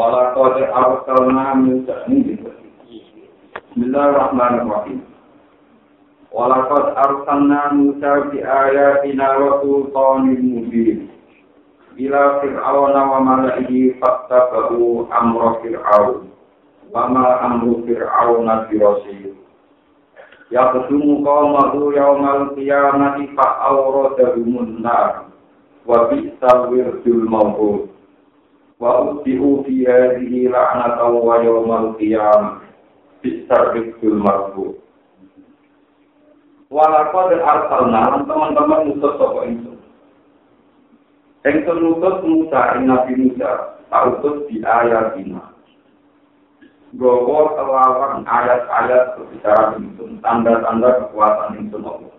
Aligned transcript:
Wala 0.00 0.32
qad 0.32 0.56
arsalna 0.64 1.60
Musa 1.60 2.08
Bismillahirrahmanirrahim. 2.08 5.04
Wala 6.32 6.64
qad 6.72 6.96
arsalna 6.96 7.68
Musa 7.76 8.32
bi 8.32 8.40
ayatina 8.40 9.36
wa 9.36 9.60
sultanin 9.60 10.40
mubin. 10.40 11.12
Ila 12.00 12.40
fir'auna 12.40 13.00
wa 13.12 13.20
mala'ihi 13.28 14.00
fattaba'u 14.00 15.04
amra 15.12 15.60
fir'aun. 15.60 16.32
Wa 16.88 17.12
ma 17.12 17.36
amru 17.44 17.84
fir'auna 17.84 18.72
birasir. 18.72 19.36
Ya 20.48 20.80
kedumu 20.80 21.20
qawmahu 21.20 21.92
yaumal 21.92 22.56
qiyamati 22.56 23.36
fa'awradahumun 23.36 24.80
nar. 24.80 25.28
Wa 25.84 26.08
bi'sal 26.08 26.72
wirdul 26.72 27.28
mawhud. 27.28 27.99
Wa 28.80 29.12
utihu 29.14 29.62
fi 29.68 29.84
hadhihi 29.84 30.48
la'natan 30.48 31.12
wa 31.20 31.36
yawmal 31.44 31.92
qiyamah 32.00 32.64
bisarrikul 33.20 34.16
marfu 34.16 34.80
walaqad 36.72 37.36
arsalna 37.36 38.24
teman-teman 38.24 38.88
mutus 38.88 39.14
sapa 39.20 39.40
ingsun 39.44 39.76
ingsun 41.44 41.78
mutus 41.84 42.16
Musa 42.24 42.60
ing 42.80 42.88
Nabi 42.88 43.12
Musa 43.16 43.80
tautus 43.90 44.46
di 44.48 44.62
ayatina. 44.62 45.52
Gowo 46.90 47.54
kelawan 47.54 48.26
ayat-ayat 48.26 49.14
berbicara 49.14 49.78
ingsun, 49.78 50.18
tanda-tanda 50.22 51.06
kekuatan 51.06 51.62
ingsun 51.62 51.86
Allah. 51.86 52.14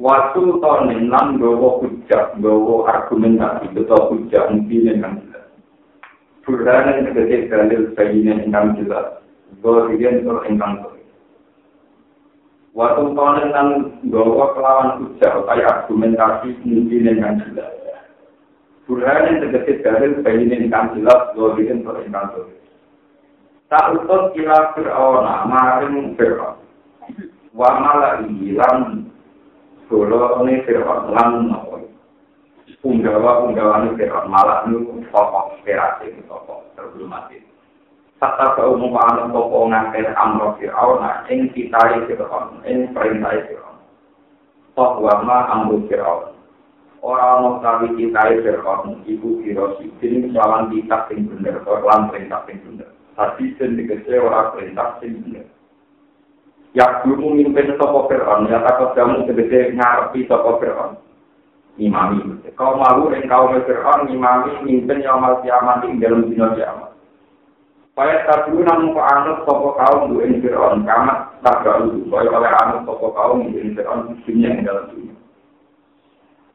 Waktu 0.00 0.40
tahun 0.60 1.08
lan 1.12 1.36
gowo 1.36 1.84
hujah, 1.84 2.32
gowo 2.40 2.88
argumentasi, 2.88 3.72
betul 3.76 4.08
hujah 4.08 4.48
mungkin 4.48 4.88
yang 4.88 5.16
Burhanan 6.42 7.06
tegese 7.06 7.46
dalil 7.46 7.94
bayinan 7.94 8.42
ingkang 8.42 8.74
jelas. 8.82 9.22
Gohirin 9.62 10.26
tur 10.26 10.42
ingkang 10.42 10.82
tur. 10.82 10.98
Waktu 12.72 13.14
tahun 13.14 13.52
dan 13.52 13.68
gawa 14.10 14.56
kelawan 14.56 14.88
hujah, 15.04 15.44
kaya 15.46 15.66
argumentasi 15.70 16.56
mungkin 16.66 17.14
ingkang 17.14 17.38
jelas. 17.46 17.70
Burhanan 18.90 19.38
tegese 19.38 19.86
dalil 19.86 20.18
bayinan 20.26 20.66
ingkang 20.66 20.98
jelas. 20.98 21.30
Gohirin 21.38 21.86
tur 21.86 22.02
ingkang 22.02 22.26
tur. 22.34 22.50
Tak 23.70 23.94
utus 23.96 24.34
kila 24.36 24.74
fir'auna, 24.76 25.48
maring 25.48 26.18
fir'aun. 26.18 26.58
Wa 27.54 27.70
mala'i 27.80 28.52
lan 28.52 29.08
Golo 29.92 30.40
ini 30.48 30.64
fir'aun 30.64 31.12
lan 31.12 31.52
punggawa-punggawa 32.82 33.86
ini 33.86 33.98
fir'aun 33.98 34.26
malah 34.26 34.66
ini 34.66 35.06
tokoh 35.10 35.54
inspirasi 35.58 36.10
tokoh 36.26 36.62
mati. 37.06 37.38
Tata 38.22 38.54
keumum 38.54 38.94
anak 38.94 39.34
tokoh 39.34 39.70
ngakir 39.70 40.10
amro 40.14 40.54
fir'aun 40.58 41.02
ing 41.26 41.50
kitai 41.54 42.06
fir'aun, 42.06 42.62
ing 42.66 42.94
perintah 42.94 43.34
fir'aun. 43.50 43.78
Tok 44.78 45.02
wama 45.02 45.50
amro 45.50 45.82
fir'aun. 45.90 46.34
Orang 47.02 47.42
mau 47.42 47.58
tahu 47.58 47.98
kitai 47.98 48.38
fir'aun, 48.46 49.02
ibu 49.10 49.42
kirosi, 49.42 49.90
ini 50.06 50.30
melawan 50.30 50.70
kitab 50.70 51.10
yang 51.10 51.26
benar, 51.34 51.66
perintah 51.66 52.46
yang 52.46 52.58
benar. 52.62 52.90
Tadi 53.18 53.44
sendiri 53.58 54.22
orang 54.22 54.54
perintah 54.54 55.02
yang 55.02 55.18
benar. 55.26 55.46
Ya, 56.72 56.86
belum 57.02 57.42
mimpin 57.42 57.74
tokoh 57.74 58.06
fir'aun, 58.06 58.46
ya 58.46 58.62
takut 58.62 58.94
kamu 58.94 59.26
segede 59.26 59.74
ngarepi 59.74 60.30
tokoh 60.30 60.62
fir'aun. 60.62 60.94
Imami. 61.80 62.20
Kau 62.52 62.76
malu 62.76 63.08
dan 63.08 63.24
kau 63.28 63.48
Fir'aun 63.48 64.12
imami 64.12 64.52
mimpin 64.66 65.00
yang 65.00 65.20
mal 65.22 65.40
kiamat 65.40 65.84
di 65.84 65.96
dalam 65.96 66.28
dunia 66.28 66.52
kiamat. 66.52 66.90
Supaya 67.92 68.24
tak 68.24 68.48
dulu 68.48 68.64
namun 68.64 68.96
kau 68.96 69.04
anut 69.04 69.38
toko 69.44 69.68
kaum 69.76 70.12
bu 70.12 70.24
Fir'aun 70.24 70.84
kamat 70.84 71.18
tak 71.44 71.60
gaul. 71.64 71.92
Supaya 72.04 72.28
oleh 72.28 72.52
anut 72.60 72.80
toko 72.84 73.12
kaum 73.16 73.48
bu 73.48 73.56
Fir'aun 73.56 74.16
dunia 74.24 74.48
yang 74.52 74.64
dalam 74.64 74.84
dunia. 74.92 75.14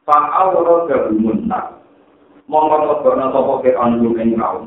Fa'al 0.06 0.53
roh 0.53 0.86
gabumun 0.86 1.50
tak. 1.50 1.78
Mongko 2.47 2.75
lebokno 2.86 3.25
toko 3.34 3.53
Fir'aun 3.66 4.02
bu 4.02 4.13
kaum. 4.18 4.66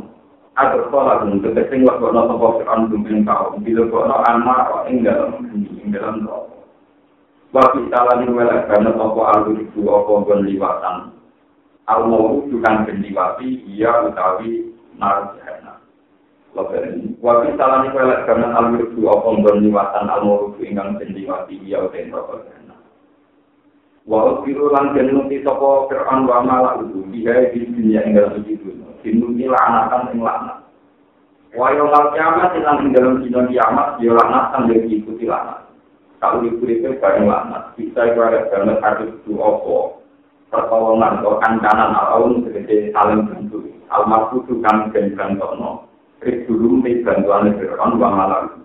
Agar 0.58 0.82
sholat 0.90 1.24
pun 1.24 1.42
ketesing 1.46 1.86
lebokno 1.86 2.26
toko 2.26 2.46
Fir'aun 2.58 2.90
bu 2.90 2.96
kaum. 3.22 3.62
Bila 3.62 3.86
lebokno 3.86 4.16
anak 4.26 4.90
ing 4.90 5.06
dalam 5.06 5.30
ing 5.54 5.94
dalam 5.94 6.26
roh. 6.26 6.49
Wabi 7.50 7.90
salani 7.90 8.30
welek 8.30 8.70
banget 8.70 8.94
apa 8.94 9.22
alur 9.34 9.58
ibu 9.58 9.82
apa 9.90 10.12
gon 10.22 10.46
liwatan. 10.46 10.96
Al 11.90 12.06
mau 12.06 12.46
bukan 12.46 12.86
benliwati 12.86 13.66
iya 13.66 14.06
utawi 14.06 14.70
nar 14.94 15.34
jahana. 15.34 15.82
Wabi 16.54 17.50
salani 17.58 17.90
welek 17.90 18.22
banget 18.30 18.50
alur 18.54 18.78
ibu 18.86 19.02
apa 19.10 19.28
gon 19.42 19.58
liwatan 19.66 20.06
al 20.06 20.22
mau 20.22 20.54
ingkang 20.62 20.94
benliwati 21.02 21.58
iya 21.66 21.82
utawi 21.82 22.06
nar 22.14 22.22
jahana. 22.38 22.76
Wa 24.06 24.46
biru 24.46 24.70
lan 24.70 24.94
jenuti 24.94 25.42
sapa 25.42 25.90
Fir'aun 25.90 26.30
wa 26.30 26.46
malah 26.46 26.74
itu 26.86 27.02
dia 27.10 27.50
di 27.50 27.66
dunia 27.66 28.06
ing 28.06 28.14
dalam 28.14 28.46
itu. 28.46 28.78
Dinuti 29.02 29.50
laknatan 29.50 30.14
ing 30.14 30.22
laknat. 30.22 30.66
Wa 31.58 31.74
yo 31.74 31.90
kiamat 31.90 32.54
ing 32.54 32.94
dalam 32.94 33.22
dina 33.26 33.42
kiamat 33.50 33.98
yo 33.98 34.14
laknatan 34.14 34.70
diikuti 34.70 35.26
laknat. 35.26 35.69
Kalau 36.20 36.44
ibu 36.44 36.68
itu 36.68 36.92
bareng 37.00 37.24
lama, 37.24 37.72
bisa 37.80 38.12
ibarat 38.12 38.52
banget 38.52 38.76
harus 38.84 39.08
itu 39.08 39.40
opo, 39.40 40.04
pertolongan 40.52 41.24
atau 41.24 41.40
kancanan 41.40 41.96
alaun 41.96 42.44
segede 42.44 42.92
saling 42.92 43.24
bantu, 43.24 43.64
almarhum 43.88 44.44
itu 44.44 44.60
kan 44.60 44.92
dan 44.92 45.16
bantono, 45.16 45.88
dulu 46.20 46.84
di 46.84 47.00
bantuan 47.00 47.56
Fir'aun 47.56 47.96
wa 47.96 48.12
malam. 48.12 48.60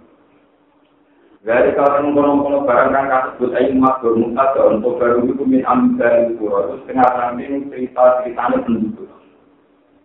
Dari 1.45 1.77
kalau 1.77 2.01
mengkono-kono 2.01 2.65
barang 2.65 2.89
kan 2.89 3.05
kasebut 3.05 3.53
ayo 3.53 3.69
mas 3.77 4.01
bermuka 4.01 4.49
untuk 4.65 4.97
baru 4.97 5.29
itu 5.29 5.45
min 5.45 5.61
ambil 5.61 6.33
pura 6.41 6.59
itu 6.65 6.75
setengah 6.81 7.05
samping 7.05 7.69
cerita 7.69 8.25
ceritanya 8.25 8.65
penduduk. 8.65 9.13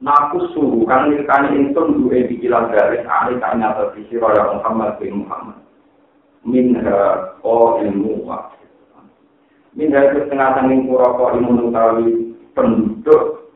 Naku 0.05 0.53
suhu 0.53 0.85
kan 0.85 1.09
milikani 1.09 1.65
itu 1.65 1.81
dua 1.81 2.29
dikilang 2.29 2.69
dari 2.69 3.01
atau 3.09 3.89
visi 3.97 4.21
Raya 4.21 4.53
Muhammad 4.53 5.01
bin 5.01 5.25
Muhammad. 5.25 5.57
Minha 6.45 7.37
o 7.45 7.81
ilmu 7.85 8.25
minha 9.77 9.99
itu 10.11 10.27
setengah 10.27 10.59
tanggung 10.59 10.89
pura 10.89 11.15
ko 11.15 11.25
ilmu 11.37 11.51
nutawi 11.57 12.35
penduduk 12.57 13.53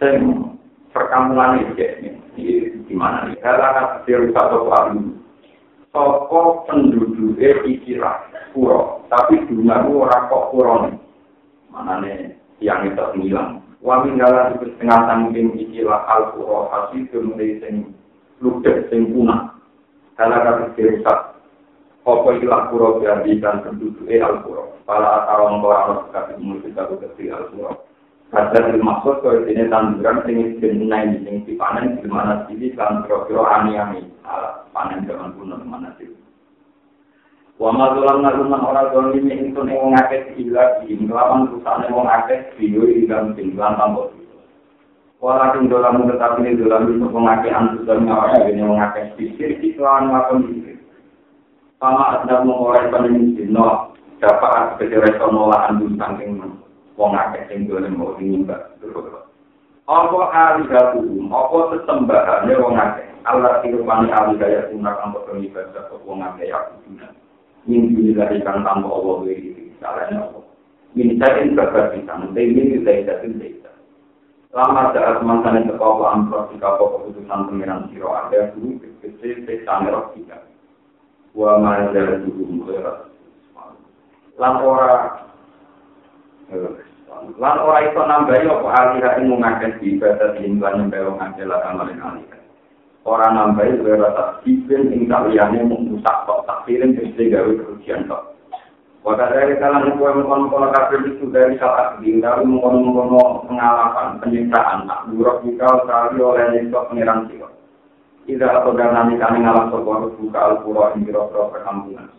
sing 0.00 0.48
perkampungan 0.94 1.60
ini 1.60 2.72
di 2.88 2.94
mana 2.94 3.28
nih? 3.28 3.36
Akan 3.44 4.06
dirusak 4.08 4.44
toko 4.48 4.70
alu 4.72 5.00
toko 5.92 6.40
penduduk 6.70 7.36
ikilah 7.66 8.24
pura. 8.54 9.02
Tapi 9.12 9.44
dunia 9.50 9.84
orang 9.84 10.28
kok 10.30 10.48
pura 10.54 10.88
mana 11.68 11.94
nih 12.00 12.32
yang 12.64 12.88
itu 12.88 13.04
hilang? 13.20 13.60
Wa 13.78 14.02
minggala 14.02 14.56
itu 14.56 14.72
setengah 14.74 15.00
tanggung 15.06 15.54
ikilah 15.54 16.00
al 16.08 16.22
pura 16.34 16.58
hasil 16.72 17.06
kemudian 17.12 17.60
sing 17.60 17.74
ludes 18.40 18.88
sing 18.88 19.12
punah. 19.12 19.54
Kalau 20.18 20.34
akan 20.34 20.74
dirusak 20.74 21.27
Apa 22.08 22.40
ilah 22.40 22.72
pura 22.72 22.88
jadi 23.04 23.36
dan 23.36 23.60
penduduk 23.60 24.08
al-pura. 24.08 24.64
Para 24.88 25.20
atawang 25.20 25.60
orang 25.60 26.08
sekali 26.08 26.40
mulut 26.40 26.64
kita 26.64 26.88
kekesi 26.88 27.28
al-pura. 27.28 27.76
Kadar 28.32 28.72
dimaksud 28.72 29.24
kalau 29.24 29.44
ini 29.44 29.68
tanduran 29.68 30.24
ini 30.28 30.56
jenai 30.60 31.16
ini 31.16 31.44
dipanen 31.44 32.00
di 32.00 32.08
mana 32.08 32.44
sini 32.48 32.72
dan 32.76 33.04
kira-kira 33.04 33.40
ani-ani 33.40 34.04
panen 34.72 35.04
zaman 35.08 35.36
kuno 35.36 35.60
di 35.60 35.68
mana 35.68 35.92
sini. 35.96 36.16
Wa 37.56 37.72
mazulam 37.72 38.24
naruman 38.24 38.64
orang 38.64 38.92
dolim 38.92 39.28
ini 39.28 39.52
itu 39.52 39.60
nih 39.64 39.80
ngakes 39.80 40.32
gila 40.36 40.64
di 40.84 40.96
ngelawan 40.96 41.48
perusahaan 41.48 41.88
yang 41.88 42.04
ngakes 42.04 42.52
video 42.60 42.84
di 42.84 43.08
dalam 43.08 43.32
tinggalan 43.36 43.76
tambah. 43.80 44.08
Walaupun 45.18 45.66
dolam 45.66 46.06
tetapi 46.06 46.46
ini 46.46 46.60
dolam 46.62 46.86
itu 46.88 47.08
mengakes 47.10 47.50
antusan 47.50 48.06
nyawa 48.06 48.44
ini 48.46 48.62
mengakes 48.62 49.12
pikir 49.18 49.58
di 49.58 49.74
lawan 49.74 50.14
ngakon 50.14 50.46
sama 51.78 52.18
ada 52.18 52.42
mengorai 52.42 52.90
pandemi 52.90 53.38
dino 53.38 53.94
dapat 54.18 54.82
resono 54.82 55.46
lahan 55.46 55.78
dulu 55.78 55.94
saking 55.94 56.30
wong 56.98 57.14
akeh 57.14 57.46
sing 57.46 57.70
dole 57.70 57.86
mau 57.94 58.18
nyembah 58.18 58.74
apa 59.86 60.18
alihatu 60.34 61.06
apa 61.30 61.58
sesembahane 61.72 62.52
wong 62.58 62.74
akeh 62.74 63.06
Allah 63.22 63.62
tirupani 63.62 64.10
alihaya 64.10 64.66
sunnah 64.74 64.98
kang 64.98 65.14
kok 65.14 65.30
ibadah 65.38 65.82
kok 65.86 66.02
wong 66.02 66.18
akeh 66.18 66.50
ya 66.50 66.58
kudu 66.74 66.98
min 67.70 67.94
dari 67.94 68.42
kang 68.42 68.66
tanpa 68.66 68.90
Allah 68.90 69.14
wiri 69.22 69.70
salahnya 69.78 70.26
apa 70.26 70.40
minta 70.98 71.28
in 71.38 71.54
bakat 71.54 71.94
kita 71.94 72.10
nanti 72.10 72.42
ini 72.42 72.82
tidak 72.82 73.22
tidak 73.22 73.22
tidak 73.22 73.74
Lama 74.48 74.96
saat 74.96 75.20
mantan 75.20 75.60
yang 75.60 75.76
terbawa 75.76 76.16
amplop 76.16 76.48
jika 76.56 76.80
keputusan 76.80 77.52
pengiran 77.52 77.84
siro 77.92 78.16
ada 78.16 78.48
dulu 78.56 78.80
kecil 78.80 79.44
kecil 79.44 79.76
merah 79.84 80.08
tiga. 80.16 80.40
Wa 81.38 81.62
manjal 81.62 82.26
duhum 82.26 82.66
khairat 82.66 83.06
lan 84.42 84.54
ora 84.58 85.22
lan 87.38 87.56
ora 87.62 87.78
iso 87.86 88.02
nambahi 88.02 88.50
apa 88.50 88.68
alih 88.74 89.06
ing 89.22 89.30
ngakeh 89.38 89.72
ibadah 89.86 90.34
ing 90.42 90.58
lan 90.58 90.90
wong 90.90 91.18
akeh 91.22 91.46
lan 91.46 91.62
amalin 91.62 92.02
alih 92.02 92.26
Orang 93.08 93.40
nambahi 93.40 93.80
lewat 93.80 94.12
tasbihkan 94.20 94.92
ing 94.92 95.08
kaliannya 95.08 95.64
mengusap 95.64 96.28
kok 96.28 96.44
takdirin 96.44 96.92
mesti 96.92 97.32
gawe 97.32 97.52
kerugian 97.56 98.04
kok. 98.04 98.36
Wadah 99.00 99.32
dari 99.32 99.56
kalangan 99.56 99.96
kue 99.96 100.10
mengkono-kono 100.12 100.68
kafir 100.74 101.00
itu 101.08 101.32
dari 101.32 101.56
saat 101.56 101.96
ini, 102.04 102.20
dari 102.20 102.44
mengkono-kono 102.44 103.48
pengalaman, 103.48 104.20
penyintaan, 104.20 104.84
tak 104.84 105.08
buruk 105.08 105.40
juga 105.46 105.80
sekali 105.80 106.20
oleh 106.20 106.44
nyesok 106.52 106.92
pengiran 106.92 107.24
siwa. 107.30 107.48
Tidak 108.28 108.44
atau 108.44 108.76
nanti 108.76 109.16
kami 109.16 109.40
ngalah 109.40 109.72
sebuah 109.72 110.12
buka 110.20 110.36
al-pura 110.36 110.92
yang 110.92 111.08
kira-kira 111.08 111.48
perkampungan. 111.48 112.12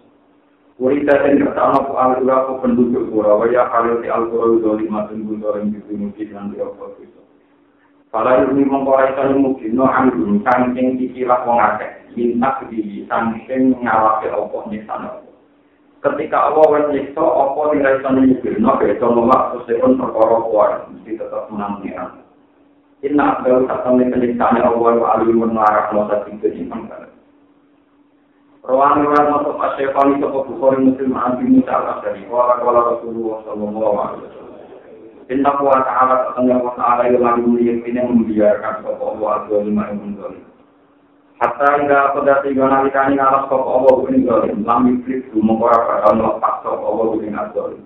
Urita 0.81 1.21
dan 1.21 1.37
kertana 1.37 1.85
ku 1.85 1.93
al-pura 1.93 2.49
ku 2.49 2.53
penduduk 2.65 3.13
pura, 3.13 3.37
waya 3.37 3.69
kali 3.69 4.01
si 4.01 4.09
al-pura 4.09 4.57
itu 4.57 4.69
lima 4.73 5.05
tunggu 5.05 5.37
dorong 5.37 5.69
di 5.69 5.93
mungkin 5.93 6.33
dan 6.33 6.49
kira-kira 6.49 6.87
itu. 7.05 7.21
Kalau 8.09 8.41
ini 8.41 8.65
mengkorai 8.65 9.13
sani 9.13 9.37
mungkin, 9.37 9.77
no 9.77 9.85
anggun, 9.85 10.41
sangking 10.41 10.97
kicilah 10.97 11.45
wong 11.45 11.61
akeh, 11.61 12.09
minta 12.17 12.57
di 12.73 13.05
sangking 13.05 13.77
ngalahi 13.85 14.33
opo 14.33 14.65
nyesana 14.65 15.29
ketika 15.99 16.47
Allah 16.47 16.65
wes 16.71 16.85
nyiksa 16.95 17.19
apa 17.19 17.61
nilai 17.75 17.99
sana 17.99 18.19
nyikir 18.23 18.55
no 18.55 18.71
beda 18.79 19.03
nolak 19.03 19.43
sesepun 19.51 19.99
perkara 19.99 20.37
kuat 20.47 20.71
mesti 20.95 21.19
tetap 21.19 21.51
menang 21.51 21.83
pengiran 21.83 22.23
inna 23.05 23.39
abdul 23.39 23.67
satu 23.67 23.95
nih 23.95 24.07
penyiksaan 24.11 24.59
Allah 24.59 24.93
wa 24.99 25.07
alimun 25.19 25.55
larak 25.55 25.91
masa 25.95 26.23
tiga 26.27 26.49
jiman 26.51 26.87
kan 26.91 27.07
Rawan 28.59 29.01
riwayat 29.01 29.27
masuk 29.33 29.55
asyafani 29.55 30.19
sopo 30.21 30.45
bukhari 30.45 30.83
muslim 30.83 31.15
anti 31.15 31.47
musa 31.47 31.73
al-asyari 31.73 32.27
wala 32.29 32.59
wala 32.61 32.79
rasulullah 32.93 33.37
sallallahu 33.47 33.95
alaihi 33.97 34.23
wasallam 34.27 34.47
Inna 35.29 35.51
kuwa 35.61 35.77
ta'ala 35.85 36.15
ta'ala 36.33 36.55
wa 36.57 36.73
ta'ala 36.73 37.05
yang 37.05 37.21
lagi 37.21 37.41
mulia 37.45 37.73
membiarkan 37.81 38.81
sopo 38.85 39.15
Allah 39.15 39.29
azza 39.41 39.53
wa 39.57 39.63
lima 39.63 39.83
yang 39.89 40.45
Hatta 41.39 41.79
hingga 41.79 42.11
pada 42.11 42.43
tiga 42.43 42.67
nalikani 42.67 43.15
ngalas 43.15 43.47
kok 43.47 43.63
Allah 43.63 43.95
ini 44.11 44.27
zalim. 44.27 44.59
Lam 44.67 44.91
iblis 44.91 45.23
itu 45.23 45.39
mengkora 45.39 45.87
bakal 45.87 46.19
melepas 46.19 46.53
kok 46.67 46.83
Allah 46.83 47.07
ini 47.15 47.31
zalim. 47.55 47.81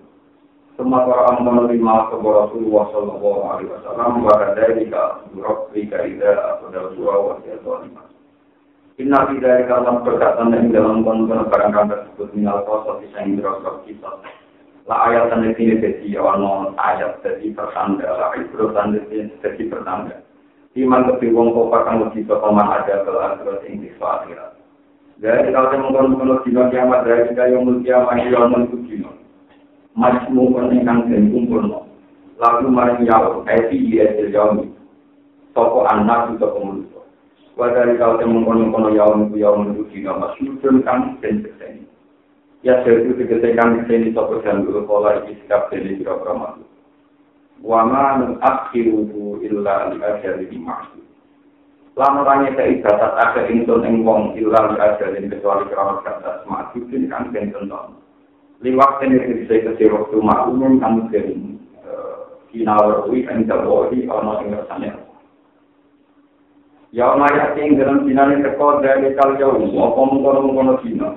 Semua 0.73 1.05
orang 1.05 1.45
menerima 1.45 2.09
sebuah 2.09 2.49
Rasulullah 2.49 2.85
Sallallahu 2.89 3.41
Alaihi 3.45 3.69
Wasallam 3.77 4.25
bahwa 4.25 4.57
dari 4.57 4.89
ka 4.89 5.21
Rabbi 5.37 5.85
kaida 5.85 6.57
pada 6.65 6.89
surah 6.97 7.17
wasiat 7.29 7.61
lima. 7.61 8.03
Inna 8.97 9.19
fi 9.29 9.37
dzalika 9.37 9.85
lam 9.85 10.01
perkataan 10.01 10.49
yang 10.49 10.73
dalam 10.73 11.05
konten 11.05 11.45
barang 11.45 11.77
tersebut 11.77 12.29
minal 12.33 12.65
qasas 12.65 13.05
yang 13.13 13.37
dirosok 13.37 13.85
kisah. 13.85 14.17
La 14.89 15.13
ayat 15.13 15.29
dan 15.29 15.45
ini 15.45 15.77
jadi 15.77 16.17
awan 16.17 16.73
ayat 16.75 17.21
jadi 17.21 17.53
pertanda, 17.53 18.09
la 18.09 18.33
ibro 18.41 18.73
dan 18.73 18.97
jadi 18.97 19.63
pertanda. 19.69 20.25
iman 20.73 21.05
kepi 21.05 21.29
wong 21.29 21.53
kok 21.53 21.85
kang 21.85 22.01
mesti 22.01 22.25
sapa 22.25 22.49
man 22.49 22.65
ada 22.65 23.05
ke 23.05 23.13
akhirat 23.13 23.61
ing 23.69 23.85
di 23.85 23.93
akhirat. 23.93 24.57
Dari 25.21 25.53
kalau 25.53 25.69
saya 25.69 25.85
mengkonon 25.85 26.41
dino 26.41 26.65
kiamat 26.73 27.05
dari 27.05 27.29
kita 27.29 27.45
yang 27.45 27.61
mulia 27.61 28.01
maju 28.01 28.25
yang 28.25 28.49
menuju 28.49 29.05
dino. 29.93 30.01
Majmu 30.01 30.43
peningkang 30.53 31.09
dan 31.13 31.29
kumpul 31.29 31.61
no. 31.61 31.79
Lalu 32.41 32.67
mari 32.73 33.05
yau, 33.05 33.45
eti 33.45 33.77
iya 33.77 34.17
terjauh. 34.17 34.65
Toko 35.53 35.85
anak 35.85 36.33
itu 36.33 36.49
pemuliso. 36.49 37.05
Wadari 37.53 38.01
kalau 38.01 38.17
saya 38.17 38.25
mengkonon 38.25 38.97
yau 38.97 39.13
menuju 39.13 39.37
yau 39.37 39.53
menuju 39.61 39.83
dino, 39.93 40.17
masyurun 40.17 40.81
kang 40.81 41.21
dan 41.21 41.45
keseni. 41.45 41.85
Ya 42.65 42.81
sesuatu 42.81 43.13
kegesekan 43.21 43.85
keseni 43.85 44.09
toko 44.17 44.41
dan 44.41 44.65
dulu 44.65 44.81
pola 44.89 45.21
iskap 45.29 45.69
dan 45.69 45.85
kira-kira 45.85 46.33
makhluk. 46.33 46.73
wa 47.63 47.87
ma 47.87 48.19
nuakhiruhu 48.19 49.39
illa 49.39 49.95
li 49.95 49.97
ajalin 50.03 50.51
maksud. 50.59 51.05
Lan 51.95 52.19
ora 52.19 52.43
nyekei 52.43 52.83
batas 52.83 53.13
akhir 53.15 53.47
ingsun 53.47 53.87
ing 53.87 54.03
wong 54.03 54.35
illa 54.35 54.73
li 54.73 54.77
ajalin 54.83 55.31
kecuali 55.31 55.71
keramat 55.71 56.03
batas 56.03 56.43
maksudin 56.43 57.07
kan 57.07 57.31
ben 57.31 57.55
tentu. 57.55 58.02
Liwat 58.63 59.03
ini 59.03 59.43
bisa 59.43 59.59
kasih 59.59 59.91
waktu 59.91 60.17
maklum 60.23 60.79
kan 60.79 61.03
mungkin 61.03 61.59
kinawar 62.47 63.03
wi 63.11 63.27
kan 63.27 63.43
terwoi 63.43 64.07
ono 64.07 64.39
ing 64.39 64.55
rasane. 64.55 64.89
Ya 66.95 67.11
maya 67.19 67.51
sing 67.57 67.75
dalam 67.75 68.07
dinane 68.07 68.39
teko 68.39 68.79
dari 68.79 69.11
kal 69.19 69.35
jauh 69.35 69.59
apa 69.59 70.01
mungkon-mungkon 70.07 70.79
dina. 70.85 71.09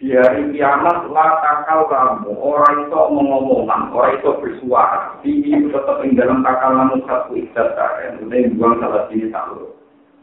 di 0.00 0.16
hari 0.16 0.48
kiamat 0.56 1.12
lah 1.12 1.44
takal 1.44 1.84
kamu 1.84 2.32
orang 2.32 2.88
itu 2.88 3.00
mengomongan 3.12 3.92
orang 3.92 4.16
itu 4.16 4.32
bersuara 4.40 5.20
ini 5.28 5.68
tetap 5.68 6.00
di 6.00 6.16
dalam 6.16 6.40
takal 6.40 6.72
kamu 6.72 7.04
satu 7.04 7.36
ikat 7.36 7.68
kalian 7.76 8.24
udah 8.24 8.40
buang 8.56 8.74
salah 8.80 9.04
sini 9.12 9.28
tahu 9.28 9.76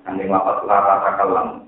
yang 0.10 0.34
lapat 0.34 0.66
lara 0.66 0.96
takal 1.06 1.30
kamu 1.30 1.67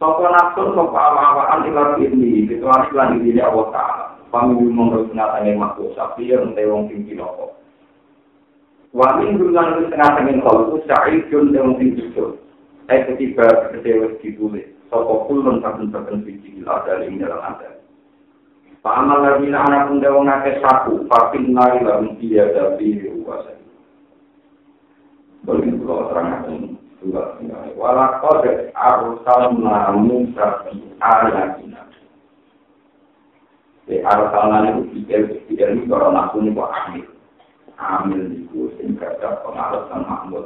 Sopo 0.00 0.24
nafsu 0.24 0.72
sopo 0.72 0.96
awal-awalan 0.96 1.68
ilat 1.68 2.00
ini, 2.00 2.48
kecuali 2.48 2.88
lan 2.96 3.20
ini 3.20 3.36
Allah 3.36 3.68
Ta'ala. 3.68 4.06
Pemilu 4.32 4.72
menurut 4.72 5.12
nyatanya 5.12 5.52
makhluk 5.60 5.92
sapi 5.92 6.32
yang 6.32 6.56
tewong 6.56 6.88
tinggi 6.88 7.12
nopo. 7.12 7.52
Wami 8.96 9.36
bulan 9.36 9.76
itu 9.76 9.92
setengah 9.92 10.10
tengin 10.16 10.40
kalau 10.40 10.80
sya'id 10.88 11.28
jun 11.28 11.52
tewong 11.52 11.76
tinggi 11.76 12.08
jun. 12.16 12.40
Eh 12.88 13.12
ketiba 13.12 13.44
kecewa 13.76 14.16
ditulis. 14.24 14.72
Sopo 14.88 15.28
kulun 15.28 15.60
saben 15.60 15.92
saben 15.92 16.24
biji 16.24 16.48
gila 16.56 16.80
dari 16.88 17.12
dalam 17.20 17.36
ada. 17.36 17.84
Pak 18.80 18.96
amal 19.04 19.20
lagi 19.20 19.52
anak 19.52 19.92
pun 19.92 20.00
dewa 20.00 20.24
ngake 20.24 20.64
saku, 20.64 21.04
pakin 21.12 21.52
nari 21.52 21.84
lalu 21.84 22.16
dia 22.16 22.48
dari 22.48 23.04
kuasa. 23.20 23.52
Boleh 25.44 25.76
pulau 25.76 26.08
terang 26.08 26.79
Walau 27.80 28.12
kode 28.20 28.68
arusal 28.76 29.56
namu 29.56 30.28
sapi 30.36 30.84
ayatina. 31.00 31.88
Di 33.88 34.04
arusal 34.04 34.44
namu 34.52 34.84
pikir 34.92 35.40
pikir 35.48 35.80
ini 35.80 35.88
kalau 35.88 36.12
aku 36.12 36.44
nih 36.44 36.52
kok 36.52 36.68
amil, 36.68 37.06
amil 37.80 38.22
itu 38.36 38.68
sehingga 38.76 39.16
ada 39.16 39.40
pengarusan 39.40 40.00
makmur. 40.04 40.44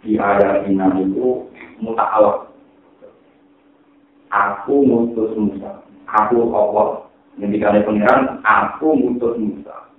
Di 0.00 0.16
ayatina 0.16 0.96
itu 0.96 1.44
mutawak. 1.76 2.48
aku 4.32 4.82
mutus 4.82 5.30
Musa. 5.38 5.84
Aku 6.08 6.50
Allah. 6.50 7.06
Yang 7.38 7.58
dikali 7.58 7.80
pengiran, 7.86 8.40
aku 8.42 8.96
mutus 8.96 9.36
Musa. 9.38 9.93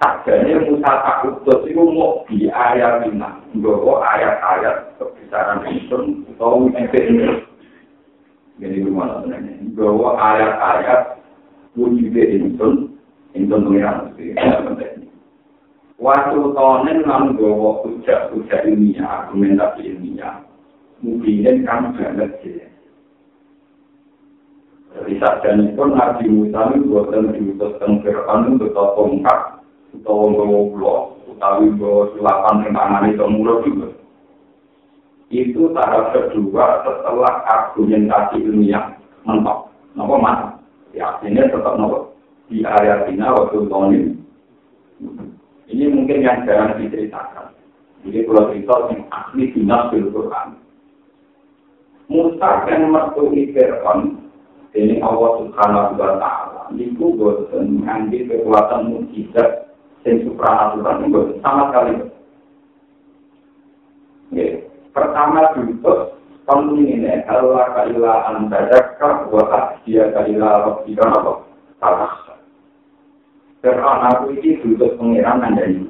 Sakjane 0.00 0.64
Musa 0.64 0.92
tak 1.04 1.28
utus 1.28 1.60
itu 1.68 1.76
mau 1.76 2.24
di 2.24 2.48
ayat 2.48 3.04
ini. 3.04 3.20
Bahwa 3.60 4.00
ayat-ayat 4.00 4.96
kebesaran 4.96 5.68
itu 5.68 6.24
atau 6.40 6.72
efek 6.72 7.04
ini. 7.04 7.44
Jadi 8.56 8.80
gimana 8.80 9.20
sebenarnya? 9.20 9.60
Bahwa 9.76 10.16
ayat-ayat 10.16 11.00
wujud 11.76 12.16
itu 12.16 12.68
itu 13.36 13.52
pengiran. 13.52 14.08
Waktu 16.00 16.40
tahun 16.56 17.04
lalu 17.04 17.28
bahwa 17.36 17.84
ujar-ujar 17.84 18.64
ilmiah, 18.64 19.28
argumentasi 19.28 19.84
ilmiah, 19.84 20.40
mungkin 21.04 21.60
kan 21.68 21.92
banget 21.92 22.40
sih. 22.40 22.56
Jadi 24.96 25.12
sajane 25.20 25.76
pun 25.76 25.92
Nabi 25.92 26.24
Musa 26.26 26.72
itu 26.72 26.88
buatan 26.88 27.36
diutus 27.36 27.76
teng 27.78 28.00
Fir'aun 28.00 28.56
untuk 28.58 28.72
atau 29.90 30.30
ngomong 30.30 30.78
utawi 31.26 31.66
bawa 31.74 32.12
sulapan 32.14 32.68
itu 33.10 33.24
murah 33.26 33.58
juga. 33.66 33.88
Itu 35.30 35.70
tahap 35.72 36.10
kedua 36.12 36.82
setelah 36.82 37.46
argumentasi 37.46 38.42
ilmiah 38.42 38.98
mentok. 39.22 39.70
Nopo 39.94 40.18
mana? 40.18 40.58
Ya, 40.90 41.18
ini 41.22 41.38
tetap 41.38 41.78
nopo 41.78 42.14
di 42.50 42.66
area 42.66 43.06
Cina 43.06 43.30
waktu 43.34 43.62
tahun 43.70 43.94
ini. 43.94 44.12
Ini 45.70 45.84
mungkin 45.94 46.26
yang 46.26 46.42
jarang 46.44 46.82
diceritakan. 46.82 47.54
Jadi 48.02 48.26
kalau 48.26 48.50
cerita 48.50 48.74
yang 48.90 49.02
asli 49.14 49.44
dinas 49.54 49.86
bil 49.94 50.10
Quran. 50.10 50.48
Musa 52.10 52.66
kan 52.66 52.90
Fir'aun 52.90 54.18
ini 54.74 54.98
Allah 54.98 55.30
Subhanahu 55.46 55.94
wa 55.94 56.10
taala 56.18 56.62
niku 56.74 57.14
boten 57.14 57.86
ngangge 57.86 58.26
kekuatan 58.26 58.90
mukjizat 58.90 59.69
sing 60.02 60.24
supranatural 60.24 60.96
niku 61.04 61.20
sama 61.44 61.68
sekali. 61.68 61.94
Ya, 64.30 64.46
pertama 64.94 65.52
diutus 65.58 66.14
kamu 66.46 66.82
ini 66.82 67.06
Allah 67.30 67.66
kalila 67.74 68.14
antadaka 68.30 69.26
wa 69.30 69.76
dia 69.84 70.10
kalila 70.14 70.48
rabbika 70.66 71.04
apa? 71.06 71.32
Salah. 71.82 72.12
Karena 73.60 74.08
aku 74.08 74.34
ini 74.38 74.58
diutus 74.64 74.96
pengiran 74.96 75.44
anda 75.44 75.64
ini. 75.68 75.86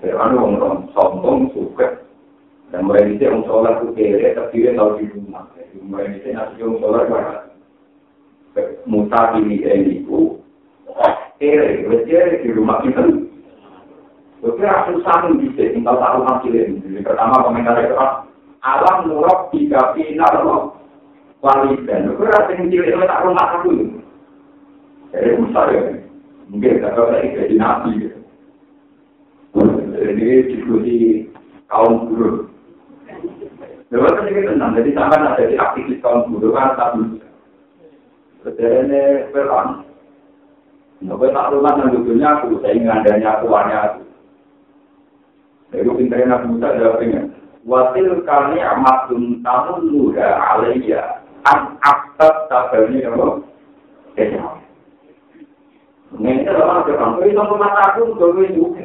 Firman 0.00 0.32
orang 0.32 0.88
sombong 0.96 1.52
suka 1.52 2.00
dan 2.70 2.86
mulai 2.86 3.10
itu 3.10 3.26
yang 3.26 3.42
sholat 3.44 3.82
itu 3.82 3.92
kere, 3.98 4.32
tapi 4.32 4.62
dia 4.62 4.72
tahu 4.78 4.96
di 5.02 5.10
rumah. 5.10 5.44
Mulai 5.82 6.22
itu 6.22 6.30
nasi 6.30 6.62
yang 6.62 6.78
sholat 6.78 7.04
mana? 7.10 7.36
Musa 8.86 9.20
ini 9.42 9.60
ini 11.40 11.56
kere, 11.56 11.68
berarti 11.88 12.44
di 12.44 12.50
rumah 12.52 12.84
kita. 12.84 13.00
Oke, 14.44 14.64
aku 14.64 15.00
satu 15.04 15.36
bisa 15.40 15.72
tinggal 15.72 15.96
satu 15.96 16.20
hasil 16.24 16.52
ini. 16.52 17.00
Pertama 17.00 17.44
komentar 17.44 17.80
itu 17.80 17.96
alam 18.60 19.08
nurok 19.08 19.48
tiga 19.52 19.96
final 19.96 20.34
loh. 20.44 20.62
Walidan, 21.40 22.12
oke, 22.12 22.28
rasa 22.28 22.52
yang 22.52 22.68
cilik 22.68 22.92
itu 22.92 23.00
tak 23.08 23.24
rumah 23.24 23.46
aku. 23.56 23.72
Jadi 25.16 25.40
besar 25.40 25.66
ya, 25.72 25.80
mungkin 26.52 26.76
tidak 26.76 26.92
tahu 26.92 27.08
lagi 27.08 27.32
jadi 27.32 27.54
nabi. 27.56 27.92
Jadi 29.96 30.28
diskusi 30.52 30.96
kaum 31.72 32.12
guru. 32.12 32.44
Lalu 33.90 34.06
kan 34.06 34.28
ini 34.28 34.40
tenang, 34.46 34.76
jadi 34.76 34.90
sama 34.92 35.16
ada 35.18 35.42
di 35.48 35.56
aktivis 35.56 36.00
kaum 36.04 36.28
guru 36.28 36.52
kan 36.52 36.76
tak 36.76 36.92
bisa. 37.00 37.28
Jadi 38.44 38.64
ini 38.84 39.02
perang. 39.32 39.89
Nopo 41.00 41.24
tak 41.32 41.48
rumah 41.56 41.80
nang 41.80 41.96
aku, 41.96 42.60
saya 42.60 42.76
ingin 42.76 42.92
adanya 42.92 43.40
aku, 43.40 43.48
aku. 43.48 44.00
Itu 45.72 45.90
pinternya 45.96 46.36
Nabi 46.36 46.46
Musa 46.52 46.76
jawabnya. 46.76 47.20
Wasil 47.64 48.24
kami 48.28 48.58
amatun 48.60 49.40
tamun 49.40 49.80
nuha 49.92 50.28
alaiya 50.28 51.22
an 51.46 51.78
aktab 51.80 52.50
apa? 52.52 52.84
Ya. 54.18 54.26
Ini 56.10 56.42
adalah 56.42 56.82
orang 56.82 57.22
itu 57.22 57.38
sama 57.38 57.54
mataku 57.54 58.00
untuk 58.10 58.34
juga. 58.50 58.84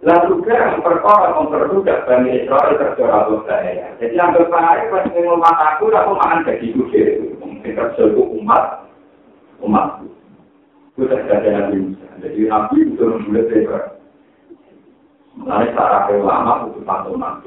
Lalu 0.00 0.40
juga 0.40 0.80
perkara 0.80 1.36
memperbudak 1.36 2.08
Bani 2.08 2.40
Israel 2.40 2.78
terjora 2.80 3.28
saya. 3.44 3.92
Jadi 4.00 4.16
yang 4.16 4.32
berpahaya 4.32 4.88
pas 4.88 5.04
ngomong 5.12 5.44
mataku, 5.44 5.92
aku 5.92 6.12
makan 6.16 6.46
gaji 6.48 6.72
juga. 6.72 7.00
Mungkin 7.44 7.76
terjadi 7.76 8.22
umat, 8.40 8.64
umatku. 9.60 10.15
Itu 10.96 11.04
terjadi 11.12 11.48
Nabi 11.52 11.76
Musa. 11.92 12.08
Jadi 12.24 12.40
Nabi 12.48 12.76
itu 12.88 13.04
memulai 13.04 13.44
dari 13.52 13.94
Mulai 15.36 15.68
cara 15.76 16.08
ulama 16.16 16.64
butuh 16.64 16.80
pantuman, 16.88 17.44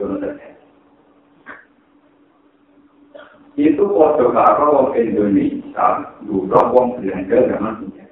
itu 3.60 3.84
foto 3.92 4.32
karo 4.32 4.66
wong 4.72 4.88
Indonesia. 4.96 6.16
Dulu 6.24 6.48
wong 6.48 7.02
belanja 7.02 7.50
zaman 7.50 7.84
punya 7.84 8.06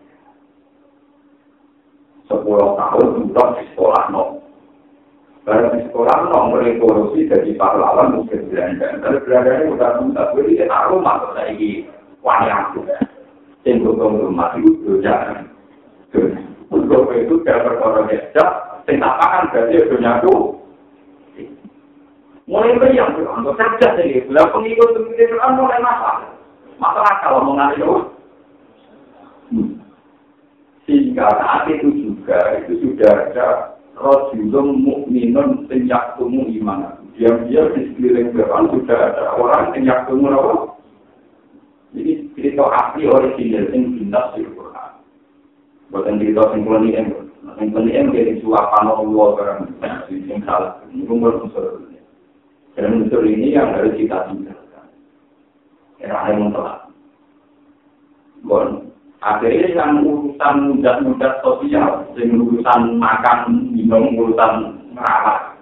sepuluh 2.28 2.76
tahun 2.76 3.32
dulu 3.32 3.44
di 3.56 3.64
sekolah 3.72 4.04
no. 4.12 4.24
Baru 5.48 5.72
di 5.72 5.88
sekolah 5.88 6.18
no 6.28 6.38
korupsi 6.84 7.32
jadi 7.32 7.56
pahlawan 7.56 8.20
mungkin 8.20 8.52
belanja 8.52 9.00
tapi 9.00 9.18
belanjanya 9.24 9.72
udah 9.72 9.92
muda 10.04 10.24
jadi 10.36 10.68
tak 10.68 10.86
rumah 10.92 11.16
lagi 11.32 11.88
wayang 12.20 12.76
tuh 13.76 13.94
cenderung 13.94 14.16
rumah 14.24 14.56
itu 14.56 14.72
tuh 14.88 14.98
jangan 15.04 15.48
untuk 16.72 17.12
itu 17.16 17.36
dia 17.44 17.64
berkorban 17.64 18.12
sing 18.88 19.04
tak 19.04 19.16
makan 19.20 19.52
berarti 19.52 19.76
ya 19.76 19.84
dunia 19.92 20.12
itu. 20.24 20.36
Mulai 22.48 22.80
meriang, 22.80 23.12
untuk 23.44 23.60
saja 23.60 24.00
sih, 24.00 24.24
bila 24.24 24.48
pengikut 24.56 24.96
pengikut 24.96 25.20
Islam 25.20 25.60
mulai 25.60 25.84
masalah. 25.84 26.32
Masalah 26.80 27.14
kalau 27.20 27.44
mengalih 27.44 27.76
itu. 27.76 27.96
Hmm. 29.52 29.70
Sehingga 30.88 31.28
saat 31.28 31.68
itu 31.68 31.92
juga, 31.92 32.40
itu 32.64 32.88
sudah 32.88 33.12
ada 33.28 33.48
Rasulullah 34.00 34.64
mukminun 34.64 35.68
sejak 35.68 36.16
temu 36.16 36.48
iman. 36.64 36.96
Diam-diam 37.20 37.76
di 37.76 37.92
sekeliling 37.92 38.32
Quran 38.32 38.64
sudah 38.72 38.96
ada 38.96 39.24
orang 39.36 39.76
sejak 39.76 40.08
temu 40.08 40.32
apa? 40.32 40.56
Jadi 41.92 42.27
cerita 42.38 42.70
asli 42.70 43.10
original 43.10 43.66
yang 43.74 43.98
bintas 43.98 44.26
di 44.38 44.46
Quran. 44.54 44.92
Bukan 45.90 46.22
cerita 46.22 46.54
yang 46.54 46.86
yang 46.86 47.08
yang 47.58 47.70
penting 47.74 48.14
jadi 48.14 48.38
suapan 48.46 48.86
Allah 48.86 49.28
barang 49.34 49.62
yang 50.30 50.42
salah. 50.46 50.78
Ini 50.94 51.10
unsur 51.10 51.82
Dan 52.78 53.02
unsur 53.02 53.26
ini 53.26 53.58
yang 53.58 53.74
harus 53.74 53.98
kita 53.98 54.30
tinggalkan. 54.30 54.86
Era 55.98 56.30
yang 56.30 56.54
telah. 56.54 56.86
Bon, 58.46 58.94
akhirnya 59.26 59.74
yang 59.74 60.06
urusan 60.06 60.56
mudah-mudah 60.78 61.42
sosial, 61.42 62.06
yang 62.14 62.38
urusan 62.38 63.02
makan, 63.02 63.74
minum, 63.74 64.14
urusan 64.14 64.78
merawat. 64.94 65.58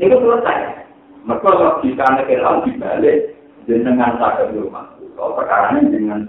Ini 0.00 0.16
selesai. 0.16 0.88
Mereka 1.28 1.48
logika 1.52 2.06
negara 2.16 2.64
dibalik 2.64 3.36
dengan 3.68 4.16
sakit 4.16 4.56
rumah. 4.56 4.97
Kalau 5.18 5.34
perkara 5.34 5.74
ini 5.74 5.90
dengan 5.90 6.22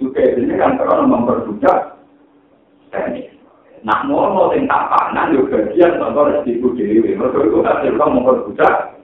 suka 0.00 0.32
ini 0.32 0.56
kan 0.56 0.80
karena 0.80 1.04
memperbudak. 1.04 2.00
Nah, 3.84 4.00
ngono 4.08 4.52
sing 4.56 4.64
tak 4.64 4.88
panan 4.88 5.36
yo 5.36 5.44
bagian 5.52 6.00
contoh 6.00 6.24
rezeki 6.32 6.56
dhewe. 6.56 7.20
Iku 7.20 7.60
tak 7.60 7.84
sing 7.84 8.00
mau 8.00 8.24
berbudak. 8.24 8.96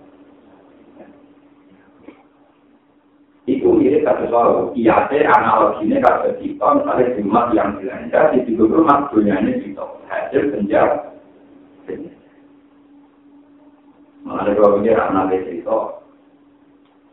Iku 3.46 3.78
mirip 3.78 4.08
kata 4.08 4.26
soal 4.26 4.74
kiate 4.74 5.22
analoginya 5.22 6.02
kata 6.02 6.34
kita 6.42 6.66
misalnya 6.82 7.14
jimat 7.14 7.46
yang 7.54 7.78
belanja 7.78 8.34
di 8.34 8.38
situ 8.42 8.66
rumah 8.66 9.06
dunyanya 9.14 9.54
kita 9.62 9.84
hasil 10.10 10.42
penjara. 10.50 11.14
Mengenai 14.26 14.58
kalau 14.58 14.82
ini 14.82 14.90
anak 14.90 15.30
cerita 15.46 16.02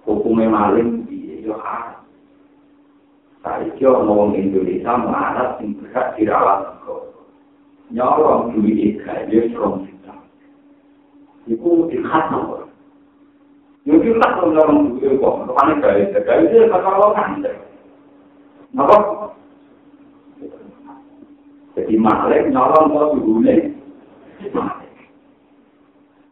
hukumnya 0.09 0.49
maling 0.49 1.05
di 1.05 1.45
yo 1.45 1.53
haram. 1.61 2.02
Saya 3.43 3.67
kira 3.75 3.91
orang 3.91 4.39
Indonesia 4.39 4.95
marah 4.95 5.59
sing 5.59 5.75
berat 5.75 6.15
dirawat 6.15 6.63
negara. 6.63 7.11
nyolong 7.91 8.55
duit 8.55 9.03
gaji 9.03 9.51
from 9.51 9.83
kita. 9.83 10.15
Iku 11.51 11.91
dikat 11.91 12.31
nomor. 12.31 12.71
Yo 13.83 13.99
kita 13.99 14.27
kalau 14.39 14.55
nyolong 14.55 14.95
duit 14.95 15.19
kok, 15.19 15.35
kemana 15.43 15.73
gaji? 15.83 16.03
Gaji 16.15 16.55
itu 16.55 16.71
kalau 16.71 17.11
kan. 17.11 17.43
Napa? 18.71 18.97
Jadi 21.75 21.95
malik 21.99 22.47
nyolong 22.47 22.95
kok 22.95 23.11
dulu 23.19 23.43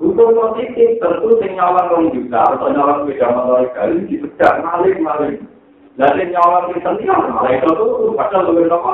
Untuk 0.01 0.33
positif 0.33 0.97
tentu 0.97 1.29
sing 1.43 1.59
nyolong 1.59 2.07
juta 2.15 2.55
atau 2.55 2.71
nyolong 2.71 3.03
beda 3.03 3.27
motor 3.35 3.67
kali 3.75 4.07
dipecat 4.07 4.63
malik 4.63 4.95
malik. 5.03 5.50
Lalu 5.99 6.31
nyolong 6.31 6.71
di 6.71 6.79
sentian 6.79 7.35
malah 7.35 7.51
itu 7.51 7.67
tuh 7.67 8.15
padahal 8.15 8.55
lebih 8.55 8.71
nopo, 8.71 8.93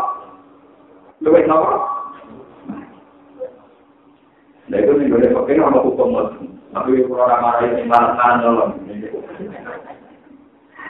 lebih 1.21 1.45
nopo. 1.45 1.77
Nah 4.67 4.77
itu 4.81 4.91
nih 4.97 5.05
boleh 5.13 5.29
pakai 5.29 5.61
nama 5.61 5.79
hukum 5.85 6.17
tapi 6.73 7.05
orang 7.05 7.41
marah 7.41 7.63
ini 7.69 7.85
marah 7.85 8.31
nyolong. 8.41 8.71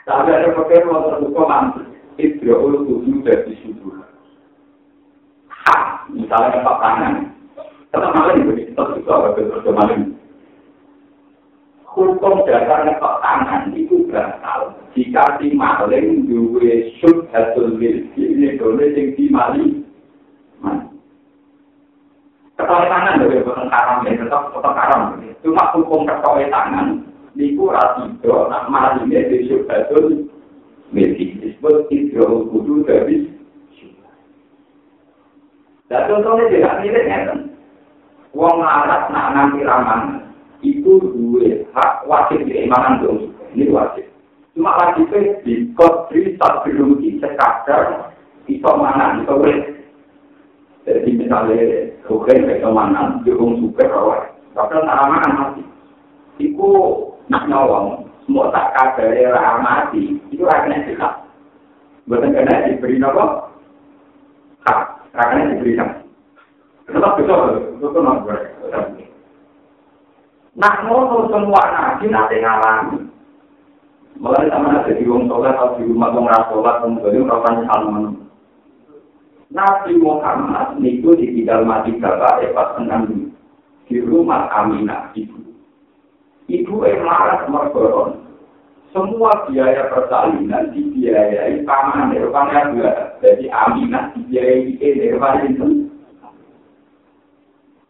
Tapi 0.07 0.29
ada 0.31 0.55
pakai 0.55 0.79
nama 0.87 1.19
hukum 1.19 1.51
itu 2.15 2.55
ulu 2.55 2.87
tujuh 2.87 3.19
dari 3.27 3.53
subuh. 3.61 3.99
Hak, 5.51 6.07
misalnya 6.15 6.63
pak 6.63 6.79
tangan, 6.79 7.13
tetap 7.91 8.15
malah 8.15 8.33
itu 8.39 8.71
tetap 8.71 8.95
itu 8.95 9.09
apa 9.11 9.35
betul 9.35 9.75
malah. 9.75 9.99
Hukum 11.83 12.47
dasar 12.47 12.87
pak 12.95 13.15
tangan 13.19 13.75
itu 13.75 14.07
batal 14.07 14.46
jika 14.97 15.37
si 15.37 15.53
maling 15.53 16.25
dua 16.25 16.89
sub 16.97 17.29
hasil 17.29 17.77
milki 17.77 18.17
ini 18.17 18.57
boleh 18.57 18.97
yang 18.97 19.13
di 19.13 19.29
maling. 19.29 19.85
Ketolak 22.57 22.89
tangan 22.89 23.21
dari 23.21 23.45
bukan 23.45 23.69
karam 23.69 24.01
ya, 24.01 24.17
tetap 24.17 24.49
tetap 24.49 24.73
karam. 24.73 25.21
Cuma 25.45 25.69
hukum 25.77 26.09
ketolak 26.09 26.49
tangan, 26.49 27.05
niku 27.37 27.69
rasido, 27.69 28.49
nak 28.49 28.65
malimnya 28.73 29.29
di 29.29 29.45
syubatul 29.45 30.25
milki. 30.89 31.37
Disebut 31.45 31.85
hidro 31.93 32.49
kudu 32.49 32.81
dari 32.89 33.29
Dan 35.87 36.03
contohnya 36.09 36.51
juga 36.51 36.83
mirip 36.83 37.05
ya, 37.05 37.31
Wong 38.35 38.59
larat 38.59 39.07
nak 39.07 39.31
nanti 39.31 39.63
raman, 39.63 40.19
itu 40.59 40.99
dua 40.99 41.63
hak 41.77 42.03
wajib 42.09 42.43
diimanan 42.43 42.99
dong. 43.05 43.31
Ini 43.53 43.71
wajib. 43.71 44.06
Cuma 44.57 44.73
wajibnya 44.73 45.37
di 45.45 45.69
kodri 45.77 46.33
tak 46.41 46.65
belum 46.65 46.97
sekadar 47.21 48.09
iso 48.49 48.71
mana, 48.73 49.21
iso 49.21 49.37
Jadi 50.81 51.13
misalnya 51.13 51.93
suka 52.09 52.33
kayak 52.33 52.65
kemana, 52.65 53.21
dukung 53.21 53.61
suka 53.61 53.85
rawat. 53.85 54.33
Tapi 54.57 54.81
tanaman 54.81 55.29
mati. 55.37 55.61
Iku 56.41 56.71
nak 57.29 57.45
nyolong, 57.45 58.09
semua 58.25 58.49
tak 58.49 58.73
kabar 58.73 59.13
era 59.13 59.61
mati, 59.61 60.17
itu 60.33 60.41
akhirnya 60.49 60.89
sikap. 60.89 61.21
Bukan 62.09 62.33
kena 62.33 62.65
diberi 62.65 62.97
nopo, 62.97 63.53
hak, 64.65 64.79
akhirnya 65.13 65.53
diberi 65.53 65.77
hak. 65.77 66.01
Tetap 66.89 67.13
bisa, 67.19 67.35
itu 67.77 67.99
nak 68.01 68.25
Nak 70.57 70.75
ngono 70.89 71.29
semua 71.29 71.61
nabi 71.69 72.09
nanti 72.09 72.41
ngalami. 72.41 73.16
Mulai 74.17 74.49
sama 74.49 74.73
nanti 74.73 74.97
di 74.97 75.05
rumah 75.05 75.29
sholat 75.29 75.53
atau 75.53 75.77
di 75.77 75.83
rumah 75.85 76.09
orang 76.09 76.49
sholat, 76.49 76.75
kemudian 76.81 77.29
orang 77.29 77.43
tanya 77.45 78.09
Nabi 79.47 79.95
Muhammad 79.95 80.75
niku 80.83 81.15
ditinggal 81.15 81.63
mati 81.63 81.95
bapak 81.95 82.43
pas 82.51 82.75
tenang 82.75 83.31
di 83.87 83.97
rumah 84.03 84.51
Aminah 84.51 85.15
ibu. 85.15 85.39
Ibu 86.51 86.75
yang 86.83 87.07
marah 87.07 87.47
mergoron. 87.47 88.27
Semua 88.91 89.47
biaya 89.47 89.87
persalinan 89.91 90.71
dibiayai 90.71 91.63
paman 91.63 92.15
dua. 92.15 93.19
Jadi 93.23 93.47
Aminah 93.51 94.15
dibiayai 94.15 94.79
Nirvana 94.79 95.43
itu. 95.47 95.86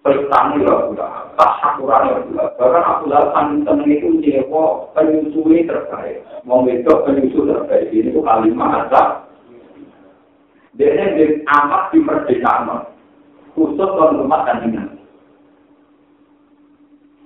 Pertama 0.08 0.56
ya, 0.64 1.04
tak 1.36 1.52
sakuran 1.60 2.08
ya. 2.08 2.48
Bahkan 2.56 2.80
Abdullah 2.80 3.36
Santen 3.36 3.84
itu 3.84 4.08
nyewa 4.24 4.88
penyusui 4.96 5.68
terbaik. 5.68 6.24
Mau 6.48 6.64
penyusul 6.64 7.52
terbaik. 7.52 7.92
Ini 7.92 8.16
tuh 8.16 8.24
kalimat 8.24 8.88
asal. 8.88 9.28
Dia 10.80 10.96
ini 10.96 11.44
amat 11.44 11.92
di 11.92 12.00
merdeka, 12.00 12.88
khusus 13.52 13.82
orang 13.82 14.24
rumah 14.24 14.46
dan 14.48 14.64
dengan. 14.64 14.88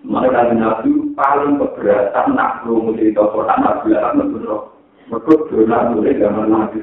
Mereka 0.02 0.58
nabi 0.58 1.14
paling 1.14 1.62
keberatan 1.62 2.34
nak 2.34 2.66
belum 2.66 2.98
cerita 2.98 3.22
Quran 3.30 3.60
nak 3.62 3.86
bilang 3.86 4.18
betul. 4.18 4.71
Betul 5.10 5.50
dolar 5.50 5.92
mulai 5.92 6.20
zaman 6.22 6.54
nabi. 6.54 6.80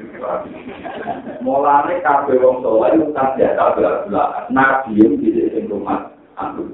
Mulai 1.39 2.03
kafe 2.03 2.35
wong 2.43 2.59
soleh 2.59 2.99
utang 2.99 3.39
jasa 3.39 3.73
belas 3.79 4.11
nabi 4.51 4.99
yang 4.99 5.15
di 5.15 5.63
rumah 5.71 6.11
aku. 6.35 6.67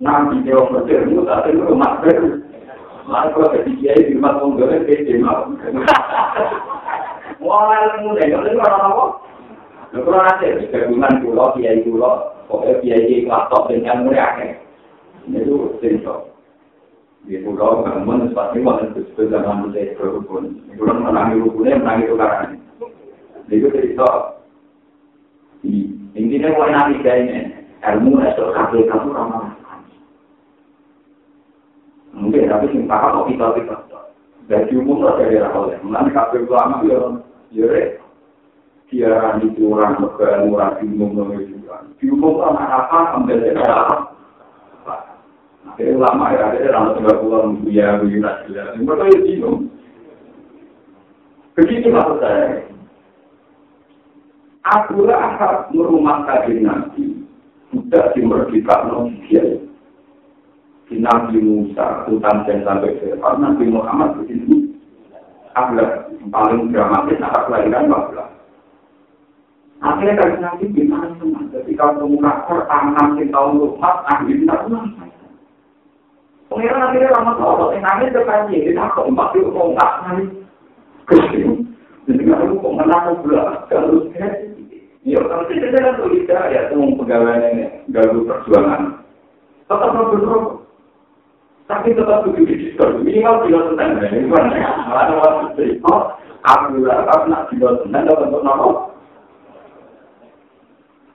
Nabi 0.00 0.40
yang 0.48 0.64
wong 0.64 0.82
kecil 0.82 1.04
itu 1.04 1.22
tak 1.28 1.52
rumah 1.52 2.00
baru. 2.00 2.40
Lalu 3.04 3.28
kalau 3.36 3.52
ketika 3.52 3.92
di 4.00 4.16
rumah 4.16 4.32
wong 4.40 4.56
gede 4.56 5.04
dia 5.04 5.20
mau. 5.20 5.52
Wong 7.44 7.64
ilmu 7.70 8.16
nek 8.16 8.28
ngono 8.32 8.50
ora 8.56 8.78
apa. 8.88 9.04
Lha 9.94 9.98
kula 10.02 10.18
nate 10.26 10.46
gabungan 10.74 11.22
kula 11.22 11.54
kiai 11.54 11.86
kula, 11.86 12.10
pokoke 12.50 12.82
kiai 12.82 13.04
iki 13.06 13.30
laptop 13.30 13.70
sing 13.70 13.86
ilmu 13.86 14.10
akeh. 14.10 14.58
Niku 15.30 15.78
sento. 15.78 16.33
Di 17.24 17.40
kula 17.40 17.80
bangun 17.80 18.28
sepatu 18.28 18.60
wonten 18.60 18.92
disebut 18.92 19.32
zaman 19.32 19.64
mulai 19.64 19.96
berhubung. 19.96 20.60
Kula 20.76 20.92
menangi 20.92 21.40
rukune 21.40 21.72
menangi 21.72 22.08
tukaran. 22.12 22.60
Niku 23.48 23.72
cerita. 23.72 24.36
Intinya 26.12 26.52
kula 26.52 26.68
nanti 26.68 27.00
kayaknya 27.00 27.64
ilmu 27.80 28.20
esok 28.20 28.52
kabeh 28.52 28.84
kamu 28.92 29.16
ramah. 29.16 29.56
Mungkin 32.14 32.46
tapi 32.46 32.70
sing 32.70 32.84
paham 32.86 33.24
kok 33.24 33.28
kita 33.32 33.46
kita. 33.58 33.76
Dari 34.44 34.76
umum 34.76 35.02
lah 35.02 35.16
dari 35.16 35.40
awal 35.40 35.72
ya. 35.72 35.80
Mengenai 35.80 36.12
kabel 36.12 36.44
ulama 36.44 36.84
ya 36.84 37.00
Yore, 37.54 37.96
tiara 38.90 39.38
di 39.38 39.48
kurang 39.56 39.96
ke 40.18 40.28
murah 40.44 40.76
bingung 40.82 41.16
itu 41.38 41.56
kan. 41.64 41.88
Bingung 41.96 42.42
sama 42.42 42.62
apa 42.66 43.16
ambil 43.16 43.40
dari 43.40 43.56
apa? 43.56 44.13
Jadi 45.64 45.96
lama 45.96 46.30
ya, 46.36 46.52
ada 46.52 46.68
orang 46.70 47.00
tua 47.00 47.14
pulang 47.18 47.48
buya 47.64 47.98
buya 47.98 48.18
nasi 48.20 48.52
ya. 48.52 48.62
Mereka 48.76 49.04
itu 49.10 49.20
bingung. 49.24 49.58
Begitu 51.56 51.88
maksud 51.88 52.20
saya. 52.20 52.62
Aku 54.64 55.08
lah 55.08 55.66
merumah 55.72 56.28
kaji 56.28 56.60
nabi. 56.60 57.04
Sudah 57.72 58.12
dimerdekakan 58.14 58.92
oleh 58.92 59.16
dia. 59.26 59.44
Di 60.84 61.00
Nabi 61.00 61.40
Musa, 61.40 62.04
hutan 62.06 62.44
dan 62.44 62.60
sampai 62.60 62.92
ke 63.00 63.16
Nabi 63.16 63.64
Muhammad 63.72 64.20
begini. 64.20 64.76
Ablah, 65.56 66.06
paling 66.28 66.70
dramatis 66.70 67.24
anak 67.24 67.48
kelahiran 67.48 67.88
Ablah. 67.88 68.28
Akhirnya 69.80 70.16
kan 70.16 70.30
nanti 70.44 70.64
gimana? 70.70 71.12
Ketika 71.50 71.96
pemuka 71.98 72.46
Quran 72.46 72.84
nanti 72.94 73.22
tahun 73.32 73.52
lupa, 73.58 73.90
ahli 74.12 74.44
tidak 74.44 74.64
pernah. 74.68 74.84
Pengiran 76.54 76.86
akhirnya 76.86 77.14
lama 77.18 77.32
tahu, 77.34 77.74
yang 77.74 77.82
nangis 77.82 78.14
terkait 78.14 78.46
ini, 78.54 78.78
aku 78.78 79.10
empat 79.10 79.34
puluh 79.34 79.50
pemuka 79.50 79.88
nanti. 80.06 80.24
Kesini, 81.04 81.50
jadi 82.06 82.22
nggak 82.30 82.62
kok 82.62 82.76
menang 82.78 83.04
Ablah, 83.10 83.66
kalau 83.68 84.06
Ya, 85.04 85.20
kalau 85.20 85.44
tidak 85.52 85.76
ada 85.76 86.00
tulis 86.00 86.24
ya, 86.24 86.48
itu 86.48 86.80
pegawai 86.96 87.36
yang 87.36 87.56
gagal 87.92 88.24
perjuangan. 88.24 89.04
Tetap 89.68 89.92
berdoa. 89.92 90.64
tapi 91.64 91.96
tetap 91.96 92.24
begitu 92.28 92.72
diskon. 92.72 93.04
Minimal 93.04 93.44
tiga 93.44 93.60
tentang 93.72 94.00
ini, 94.00 94.28
malah 94.28 95.12
waktu 95.16 95.76
itu, 95.76 95.94
Alhamdulillah, 96.44 96.98
kalau 97.08 97.24
nak 97.28 97.48
tiga 97.52 97.68
tentang, 97.84 98.04
dapat 98.04 98.28
untuk 98.28 98.44
nama. 98.44 98.68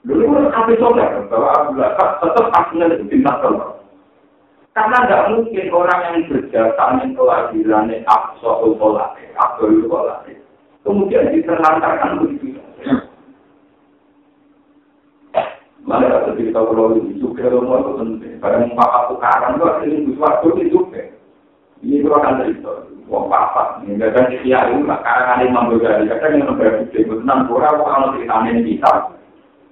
Dulu 0.06 0.24
pun 0.26 0.46
kami 0.50 0.74
sobek, 0.78 1.10
bahwa 1.30 1.50
Alhamdulillah, 1.54 1.92
tetap 1.98 2.46
aslinya 2.54 2.86
itu 2.94 3.06
bintang. 3.10 3.79
Karena 4.78 4.98
tidak 5.04 5.28
mungkin 5.34 5.66
orang 5.74 6.02
yang 6.08 6.16
berjasa 6.30 6.84
dengan 6.96 7.10
kelahirannya 7.18 8.06
Aksa 8.06 8.52
Ulkolate, 8.64 9.34
Abdul 9.36 9.84
Ulkolate, 9.84 10.40
kemudian 10.86 11.34
diterlantarkan 11.34 12.22
begitu. 12.24 12.62
Mana 15.90 16.06
ada 16.06 16.38
cerita 16.38 16.62
kalau 16.62 16.94
itu 17.02 17.18
juga 17.18 17.50
rumah 17.50 17.82
itu 17.82 17.92
penting. 17.98 18.38
Pada 18.38 18.62
tukaran 19.10 19.58
itu 19.58 19.66
asli 19.66 19.90
itu 20.06 20.12
suatu 20.22 20.54
itu 20.54 20.64
juga. 20.70 21.02
Ini 21.82 22.06
itu 22.06 22.10
akan 22.14 22.46
cerita. 22.46 22.74
Wong 23.10 23.26
papa, 23.26 23.82
ini 23.82 23.98
kadang 23.98 24.30
kiai 24.30 24.78
lah. 24.86 25.02
Karena 25.02 25.34
ada 25.34 25.44
imam 25.50 25.74
bergari, 25.74 26.06
kadang 26.06 26.46
yang 26.46 26.54
berarti 26.54 26.94
itu 26.94 27.14
enam 27.26 27.50
puluh 27.50 27.66
kalau 27.66 28.14
cerita 28.14 28.38
ini 28.46 28.78
kita. 28.78 29.18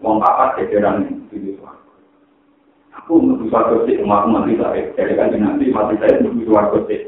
Wong 0.01 0.17
papa 0.17 0.57
kejaran 0.57 1.05
itu 1.29 1.53
suatu. 1.61 1.76
Aku 2.97 3.21
menuju 3.21 3.53
suatu 3.53 3.85
sih, 3.85 4.01
umatku 4.01 4.27
mati 4.33 4.57
saya. 4.57 4.89
Jadi 4.97 5.13
kan 5.13 5.31
nanti 5.37 5.69
mati 5.69 5.95
saya 6.01 6.17
menuju 6.19 6.43
suatu 6.49 6.77
sih. 6.89 7.01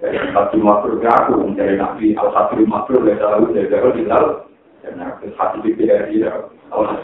Jadi 0.00 0.16
satu 0.32 0.56
makhluk 0.60 1.04
aku 1.04 1.40
mencari 1.40 1.76
nabi 1.80 2.12
al 2.16 2.28
satu 2.32 2.60
makhluk 2.68 3.04
dari 3.04 3.20
laut 3.20 3.48
dari 3.52 3.68
laut 3.72 3.94
di 3.96 4.04
laut. 4.04 4.34
Dan 4.84 5.00
aku 5.00 5.32
hati 5.36 5.56
pikir 5.64 5.88
dari 5.88 6.20
laut. 6.20 6.52
Allah 6.72 7.00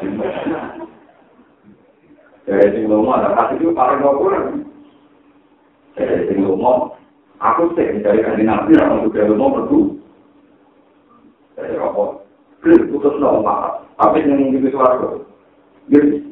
Dari 2.42 2.74
sing 2.74 2.84
lomo 2.90 3.14
ada 3.14 3.38
kasih 3.38 3.62
itu 3.62 3.70
paling 3.70 4.02
nopo 4.02 4.26
Dari 5.94 6.26
sing 6.26 6.42
lomo, 6.42 6.98
aku 7.38 7.70
sih 7.78 8.02
dari 8.02 8.20
kandidat 8.20 8.66
nabi 8.66 8.76
orang 8.76 9.04
juga 9.06 9.28
lomo 9.30 9.46
berdua. 9.56 9.86
Dari 11.56 11.76
apa? 11.78 12.04
Beli 12.60 12.90
putus 12.90 13.14
lomo 13.22 13.82
tapi 14.02 14.26
yang 14.26 14.50
itu 14.50 14.66
suara 14.74 14.98
Jadi, 15.86 16.31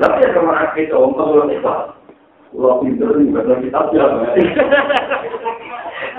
Tapi 0.00 0.24
ada 0.24 0.40
orang 0.40 0.72
kita 0.72 0.96
om 0.96 1.12
telur 1.12 1.44
itu, 1.52 1.60
kalau 2.56 2.80
pintar 2.80 3.12
ini 3.20 3.36
betul 3.36 3.60
kita 3.60 3.80
siapa? 3.92 4.32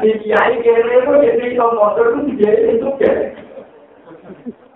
Di 0.06 0.12
kiai 0.22 0.62
kere 0.62 0.94
itu 1.02 1.14
jadi 1.18 1.58
motor 1.58 2.22
itu 2.22 2.38
jadi 2.38 2.78
itu 2.78 2.90
kere. 3.02 3.34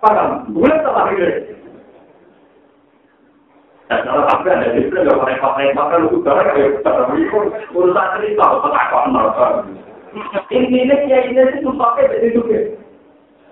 Paham? 0.01 0.49
Tak 0.57 0.95
lagi? 0.97 1.53
Dan 3.85 4.01
kalau 4.01 4.25
sampai 4.25 4.57
ada 4.57 4.73
di 4.73 4.89
sini, 4.89 4.97
kalau 5.05 5.21
repot-repot 5.21 5.85
kan 5.93 6.01
lu 6.09 6.17
barang 6.25 6.49
kayak 6.57 6.81
urusan 7.77 8.07
cerita, 8.17 8.45
petakon 8.65 9.13
mereka. 9.13 9.47
Intinya 10.49 10.95
ya 11.05 11.17
ini 11.29 11.41
sih 11.61 11.69
pakai 11.69 12.09
dari 12.09 12.33
juga. 12.33 12.73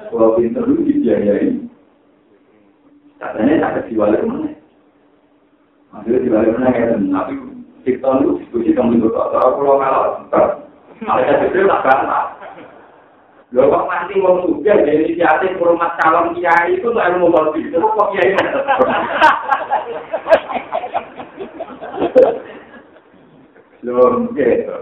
Kalau 0.10 0.34
pinter 0.34 0.66
lu 0.66 0.82
dibiayai, 0.82 1.62
katanya 3.22 3.62
tak 3.62 3.74
kasih 3.86 3.98
balik 4.02 4.26
mana? 4.26 4.53
Maksudnya 5.94 6.26
di 6.26 6.30
balik 6.34 6.58
mana 6.58 6.74
kayak 6.74 6.98
tapi 6.98 7.34
kita 7.86 8.10
lu 8.26 8.42
diskusi 8.42 8.74
kamu 8.74 8.98
itu 8.98 9.14
kalau 9.14 9.54
kalau 9.62 9.78
kalau 10.34 10.58
malaikat 11.06 11.54
itu 11.54 11.70
tak 11.70 11.86
bantah. 11.86 12.26
Lho 13.54 13.70
kok 13.70 13.86
mati 13.86 14.18
wong 14.18 14.42
sugih 14.50 14.74
dari 14.82 15.06
inisiatif 15.06 15.62
rumah 15.62 15.94
calon 16.02 16.34
kiai 16.34 16.74
itu 16.74 16.90
tak 16.90 17.14
ilmu 17.14 17.30
mobil. 17.30 17.70
Kok 17.70 18.10
kiai 18.18 18.34
Lho, 23.84 24.32
gitu. 24.34 24.78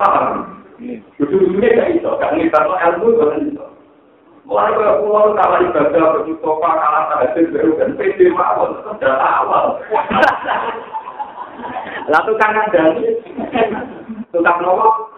Paham? 0.00 0.64
Kudu-kudunya 1.20 1.76
gak 1.78 1.90
iso, 1.94 2.10
gak 2.18 2.34
ngitar 2.34 2.66
ilmu 2.66 3.20
kan 3.20 3.38
Mulai 4.52 4.76
ke 4.76 5.00
pulau 5.00 5.32
kalah 5.32 5.64
ibadah 5.64 6.12
berjutopa 6.12 6.76
kalah 6.76 7.08
tahajud 7.08 7.56
baru 7.56 7.72
kan 7.80 7.96
pede 7.96 8.28
mawon 8.36 8.84
sudah 8.84 9.16
awal. 9.16 9.80
Lah 12.12 12.20
tukang 12.28 12.52
ngandani, 12.52 13.16
tukang 14.28 14.60
nopo. 14.60 15.08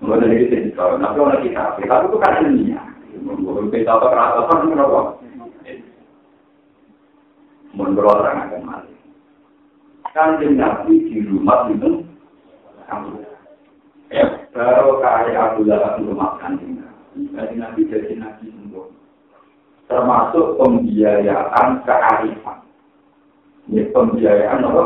Mulai 0.00 0.32
dari 0.32 0.48
sini 0.48 0.72
kalau 0.72 0.96
nanti 0.96 1.20
orang 1.20 1.44
kita, 1.44 1.64
kita 1.76 1.94
itu 2.08 2.16
kan 2.24 2.40
ya. 2.56 2.80
Mungkin 3.20 3.68
kita 3.68 4.00
tahu 4.00 4.16
rasa 4.16 4.40
apa 4.40 4.54
nopo. 4.64 5.20
Menurut 7.76 8.16
orang 8.16 8.48
akan 8.48 8.64
mati. 8.64 8.96
Kan 10.16 10.40
nabi 10.56 11.04
di 11.04 11.20
rumah 11.28 11.68
itu, 11.68 12.00
baru 14.56 15.04
kaya 15.04 15.52
Abu 15.52 15.68
Lahab 15.68 16.00
rumah 16.00 16.40
kanjeng 16.40 16.89
Nabi. 17.16 17.54
Nabi 17.58 17.80
jadi 17.90 18.14
nabi 18.18 18.46
sempurna. 18.54 18.98
Termasuk 19.90 20.54
pembiayaan 20.62 21.82
kearifan. 21.82 22.58
Ini 23.66 23.90
pembiayaan 23.90 24.62
apa? 24.62 24.82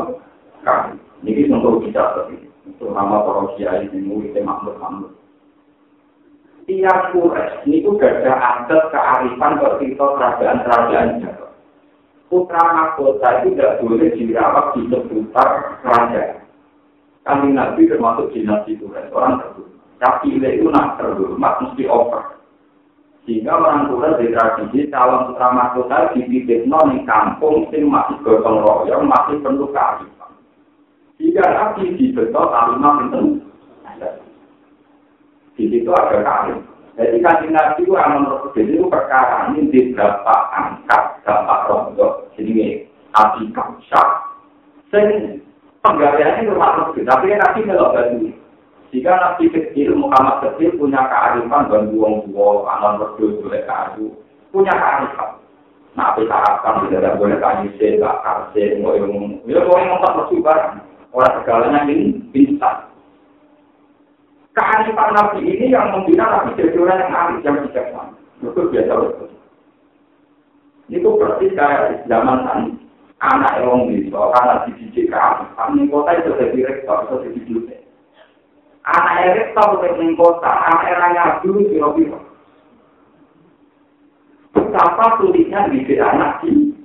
Kami. 0.64 0.96
Ini 1.28 1.52
untuk 1.52 1.84
kita 1.84 2.28
itu. 2.32 2.48
Terutama 2.80 3.20
para 3.28 3.52
kiai 3.56 3.84
ini 3.92 4.00
murid 4.08 4.32
makhluk 4.40 4.80
makhluk. 4.80 5.12
Tiap 6.64 7.12
kures 7.12 7.60
ini 7.68 7.84
juga 7.84 8.08
ada 8.08 8.64
adat 8.64 8.88
kearifan 8.88 9.60
ketika 9.60 10.06
kerajaan-kerajaan 10.16 11.20
Jawa. 11.20 11.48
Putra 12.32 12.64
mahkota 12.72 13.44
itu 13.44 13.52
tidak 13.52 13.84
boleh 13.84 14.08
dirawat 14.16 14.72
di 14.72 14.88
seputar 14.88 15.76
kerajaan. 15.84 16.40
Kami 17.28 17.52
Nabi 17.52 17.84
termasuk 17.84 18.32
dinasti 18.32 18.80
Quraisy 18.80 19.12
orang 19.12 19.44
terhormat. 19.44 19.73
Tapi 20.04 20.36
itu 20.36 20.68
nak 20.68 21.00
terhormat 21.00 21.64
mesti 21.64 21.88
over. 21.88 22.36
Sehingga 23.24 23.56
orang 23.56 23.88
tua 23.88 24.20
di 24.20 24.28
tradisi 24.36 24.92
calon 24.92 25.32
putra 25.32 25.48
mahkota 25.48 26.12
dibidik 26.12 26.68
di 26.68 26.98
kampung 27.08 27.64
sing 27.72 27.88
masih 27.88 28.20
gotong 28.20 28.60
royong 28.60 29.08
masih 29.08 29.40
penuh 29.40 29.72
kearifan. 29.72 30.32
Jika 31.16 31.40
nabi 31.40 31.96
dibetul 31.96 32.52
kalimat 32.52 33.00
itu, 33.08 33.40
di 35.56 35.64
situ 35.72 35.88
ada 35.88 36.20
karir. 36.20 36.60
Jadi 37.00 37.16
kasih 37.24 37.48
nabi 37.48 37.80
itu 37.80 37.96
aman 37.96 38.28
jadi 38.52 38.76
itu 38.76 38.84
perkara 38.92 39.48
ini 39.56 39.72
di 39.72 39.96
berapa 39.96 40.36
angkat 40.52 41.24
dampak 41.24 41.64
rondo. 41.64 42.28
Jadi 42.36 42.84
api 43.16 43.48
kamsak. 43.56 44.08
Sing 44.92 45.40
penggaliannya 45.80 46.52
rumah 46.52 46.92
tapi 46.92 47.32
nabi 47.32 47.60
melok 47.64 47.96
batu. 47.96 48.43
Jika 48.94 49.10
Nabi 49.10 49.50
kecil, 49.50 49.98
Muhammad 49.98 50.38
kecil 50.46 50.78
punya 50.78 51.02
kearifan 51.10 51.66
dan 51.66 51.90
buang-buang, 51.90 52.62
alam 52.62 53.02
berdua 53.02 53.42
boleh 53.42 53.62
kayu, 53.66 54.14
punya 54.54 54.70
kearifan. 54.70 55.34
Nah, 55.98 56.14
kita 56.14 56.30
akan 56.30 56.86
tidak 56.86 57.18
boleh 57.18 57.34
kayu 57.42 57.74
sih, 57.74 57.98
gak 57.98 58.22
kasih, 58.22 58.78
mau 58.78 58.94
yang 58.94 59.42
ya 59.50 59.66
mau 59.66 59.82
yang 59.82 59.98
tak 59.98 60.14
bersubar, 60.14 60.78
orang 61.10 61.34
segalanya 61.42 61.90
ini 61.90 62.22
bisa. 62.30 62.86
Kearifan 64.54 65.10
Nabi 65.10 65.42
ini 65.42 65.74
yang 65.74 65.90
membina 65.90 66.30
Nabi 66.30 66.54
jadi 66.54 66.78
orang 66.78 67.02
yang 67.02 67.10
arif, 67.10 67.42
yang 67.42 67.56
bijaksana. 67.66 68.14
Itu 68.46 68.62
biasa 68.70 68.94
betul. 68.94 69.30
Itu 70.86 71.08
persis 71.18 71.50
kayak 71.58 72.06
zaman 72.06 72.46
tadi. 72.46 72.70
Anak 73.18 73.58
yang 73.58 73.90
bisa, 73.90 74.22
karena 74.38 74.54
dididik 74.70 75.10
kearifan, 75.10 75.82
ini 75.82 75.90
kota 75.90 76.14
itu 76.14 76.30
jadi 76.38 76.58
rektor, 76.62 76.98
itu 77.10 77.14
jadi 77.26 77.42
dosen. 77.50 77.83
Anak 78.84 79.14
erik 79.24 79.56
ke 79.56 79.88
ning 79.96 80.12
kota, 80.14 80.52
anak 80.52 80.84
eranya 80.92 81.40
dulu 81.40 81.64
kira-kira. 81.72 82.20
Betapa 84.52 85.18
sulitnya 85.18 85.66
didik 85.72 86.04
anak 86.04 86.44
di 86.44 86.76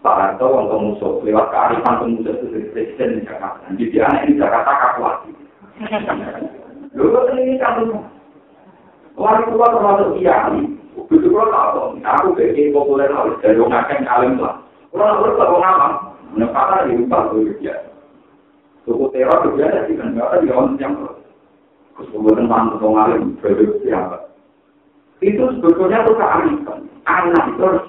Pak 0.00 0.16
Harto 0.16 0.48
untuk 0.48 0.80
musuh 0.80 1.12
lewat 1.20 1.52
kearifan 1.52 2.00
pemuda 2.00 2.32
itu 2.32 2.72
presiden 2.72 3.20
di 3.20 3.28
Jakarta. 3.28 3.68
Jadi 3.76 3.96
anak 4.00 4.22
di 4.24 4.32
Jakarta 4.40 4.72
kakuati. 4.72 5.30
Lalu 6.96 7.20
ini 7.36 7.60
kan 7.60 7.84
Wali 9.20 9.44
tua 9.52 9.68
termasuk 9.68 10.16
kiai, 10.16 10.64
begitu 10.96 11.28
kalau 11.28 11.52
tahu, 11.52 12.00
aku 12.00 12.28
kayak 12.40 12.72
populer 12.72 13.10
harus 13.12 13.36
dari 13.44 13.60
orang 13.60 13.84
akan 13.84 14.08
alim 14.08 14.34
lah. 14.40 14.56
Kalau 14.96 15.12
harus 15.20 15.36
tahu 15.36 15.56
nama, 15.60 15.88
menempatkan 16.32 16.88
di 16.88 17.04
rumah 17.04 17.28
itu 17.36 17.52
biasa. 17.60 17.89
Suku 18.88 19.06
teror 19.12 19.44
juga 19.44 19.68
ada 19.68 19.84
di 19.84 19.94
negara 19.96 20.40
di 20.40 20.48
orang 20.48 20.80
yang 20.80 20.94
kemudian 21.94 22.48
mantu 22.48 22.80
ngalim 22.80 23.36
berbeda 23.44 23.76
siapa. 23.84 24.16
Itu 25.20 25.52
sebetulnya 25.60 26.00
itu 26.00 26.12
kearifan. 26.16 26.80
Anak 27.04 27.44
itu 27.52 27.60
harus 27.60 27.84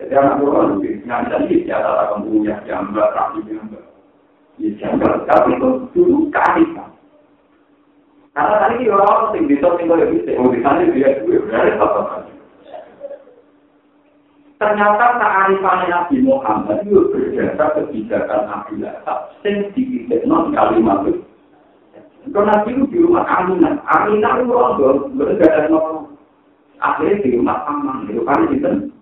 jadi 0.00 0.16
anak 0.16 0.44
orang 0.44 0.80
lebih 0.80 1.04
nyanyi 1.04 1.64
di 1.64 1.72
atas 1.72 1.96
akan 2.08 2.24
punya 2.28 2.56
gambar, 2.64 3.08
rapi 3.12 3.40
gambar. 3.48 3.84
Ya 4.60 4.68
gambar, 4.76 5.12
tapi 5.24 5.56
itu 5.56 5.68
dulu 5.96 6.16
kearifan. 6.28 6.90
Karena 8.36 8.56
tadi 8.62 8.86
orang 8.88 9.34
yang 9.36 9.44
bisa 9.48 9.68
tinggal 9.76 10.00
di 10.00 10.22
sini, 10.22 10.38
oh 10.38 10.48
di 10.52 10.60
sana 10.62 10.86
dia 10.92 11.18
juga 11.24 11.44
berarti 11.50 11.70
apa 11.76 12.29
Ternyata 14.60 15.16
kearifan 15.16 15.88
Nabi 15.88 16.20
Muhammad 16.20 16.84
itu 16.84 17.08
berdasar 17.08 17.80
kebijakan 17.80 18.44
Nabi 18.44 18.84
Lahab. 18.84 19.32
Dikitik 19.40 20.28
non 20.28 20.52
kalimat 20.52 21.08
itu. 21.08 21.24
Karena 22.28 22.60
Nabi 22.60 22.76
itu 22.76 22.84
di 22.92 22.98
rumah 23.00 23.24
Aminah. 23.24 23.80
Aminah 23.88 24.36
itu 24.36 24.52
orang 24.52 25.16
berbeda 25.16 25.72
non. 25.72 26.12
Akhirnya 26.76 27.24
di 27.24 27.40
rumah 27.40 27.64
aman. 27.72 28.04
Itu 28.12 28.20
kan 28.28 28.52
itu. 28.52 28.92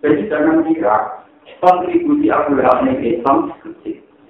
Jadi 0.00 0.24
jangan 0.32 0.64
kira 0.64 0.96
kontribusi 1.60 2.32
Abu 2.32 2.56
Lahab 2.56 2.88
ini 2.88 3.20
Islam. 3.20 3.52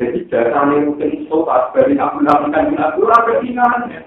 Jadi 0.03 0.27
dasarnya 0.27 0.91
mungkin 0.91 1.31
sobat 1.31 1.71
dari 1.71 1.95
Abu 2.03 2.27
Lahab 2.27 2.51
kan 2.51 2.75
Abu 2.75 3.07
Lahab 3.07 3.31
ketinggalan. 3.31 4.03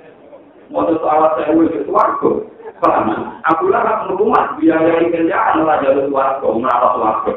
Mau 0.67 0.83
soal 0.83 1.39
saya 1.39 1.55
itu 1.55 1.79
suaraku. 1.87 2.43
Paham? 2.79 3.11
Aku 3.43 3.67
lah 3.67 3.83
kan 3.83 4.15
rumah 4.15 4.55
biaya 4.55 5.03
kerjaan 5.11 5.67
lah 5.67 5.83
jalur 5.83 6.07
suaraku, 6.07 6.47
merata 6.63 6.87
suaraku. 6.95 7.31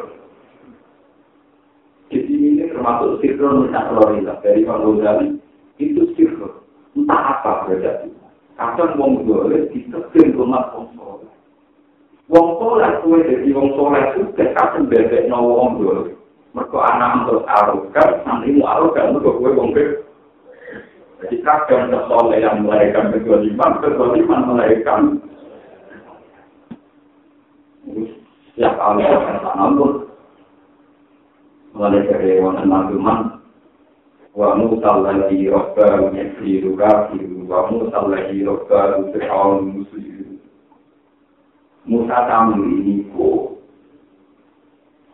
Di 2.13 2.19
sini 2.29 2.61
ini 2.61 2.71
termasuk 2.71 3.19
sinkron 3.19 3.67
minta 3.67 3.89
Florida 3.91 4.39
dari 4.45 4.63
Pak 4.63 4.79
Ghazali 4.85 5.27
itu 5.83 6.03
sinkron. 6.15 6.63
Entah 6.95 7.41
apa 7.41 7.67
berarti. 7.67 8.09
Kadang 8.55 9.01
wong 9.01 9.25
boleh 9.27 9.67
ditekin 9.73 10.37
rumah 10.37 10.71
wong 10.77 10.93
soleh. 10.95 11.33
Wong 12.31 12.47
soleh 12.61 12.91
kue 13.01 13.19
jadi 13.27 13.49
wong 13.57 13.75
soleh 13.75 14.05
juga 14.15 14.45
kadang 14.55 14.87
bebek 14.87 15.27
no 15.27 15.41
wong 15.43 15.81
boleh. 15.81 16.15
Mereka 16.53 16.79
anak 16.85 17.25
untuk 17.25 17.49
arugan, 17.49 18.11
nanti 18.29 18.53
mau 18.53 18.69
arugan, 18.77 19.17
mereka 19.17 19.31
kue 19.41 19.51
wong 19.57 19.69
bebek. 19.73 20.12
Jadi 21.23 21.37
kadang 21.47 21.95
kesoleh 21.95 22.43
yang 22.43 22.67
melahirkan 22.67 23.15
kedoliman, 23.15 23.79
kedoliman 23.79 24.43
melahirkan 24.51 25.23
Ya 28.53 28.69
kalau 28.77 29.01
kita 29.01 29.51
nampun, 29.57 30.13
mulai 31.73 32.05
dari 32.05 32.37
wonten 32.37 32.69
naduman, 32.69 33.41
wa 34.37 34.53
musal 34.61 35.09
lagi 35.09 35.49
rokka 35.49 36.13
yasiru 36.13 36.77
kafiru, 36.77 37.49
wa 37.49 37.73
musal 37.73 38.13
lagi 38.13 38.45
rokka 38.45 39.09
fir'aun 39.09 39.83
muslimu. 39.83 40.37
Musa 41.89 42.29
tamu 42.29 42.61
ini 42.61 43.09
ku, 43.17 43.57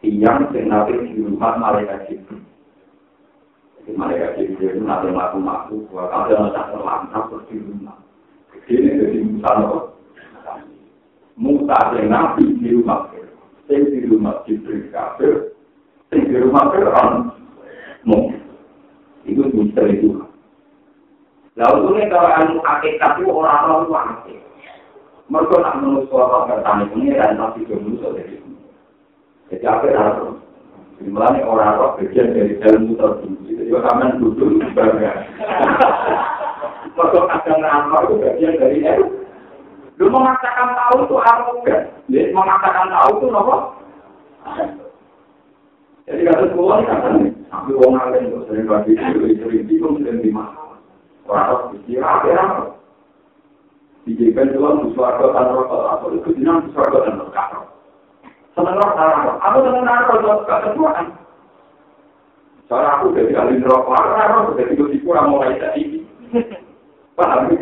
yang 0.03 0.51
senapir 0.51 0.99
di 1.07 1.23
rumah 1.23 1.63
malaikat 1.63 2.11
Jibril. 2.11 2.43
Jadi 3.89 3.97
malaikat 3.97 4.37
Jibril 4.37 4.69
itu 4.77 4.85
nanti 4.85 5.09
maku-maku, 5.09 5.89
kalau 5.89 6.13
ada 6.13 6.45
masalah 6.45 6.69
terlantar 6.77 7.23
terus 7.33 7.49
di 7.49 7.57
rumah. 7.57 7.97
Ini 8.69 8.91
jadi 9.01 9.19
Musa 9.25 9.51
Musa 11.41 11.79
yang 11.97 12.13
nabi 12.13 12.53
di 12.61 12.77
rumah 12.77 13.09
sing 13.65 13.89
di 13.89 14.05
rumah 14.05 14.45
Jibril 14.45 14.93
kafir, 14.93 15.57
sing 16.13 16.21
di 16.21 16.37
rumah 16.37 16.69
Fir'aun 16.69 17.33
mungkin. 18.05 18.45
Itu 19.25 19.49
misteri 19.57 20.05
itu. 20.05 20.21
Lalu 21.57 21.89
ini 21.97 22.13
kalau 22.13 22.29
ilmu 22.29 22.61
hakikat 22.61 23.25
itu 23.25 23.33
orang-orang 23.33 23.89
itu 23.89 23.95
hakikat. 23.97 24.49
Mereka 25.33 25.55
nak 25.65 25.77
menurut 25.81 26.05
suara 26.13 26.45
bertani 26.45 26.93
pengiran 26.93 27.41
tapi 27.41 27.65
belum 27.65 28.05
dari 28.05 28.37
itu. 28.37 28.53
Jadi 29.49 29.65
apa 29.65 29.89
harus? 29.97 30.48
Dimulai 30.99 31.47
orang-orang 31.47 31.95
bagian 32.03 32.35
dari 32.35 32.59
dalam 32.59 32.91
muter 32.91 33.23
dulu. 33.23 33.39
Jadi 33.47 33.71
kamen 33.71 34.19
duduk 34.19 34.51
bagian. 34.75 35.19
Mereka 36.99 37.21
kadang 37.31 37.59
ngamar 37.63 38.03
itu 38.11 38.15
bagian 38.19 38.59
dari 38.59 38.83
itu. 38.83 39.07
Lu 39.99 40.07
memaksakan 40.11 40.75
tahu 40.75 40.97
itu 41.07 41.17
arogan. 41.19 41.83
Ya, 42.11 42.23
memaksakan 42.35 42.87
tahu 42.91 43.11
itu 43.19 43.27
nopo. 43.31 43.57
Jadi 46.09 46.21
kata 46.25 46.45
semua 46.51 46.81
kata 46.83 47.09
aku 47.53 47.71
wong 47.77 47.95
alim 48.01 48.33
tuh 48.33 48.43
sering 48.49 48.65
bagi 48.65 48.97
itu, 48.97 49.39
sering 49.45 49.63
bingung, 49.69 50.01
sering 50.01 50.25
di 50.25 50.33
mana. 50.33 50.81
Orang 51.29 51.45
harus 51.45 51.63
dikira 51.77 52.09
apa 52.25 52.81
Dijadikan 54.09 54.57
suarga 54.97 55.37
dan 55.37 55.53
rokok, 55.53 55.85
atau 55.85 56.09
itu 56.17 56.33
dinam 56.33 56.65
di 56.65 56.73
suarga 56.73 57.05
dan. 57.05 57.21
Senang 58.59 58.75
rokok, 58.75 59.39
aku 59.39 59.59
senang 59.71 60.03
rokok, 60.11 60.43
gak 60.51 60.63
ketuaan. 60.67 61.07
Soalnya 62.67 62.91
aku 62.99 63.15
jadi 63.15 63.33
ahli 63.39 63.63
rokok, 63.63 63.95
aku 63.95 64.59
jadi 64.59 64.75
gue 64.75 64.99
kurang 65.07 65.31
mulai 65.31 65.55
tadi. 65.63 66.03
Paham? 67.15 67.55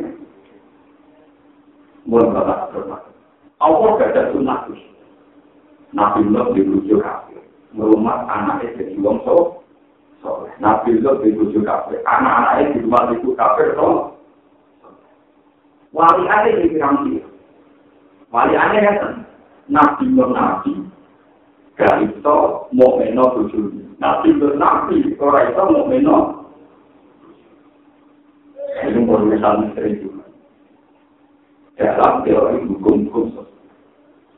Mulai 2.08 2.32
batas 2.32 2.72
berbatas. 2.72 3.12
Allah 3.60 3.90
gak 4.00 4.10
ada 4.16 4.32
sunnah 4.32 4.64
Nabi 5.92 6.24
Lot 6.32 6.56
dibujuk 6.56 7.04
kafir. 7.04 7.44
Merumat 7.76 8.24
anaknya 8.32 8.72
jadi 8.80 8.96
wong 9.04 9.20
so. 9.28 9.60
Nabi 10.60 10.96
Lot 11.04 11.20
dibujuk 11.20 11.64
kafir. 11.68 12.00
Anak-anaknya 12.08 12.72
di 12.72 12.78
rumah 12.88 13.12
itu 13.12 13.36
kafir 13.36 13.76
so. 13.76 14.16
Wali 15.92 16.24
ada 16.24 16.48
di 16.56 16.72
pirang 16.72 17.04
dia. 17.04 17.24
Wali 18.32 18.54
ada 18.56 18.76
ya 18.76 18.92
kan. 18.96 19.25
Nabi 19.66 20.04
Lot 20.14 20.30
Nabi. 20.32 20.72
Gak 21.76 22.00
itu 22.02 22.38
mau 22.72 22.96
meno 22.96 23.24
bujuk. 23.36 23.74
Nabi 24.00 24.28
Lot 24.38 24.54
Nabi. 24.56 25.14
Orang 25.18 25.46
itu 25.50 25.62
mau 25.62 25.84
meno. 25.86 26.18
Ini 28.76 29.00
baru 29.08 29.24
misalnya 29.24 29.72
sering 29.72 29.96
juga. 30.04 30.24
Dalam 31.76 32.24
teori 32.24 32.60
hukum-hukum. 32.64 33.46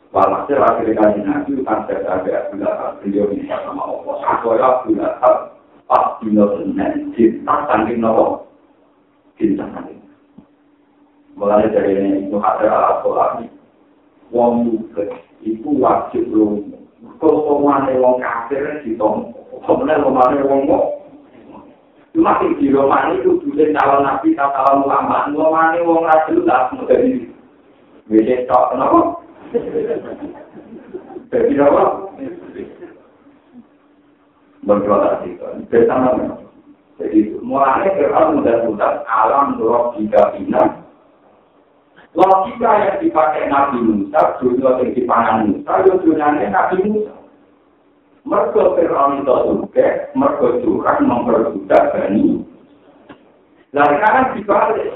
Walhasil 0.08 0.56
akhirnya 0.56 0.96
kaji 0.96 1.20
nabi 1.20 1.52
kan 1.68 1.84
saya 1.84 2.00
ada 2.16 2.48
bilang 2.48 2.96
beliau 3.04 3.28
ini 3.28 3.44
sama 3.44 3.84
Allah. 3.84 4.16
Supaya 4.40 4.68
bilang 4.88 5.20
pas 5.84 6.16
dino 6.24 6.44
senen 6.56 7.12
cinta 7.12 7.68
saking 7.68 8.00
nopo 8.00 8.48
cinta 9.36 9.68
saking. 9.68 10.00
Mulai 11.36 11.68
dari 11.68 11.92
ini 11.92 12.24
itu 12.24 12.40
ada 12.40 12.66
alat 12.72 12.96
kolami. 13.04 13.46
Wong 14.28 14.52
muka 14.68 15.04
itu 15.40 15.68
wajib 15.80 16.28
belum. 16.28 16.74
Kalau 17.18 17.46
pemane 17.46 17.96
wong 17.98 18.20
kafir 18.20 18.82
di 18.84 18.94
tom, 18.94 19.32
pemane 19.64 19.98
pemane 20.02 20.42
wong 20.44 20.60
mo. 20.68 20.80
Cuma 22.12 22.40
di 22.42 22.66
Roman 22.72 23.14
itu 23.14 23.38
dulu 23.40 23.64
calon 23.78 24.02
nabi, 24.02 24.34
calon 24.34 24.84
ulama, 24.84 25.30
pemane 25.30 25.78
wong 25.86 26.02
rajin 26.02 26.42
lah, 26.42 26.72
dari 26.88 27.28
Wede 28.08 28.48
tok 28.48 28.72
kenapa? 28.72 29.20
Jadi 31.28 31.60
apa? 31.60 31.84
Berdoa 34.64 34.96
tadi 35.04 35.36
kan. 35.36 35.60
Bersama 35.68 36.16
Jadi 36.96 37.36
mulanya 37.44 37.94
Fir'aun 37.94 38.40
mudah-mudah 38.40 39.04
alam 39.06 39.60
logika 39.60 40.34
ina. 40.40 40.88
Logika 42.16 42.71
yang 42.81 42.97
dipakai 43.05 43.53
Nabi 43.53 43.79
Musa, 43.85 44.40
dunia 44.40 44.81
yang 44.81 44.97
dipakai 44.97 45.35
Musa, 45.44 45.73
itu 45.85 45.92
dunianya 46.09 46.47
Nabi 46.49 46.77
Musa. 46.88 47.14
Mereka 48.29 48.77
Fir'aun 48.77 49.25
itu 49.25 49.37
juga, 49.49 49.88
mereka 50.12 50.47
curang 50.61 51.01
memperbudak 51.09 51.83
Bani. 51.97 52.44
Lalu 53.73 53.97
kan 54.01 54.33
dibalik. 54.37 54.92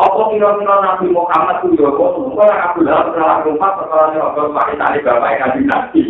Apa 0.00 0.32
kira-kira 0.32 0.74
Nabi 0.80 1.12
Muhammad 1.12 1.60
itu 1.60 1.76
ya 1.76 1.92
kok 1.92 2.12
semua 2.16 2.48
yang 2.48 2.60
aku 2.72 2.78
dalam 2.88 3.12
dalam 3.12 3.44
rumah 3.44 3.70
perkara 3.76 4.16
apa 4.16 4.40
pakai 4.56 4.80
tali 4.80 4.98
bapak 5.04 5.32
yang 5.36 5.52
nabi. 5.68 6.02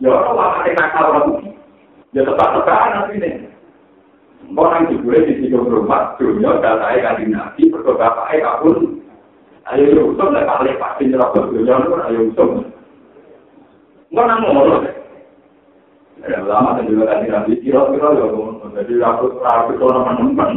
Ya 0.00 0.08
orang 0.08 0.36
lama 0.40 0.64
yang 0.64 0.76
nakal 0.80 1.04
orang 1.12 1.52
Ya 2.16 2.24
tepat-tepat 2.24 2.88
nabi 2.96 3.12
ini. 3.20 3.30
Orang 4.56 4.88
di 4.88 4.96
gue 5.04 5.16
di 5.28 5.32
situ 5.36 5.60
rumah 5.60 6.16
dunia 6.16 6.64
data 6.64 6.96
yang 6.96 7.20
nabi 7.28 7.68
perkara 7.68 8.00
bapak 8.00 8.40
kabur. 8.40 8.99
Ayo 9.70 9.86
ya 9.94 10.02
usum 10.02 10.34
lah 10.34 10.42
kali 10.42 10.74
pasti 10.82 11.06
nyerobot 11.06 11.54
dunia 11.54 11.78
ayo 12.10 12.20
usum. 12.34 12.66
Enggak 14.10 14.24
nang 14.26 14.38
ngomong. 14.42 14.82
Ya 16.26 16.42
lama 16.42 16.76
kan 16.76 16.90
juga 16.90 17.06
tadi 17.06 17.30
nabi 17.30 17.62
kira-kira 17.62 18.18
ya 18.18 18.26
jadi 18.82 18.92
aku 19.06 19.38
aku 19.38 19.70
teman-teman. 19.78 20.52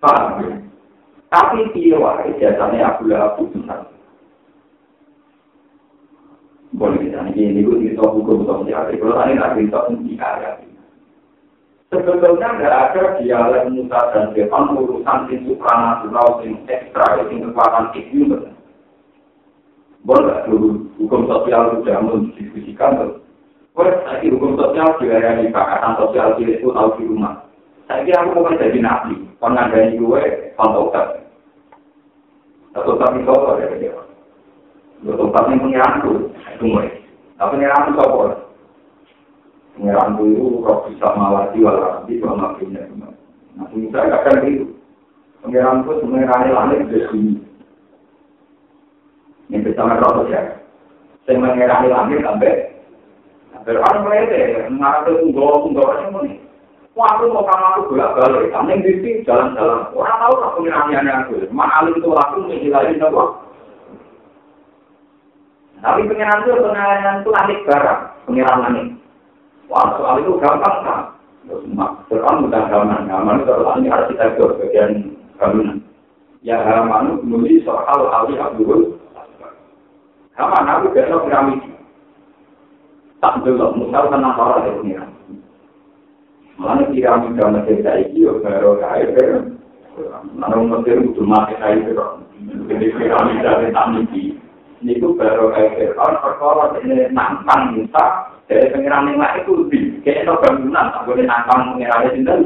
Paham 0.00 0.40
ya? 0.40 0.56
Tapi 1.28 1.68
dia 1.76 2.00
wae 2.00 2.32
jasanya 2.40 2.96
aku 2.96 3.12
lah 3.12 3.32
aku 3.32 3.52
benar. 3.52 3.92
Boleh 6.74 7.06
kita 7.06 7.22
ini 7.30 7.54
ini 7.54 7.60
gue 7.62 7.78
cerita 7.86 8.08
hukum 8.08 8.48
sosial. 8.48 8.88
Kalau 8.88 9.14
tadi 9.14 9.32
nggak 9.38 9.52
cerita 9.54 9.78
tentang 9.86 10.16
kaya. 10.18 10.50
Sebetulnya 11.94 12.48
nggak 12.58 12.74
ada 12.90 13.02
dialek 13.22 13.70
Musa 13.70 14.00
dan 14.10 14.34
Stefan 14.34 14.74
urusan 14.74 15.18
sing 15.30 15.46
supranatural, 15.46 16.42
sing 16.42 16.58
ekstra, 16.66 17.22
sing 17.30 17.38
kekuatan 17.46 17.94
itu. 17.94 18.34
Boleh 20.02 20.42
dulu 20.50 20.90
hukum 20.98 21.30
sosial 21.30 21.78
sudah 21.78 22.02
mendiskusikan 22.02 22.98
tuh. 22.98 23.12
Wes, 23.78 23.94
lagi 24.10 24.26
hukum 24.26 24.58
sosial 24.58 24.98
juga 24.98 25.22
yang 25.22 25.46
dipakatan 25.46 25.94
sosial 25.94 26.34
itu 26.42 26.66
tahu 26.66 26.90
di 26.98 27.04
rumah. 27.06 27.46
Kira 27.86 28.26
aku 28.26 28.42
mau 28.42 28.50
jadi 28.58 28.78
nabi, 28.82 29.14
pengandani 29.38 29.94
gue, 29.94 30.22
pantaukan. 30.58 31.24
Atau 32.74 32.98
tapi 32.98 33.22
kau 33.22 33.54
dia. 33.78 33.94
Lo 35.06 35.14
tempat 35.14 35.46
yang 35.46 35.62
pengiranku, 35.62 36.26
mulai. 36.58 36.90
Tapi 37.38 37.54
pengiranku 37.54 37.90
kau 37.94 38.43
Pengiranku 39.74 40.22
itu 40.30 40.46
kau 40.62 40.86
bisa 40.86 41.08
mawati 41.18 41.58
walau 41.58 41.98
nanti 41.98 42.22
kalau 42.22 42.38
makinnya. 42.38 42.86
Nah, 43.58 43.66
saya 43.70 44.22
akan 44.22 44.46
itu. 44.46 44.66
Pengiranku 45.42 45.90
sebenarnya 45.98 46.54
langit 46.54 46.80
di 46.90 46.98
sini. 47.10 47.34
Yang 49.50 49.74
bersama 49.74 49.98
kau 49.98 50.24
ya. 50.30 50.62
Saya 51.26 51.40
mengirani 51.40 51.88
langit 51.90 52.22
sampai 52.22 52.74
Berarti 53.64 53.98
mereka 54.04 54.68
mengarah 54.68 55.08
ke 55.08 55.10
tunggu-tunggu 55.24 55.80
yang 55.80 56.12
ini. 56.20 56.36
Wah, 56.94 57.16
aku 57.16 57.32
mau 57.32 57.42
kamu 57.42 57.64
aku 57.64 57.80
bolak 57.90 58.14
balik, 58.14 58.54
yang 58.54 58.78
di 58.78 59.24
jalan-jalan. 59.26 59.90
Orang 59.98 60.18
tahu 60.20 60.34
lah 60.38 60.50
pengirahannya 60.54 61.10
aku. 61.26 61.34
Mahalin 61.50 61.98
itu 61.98 62.06
aku 62.12 62.36
menghilangin 62.46 63.02
apa? 63.02 63.24
Tapi 65.82 66.00
pengirahan 66.06 66.42
itu 66.46 66.54
pengirahan 66.54 67.18
itu 67.18 67.30
langit 67.34 67.58
barang, 67.66 68.00
pengirahan 68.30 68.62
langit. 68.62 68.86
Wah, 69.74 69.90
soal 69.98 70.22
itu 70.22 70.38
gampang 70.38 70.86
kan? 70.86 71.00
Sekarang 72.06 72.46
bukan 72.46 72.70
gampang, 72.70 73.10
gampang 73.10 73.42
itu 73.42 73.54
langit 73.58 73.90
arsitektur 73.90 74.54
bagian 74.62 75.18
bangunan. 75.34 75.82
Ya 76.46 76.62
halaman 76.62 77.18
menulis 77.26 77.66
soal 77.66 78.06
ahli 78.06 78.38
Abdul. 78.38 79.02
Halaman 80.38 80.70
aku 80.70 80.94
besok 80.94 81.26
piramid. 81.26 81.58
Tak 83.18 83.42
belum, 83.42 83.82
misal 83.82 84.14
tenang 84.14 84.38
dari 84.38 84.70
pengirahan. 84.78 85.10
Mana 86.54 86.86
piramida 86.86 87.50
Mesir 87.50 87.82
saiki 87.82 88.22
yo 88.22 88.38
baru 88.46 88.78
kae 88.78 89.10
bae. 89.10 89.42
Nang 90.38 90.70
Mesir 90.70 91.02
kudu 91.02 91.26
mati 91.26 91.58
kae 91.58 91.82
karo. 91.82 92.22
Jadi 92.70 92.94
piramida 92.94 93.58
tentang 93.58 94.06
iki. 94.06 94.38
Niku 94.86 95.18
baru 95.18 95.50
kae 95.50 95.66
Fir'aun 95.74 96.14
perkara 96.22 96.78
ini 96.78 97.10
nantang 97.10 97.74
Musa 97.74 98.33
dari 98.44 98.68
pengiran 98.68 99.08
yang 99.08 99.16
lain 99.20 99.40
itu 99.40 99.52
lebih 99.56 99.82
kayak 100.04 100.28
no 100.28 100.36
bangunan 100.36 100.92
tak 100.92 101.04
boleh 101.08 101.24
nantang 101.24 101.60
pengiran 101.76 102.12
sinten. 102.12 102.40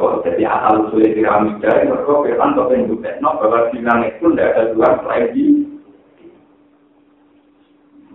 Oh, 0.00 0.16
jadi 0.24 0.48
asal 0.48 0.88
usul 0.88 1.04
piramida 1.12 1.84
mereka 1.84 2.24
Fir'aun 2.24 2.56
kok 2.56 2.68
pengen 2.72 3.20
no 3.20 3.30
bahwa 3.36 3.68
di 3.68 3.84
langit 3.84 4.16
pun 4.16 4.32
tidak 4.32 4.56
ada 4.56 4.62
dua 4.72 4.88
selain 5.04 5.28
di 5.36 5.44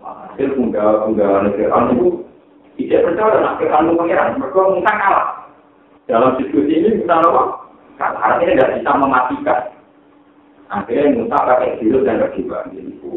hasil 0.01 0.49
unggahan 0.57 1.53
Fir'aun 1.53 1.93
itu 1.93 2.25
tidak 2.75 3.07
percaya 3.07 3.39
nak 3.39 3.55
kekandung 3.61 3.95
pangeran, 3.95 4.35
mereka 4.35 4.61
Musa 4.67 4.91
kalah. 4.99 5.27
Dalam 6.11 6.35
diskusi 6.35 6.73
ini 6.75 6.99
Musa 6.99 7.23
apa? 7.23 7.43
Kalah. 7.95 8.19
Artinya 8.19 8.51
tidak 8.51 8.71
bisa 8.75 8.91
mematikan. 8.99 9.61
Akhirnya 10.67 11.15
Musa 11.15 11.37
pakai 11.39 11.79
silut 11.79 12.03
dan 12.03 12.19
berkibar. 12.19 12.67
Roh 12.67 13.14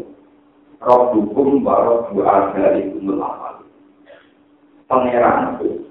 hukum 0.83 1.63
baru 1.63 2.07
dua 2.11 2.55
dari. 2.55 2.95
Pangeran 4.89 5.61
itu. 5.61 5.85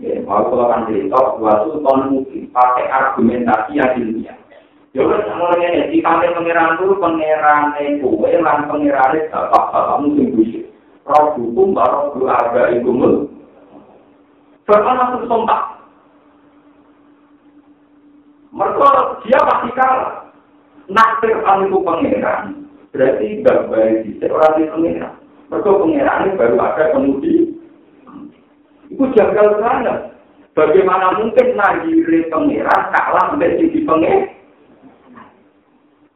Ya, 0.00 0.16
mau 0.24 0.44
kalau 0.48 0.68
kan 0.68 0.88
cerita, 0.88 1.16
suatu 1.36 1.80
tahun 1.84 2.00
mungkin 2.08 2.48
pakai 2.52 2.88
argumentasi 2.88 3.76
yang 3.76 3.92
ilmiah. 4.00 4.36
Ya 4.96 5.04
wes 5.04 5.24
mulai 5.36 5.60
ini, 5.60 5.92
di 5.92 5.98
pantai 6.00 6.32
pangeran 6.32 6.80
itu 6.80 6.96
pangeran 7.00 7.76
itu, 7.80 8.08
lan 8.20 8.64
pangeran 8.68 9.12
itu, 9.16 9.28
bapak-bapak 9.28 10.00
mungkin 10.00 10.32
busuk. 10.36 10.64
roh 11.04 11.26
hukum 11.36 11.76
baru 11.76 12.16
keluarga 12.16 12.62
ibu 12.76 12.90
mul. 12.92 13.14
Bahkan 14.68 14.94
langsung 15.00 15.24
sontak. 15.28 15.62
Mereka 18.50 18.88
dia 19.24 19.38
pasti 19.46 19.70
kalah. 19.76 20.12
Nasir 20.90 21.34
itu 21.40 21.78
pangeran. 21.86 22.59
Berarti 22.90 23.26
gak 23.46 23.70
baik 23.70 23.96
di 24.02 24.26
orang 24.26 24.54
di 24.58 24.64
pangeran. 24.66 25.14
Mereka 25.50 25.70
ini 25.82 26.38
baru 26.38 26.56
ada 26.58 26.84
kemudi. 26.94 27.34
Itu 28.90 29.04
janggal 29.14 29.62
banget. 29.62 29.98
Bagaimana 30.54 31.14
mungkin 31.18 31.54
nagiri 31.54 32.26
pengiran 32.26 32.82
kalah 32.90 33.34
sampai 33.34 33.58
di 33.58 33.82
pengiran? 33.86 34.30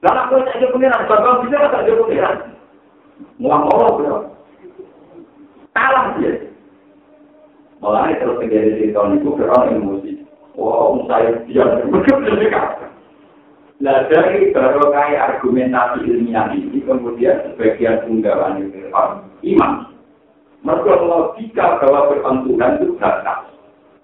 Lalu 0.04 0.20
aku 0.20 0.34
tak 0.44 0.56
jadi 0.60 0.66
pengiran, 0.74 1.02
bagaimana 1.08 1.42
bisa 1.46 1.56
tak 1.70 1.82
jadi 1.86 2.00
pengiran? 2.02 2.36
Muang 3.38 3.64
Allah 3.70 3.88
bro. 3.94 4.16
Kalah 5.74 6.06
dia. 6.18 6.34
Malah 7.78 8.12
terus 8.18 8.38
terjadi 8.42 8.70
di 8.80 8.92
tahun 8.94 9.22
itu, 9.22 9.34
orang 9.34 9.76
emosi. 9.76 10.12
Wah, 10.54 10.94
saya 11.10 11.42
diam, 11.50 11.68
begitu 11.92 12.30
Nah 13.82 14.06
dari 14.06 14.54
kayak 14.54 15.22
argumentasi 15.34 16.06
ilmiah 16.06 16.46
ini 16.54 16.78
kemudian 16.86 17.42
sebagian 17.50 18.06
unggawan 18.06 18.62
itu 18.62 18.86
iman. 19.54 19.72
Mereka 20.64 20.94
logika 21.04 21.82
bahwa 21.82 22.08
pertentuan 22.08 22.80
itu 22.80 22.94
batal. 22.96 23.50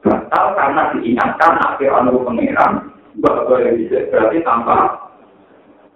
Batal 0.05 0.45
karena 0.59 0.83
diingatkan 0.93 1.55
akhir 1.63 1.89
anu 1.89 2.21
pangeran 2.27 2.93
bahwa 3.23 3.63
yang 3.63 3.79
bisa 3.79 4.11
berarti 4.11 4.39
tanpa 4.45 4.77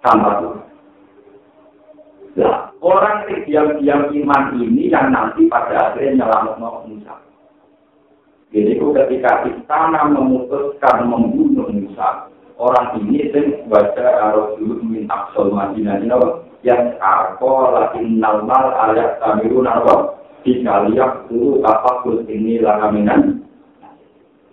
tanpa 0.01 0.29
Tuhan. 0.41 0.65
Nah, 2.35 2.57
orang 2.83 3.31
diam-diam 3.47 4.11
iman 4.11 4.43
ini 4.59 4.91
yang 4.91 5.13
nanti 5.13 5.47
pada 5.47 5.91
akhirnya 5.91 6.25
nyelamat 6.25 6.59
Musa. 6.89 7.15
Jadi 8.51 8.75
ketika 8.75 9.47
istana 9.47 10.11
memutuskan 10.11 11.07
membunuh 11.07 11.71
Musa, 11.71 12.27
orang 12.55 12.99
ini 13.03 13.31
sing 13.31 13.67
baca 13.67 14.35
Rasul 14.35 14.79
min 14.83 15.07
Aqsal 15.11 15.51
Madinah 15.51 15.99
ini 15.99 16.11
apa? 16.11 16.29
Yang 16.65 16.97
aku 16.97 17.51
lagi 17.75 18.01
normal 18.01 18.73
ayat 18.89 19.21
tamiru 19.21 19.61
apa? 19.63 20.17
Dikaliak 20.45 21.25
dulu 21.27 21.65
apa 21.65 22.05
kul 22.05 22.23
ini 22.29 22.61
lakaminan. 22.63 23.43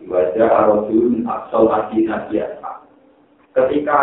Baca 0.09 0.45
Rasul 0.67 1.15
min 1.15 1.23
Aqsal 1.25 1.71
Madinah 1.71 2.27
biasa. 2.29 2.71
Ketika 3.53 3.99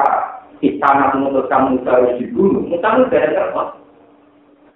istana 0.61 1.11
memutuskan 1.17 1.75
Musa 1.75 2.15
dibunuh, 2.21 2.63
Musa 2.63 2.87
itu 2.95 3.03
dari 3.09 3.33
terpas. 3.33 3.75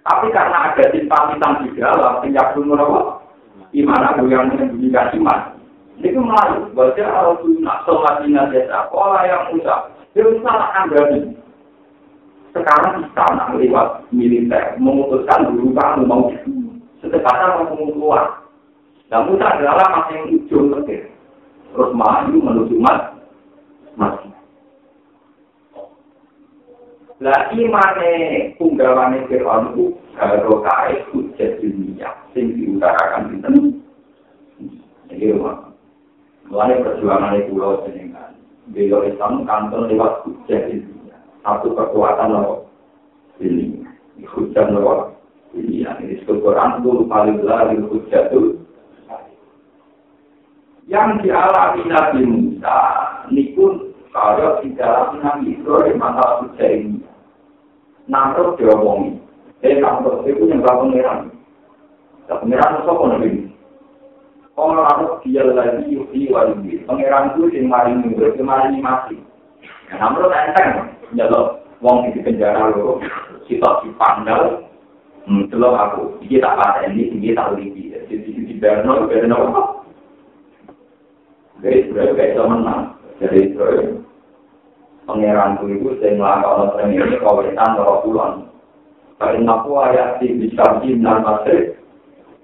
Tapi 0.04 0.28
karena 0.36 0.68
ada 0.68 0.84
simpatisan 0.92 1.64
di 1.64 1.80
dalam, 1.80 2.20
sejak 2.20 2.52
dulu 2.52 2.76
apa? 2.76 3.24
Iman 3.72 4.04
aku 4.04 4.28
yang 4.28 4.52
menyembunyikan 4.52 5.16
iman. 5.16 5.53
Itu 6.02 6.18
malu, 6.18 6.74
baca 6.74 7.04
Rasul 7.04 7.62
nak 7.62 7.86
sholatnya 7.86 8.50
desa, 8.50 8.90
pola 8.90 9.22
yang 9.26 9.54
usah. 9.54 9.90
Dia 10.14 10.26
salah 10.42 10.86
berani. 10.90 11.34
Sekarang 12.54 13.02
istana 13.02 13.50
lewat 13.58 14.06
militer 14.14 14.78
memutuskan 14.78 15.50
dulu 15.50 15.74
kamu 15.74 16.06
mau 16.06 16.30
secepatnya 17.02 17.66
mau 17.66 17.74
keluar. 17.90 18.24
Dan 19.10 19.26
Musa 19.26 19.58
adalah 19.58 19.90
masih 19.90 20.14
yang 20.16 20.26
ujung 20.38 20.66
terakhir. 20.70 21.10
Terus 21.74 21.90
maju 21.98 22.36
menuju 22.38 22.76
mat, 22.78 23.18
mati. 23.98 24.30
Lah 27.18 27.50
imane 27.50 28.12
punggawane 28.54 29.26
Fir'aun 29.26 29.74
itu 29.74 29.98
karo 30.14 30.62
kae 30.62 30.94
hujat 31.10 31.58
dunia 31.58 32.10
sing 32.30 32.54
diutarakan 32.54 33.34
pinten. 33.34 33.54
Jadi 35.10 35.34
rumah. 35.34 35.73
Mulai 36.54 36.86
perjuangan 36.86 37.34
itu 37.34 37.50
pulau 37.50 37.82
jenengan. 37.82 38.30
Beliau 38.70 39.02
Islam 39.02 39.42
kantor 39.42 39.90
lewat 39.90 40.22
hujan 40.22 40.62
ini. 40.70 40.86
Satu 41.42 41.74
kekuatan 41.74 42.30
loh. 42.30 42.70
Ini. 43.42 43.82
Hujan 44.22 44.78
loh. 44.78 45.18
Ini 45.50 45.82
yang 45.82 45.98
disebut 46.06 46.46
Quran 46.46 46.78
itu 46.78 47.10
paling 47.10 47.42
lari 47.42 47.74
hujan 47.82 48.30
itu. 48.30 48.42
Yang 50.86 51.26
dialami 51.26 51.82
Nabi 51.90 52.22
Musa, 52.22 52.78
ini 53.34 53.50
pun 53.58 53.90
di 54.62 54.68
dalam 54.78 55.18
Nabi 55.26 55.58
Ibrahim 55.58 55.98
masalah 55.98 56.46
hujan 56.46 56.70
ini. 56.70 57.02
Namrud 58.06 58.62
diomongi. 58.62 59.18
Eh, 59.66 59.82
Namrud 59.82 60.22
itu 60.22 60.46
yang 60.46 60.62
gak 60.62 60.78
pengeran. 60.78 61.34
Gak 62.30 62.38
pengeran 62.46 62.78
itu 62.78 62.86
apa 62.94 63.04
Nabi 63.10 63.43
Kalau 64.54 64.86
aku 64.86 65.26
dia 65.26 65.42
lagi 65.42 65.90
yuki 65.90 66.30
wali, 66.30 66.78
pangeran 66.86 67.34
itu 67.34 67.50
yang 67.58 67.74
maring 67.74 68.06
mundur, 68.06 68.30
yang 68.38 68.46
maring 68.46 68.78
mati. 68.78 69.18
Ya, 69.90 69.98
namun 69.98 70.30
enteng, 70.30 70.94
ya 71.18 71.26
lo, 71.26 71.58
wong 71.82 72.14
di 72.14 72.22
penjara 72.22 72.70
lo, 72.70 73.02
kita 73.50 73.82
di 73.82 73.90
pandal, 73.98 74.62
hmm, 75.26 75.50
lo 75.58 75.74
aku, 75.74 76.02
ini 76.22 76.38
tak 76.38 76.54
ada 76.54 76.86
ini, 76.86 77.10
ini 77.18 77.34
tak 77.34 77.58
lagi, 77.58 77.98
jadi 78.06 78.30
di 78.30 78.54
Berno, 78.62 79.10
Berno, 79.10 79.38
jadi 81.58 81.90
Israel 81.90 82.14
kayak 82.14 82.38
itu 82.38 82.42
menang, 82.46 82.82
jadi 83.18 83.38
Israel, 83.50 84.06
pangeran 85.02 85.58
itu 85.66 85.98
saya 85.98 86.14
melakukan 86.14 86.78
orang 86.78 86.94
ini, 86.94 87.18
kawasan 87.18 87.70
orang 87.74 88.02
pulang, 88.06 88.34
karena 89.18 89.50
aku 89.50 89.70
ayat 89.82 90.22
di 90.22 90.30
bisa 90.38 90.78
di 90.78 90.94
Masjid, 91.02 91.74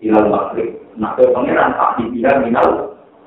ilal 0.00 0.28
Masjid, 0.32 0.68
nak 0.96 1.16
ke 1.20 1.28
pangeran 1.32 1.76
tak 1.76 2.00
dibilang 2.00 2.40
minal 2.44 2.68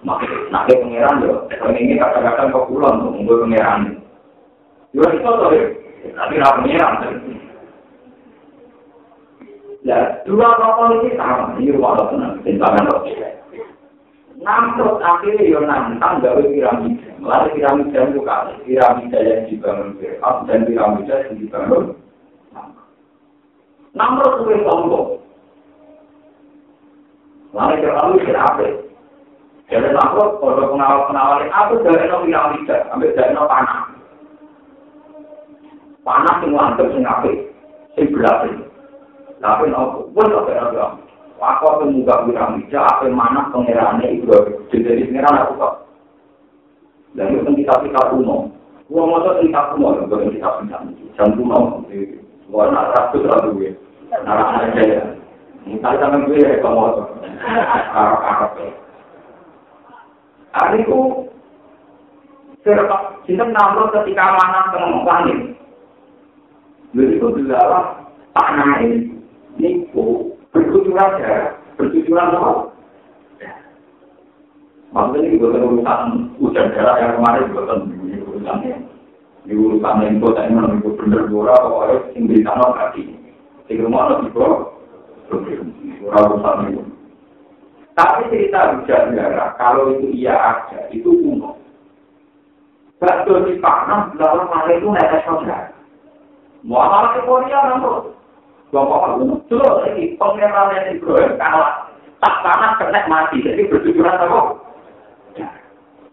nak 0.03 0.65
ke 0.67 0.73
pangeran 0.77 1.23
yo 1.23 1.45
ini 1.69 1.95
kata-kata 2.01 2.49
kok 2.49 2.67
pulang 2.69 3.01
untuk 3.01 3.13
nunggu 3.17 3.33
pangeran. 3.47 3.79
Yo 4.93 5.01
itu 5.09 5.21
tuh 5.21 5.53
tapi 6.17 6.33
nak 6.37 6.55
pangeran 6.59 6.93
ya. 9.83 10.23
Dua 10.23 10.49
kapal 10.57 11.03
ini 11.03 11.15
sama. 11.19 11.59
Ini 11.59 11.75
walau 11.75 12.09
tenang. 12.11 12.39
Tindakan 12.41 12.89
kok 12.89 13.03
Namrud 14.43 14.99
akhirnya 14.99 15.47
yo 15.47 15.63
nantang 15.63 16.19
gawe 16.19 16.43
piramida. 16.43 17.15
Melalui 17.15 17.55
piramida 17.55 17.99
itu 18.11 18.19
kali, 18.27 18.53
piramida 18.67 19.19
yang 19.23 19.47
dibangun 19.47 19.95
Fir'aun 20.03 20.43
dan 20.51 20.67
piramida 20.67 21.15
yang 21.23 21.39
dibangun 21.39 21.95
Namrud 23.95 24.43
itu 24.43 24.67
sombong. 24.67 25.22
Lalu 27.53 27.85
kita 27.85 27.93
lalu 27.93 28.13
kita 28.25 28.41
apa? 28.41 28.67
Jadi 29.69 29.87
aku 29.93 30.21
kalau 30.41 30.69
pengawal 30.73 31.05
pengawal 31.05 31.45
aku 31.45 31.73
dari 31.85 32.09
nol 32.09 32.25
tidak, 32.25 32.89
ambil 32.89 33.13
dari 33.13 33.31
nol 33.33 33.45
panah. 33.45 33.79
Panah 36.03 36.35
yang 36.43 36.57
lantai 36.57 36.91
sing 36.91 37.05
apa? 37.05 37.31
Sing 37.95 38.09
berat 38.11 38.49
ini. 38.49 38.65
Tapi 39.37 39.69
aku 39.69 40.09
pun 40.11 40.33
tak 40.33 40.49
ada 40.49 40.73
bilang. 40.73 40.95
Aku 41.43 41.63
akan 41.67 41.91
muka 41.91 42.23
bilang 42.23 42.55
bisa 42.63 42.79
apa 42.79 43.05
mana 43.11 43.51
pangerannya 43.51 44.17
itu 44.17 44.31
jadi 44.73 45.05
pangeran 45.13 45.41
aku 45.45 45.53
kok. 45.61 45.73
Dan 47.13 47.37
itu 47.37 47.51
kita 47.61 47.73
kita 47.85 48.01
kuno. 48.09 48.49
Gua 48.89 49.05
mau 49.05 49.21
tuh 49.21 49.45
kita 49.45 49.77
kuno, 49.77 50.09
bukan 50.09 50.33
kita 50.33 50.49
kita 50.65 50.77
jam 51.15 51.29
kuno. 51.37 51.85
Gua 52.49 52.69
nak 52.73 52.89
ratus 52.97 53.25
ratus 53.29 53.53
gue. 53.55 53.71
Narang 54.25 54.59
aja 54.61 54.81
ya. 54.81 55.01
Misalnya 55.63 55.99
sama 56.03 56.17
gue 56.27 56.43
ya 56.43 56.59
kamu 56.59 56.79
Arab-Arab. 57.95 58.51
Hari 60.53 60.85
itu, 60.85 60.99
Sinten 63.25 63.49
Namrud 63.55 63.95
ketika 63.95 64.37
mana 64.37 64.69
tengah 64.69 65.01
langit. 65.07 65.39
Lalu 66.93 67.17
itu 67.17 67.25
adalah 67.25 68.05
tanah 68.37 68.85
ini, 68.85 69.17
niku 69.57 70.37
berkucuran 70.53 71.11
ya, 71.17 71.57
berkucuran 71.79 72.37
apa? 72.37 72.51
Maksudnya 74.93 75.25
ini 75.25 75.41
bukan 75.41 75.65
urusan 75.73 76.01
hujan 76.37 76.69
darah 76.77 77.01
yang 77.01 77.17
kemarin 77.17 77.49
bukan 77.49 77.79
urusan 78.29 78.57
di 79.43 79.53
urusan 79.57 80.05
yang 80.05 80.21
kota 80.21 80.45
ini 80.45 80.53
menurut 80.53 80.95
bener 81.01 81.21
dora 81.27 81.55
pokoknya 81.65 81.97
sing 82.13 82.23
di 82.29 82.45
tanah 82.45 82.71
kaki. 82.77 83.03
Sing 83.65 83.77
rumah 83.81 84.13
lebih 84.13 84.37
kok. 84.37 84.82
Tapi 87.93 88.21
cerita 88.33 88.73
hujan 88.73 89.13
darah, 89.13 89.53
kalau 89.61 89.93
itu 89.93 90.09
iya 90.17 90.33
ada, 90.33 90.89
itu 90.89 91.13
kuno. 91.13 91.61
Bakso 92.97 93.45
di 93.45 93.61
panah, 93.61 94.09
dalam 94.17 94.49
hal 94.49 94.65
itu 94.73 94.89
naik 94.89 95.21
saudara. 95.27 95.69
Mau 96.65 96.79
malah 96.79 97.13
ke 97.13 97.21
Korea 97.27 97.59
namun. 97.69 98.15
Bapak 98.73 99.21
itu 99.21 99.55
lagi 99.61 100.17
pengenalan 100.17 100.73
yang 100.73 100.85
digoyang 100.97 101.37
kalah. 101.37 101.93
Tak 102.23 102.39
panas 102.41 102.79
kena 102.79 103.05
mati, 103.05 103.43
jadi 103.43 103.67
berjujuran 103.67 104.15
apa? 104.15 104.57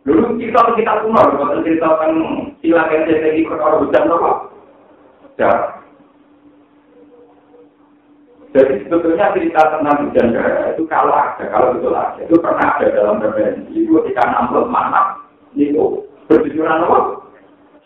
Dulu 0.04 0.36
kita 0.36 0.60
kita 0.74 1.06
kuno, 1.06 1.22
kalau 1.22 1.62
cerita 1.62 1.88
tentang 2.02 2.50
sila 2.60 2.82
di 2.90 3.46
kota 3.46 3.78
hujan 3.78 4.10
apa? 4.10 4.32
Ya, 5.38 5.79
Jadi 8.50 8.82
sebetulnya 8.82 9.30
cerita 9.30 9.62
tentang 9.78 10.10
hujan 10.10 10.34
darah 10.34 10.74
itu 10.74 10.82
kalau 10.90 11.14
ada, 11.14 11.44
kalau 11.54 11.70
betul 11.78 11.94
ada, 11.94 12.18
itu 12.18 12.34
pernah 12.42 12.66
ada 12.74 12.86
dalam 12.90 13.22
referensi. 13.22 13.70
Itu 13.70 14.02
ketika 14.02 14.26
namrud 14.26 14.66
mana, 14.66 15.22
itu 15.54 16.02
berjujuran 16.26 16.82
apa? 16.82 17.30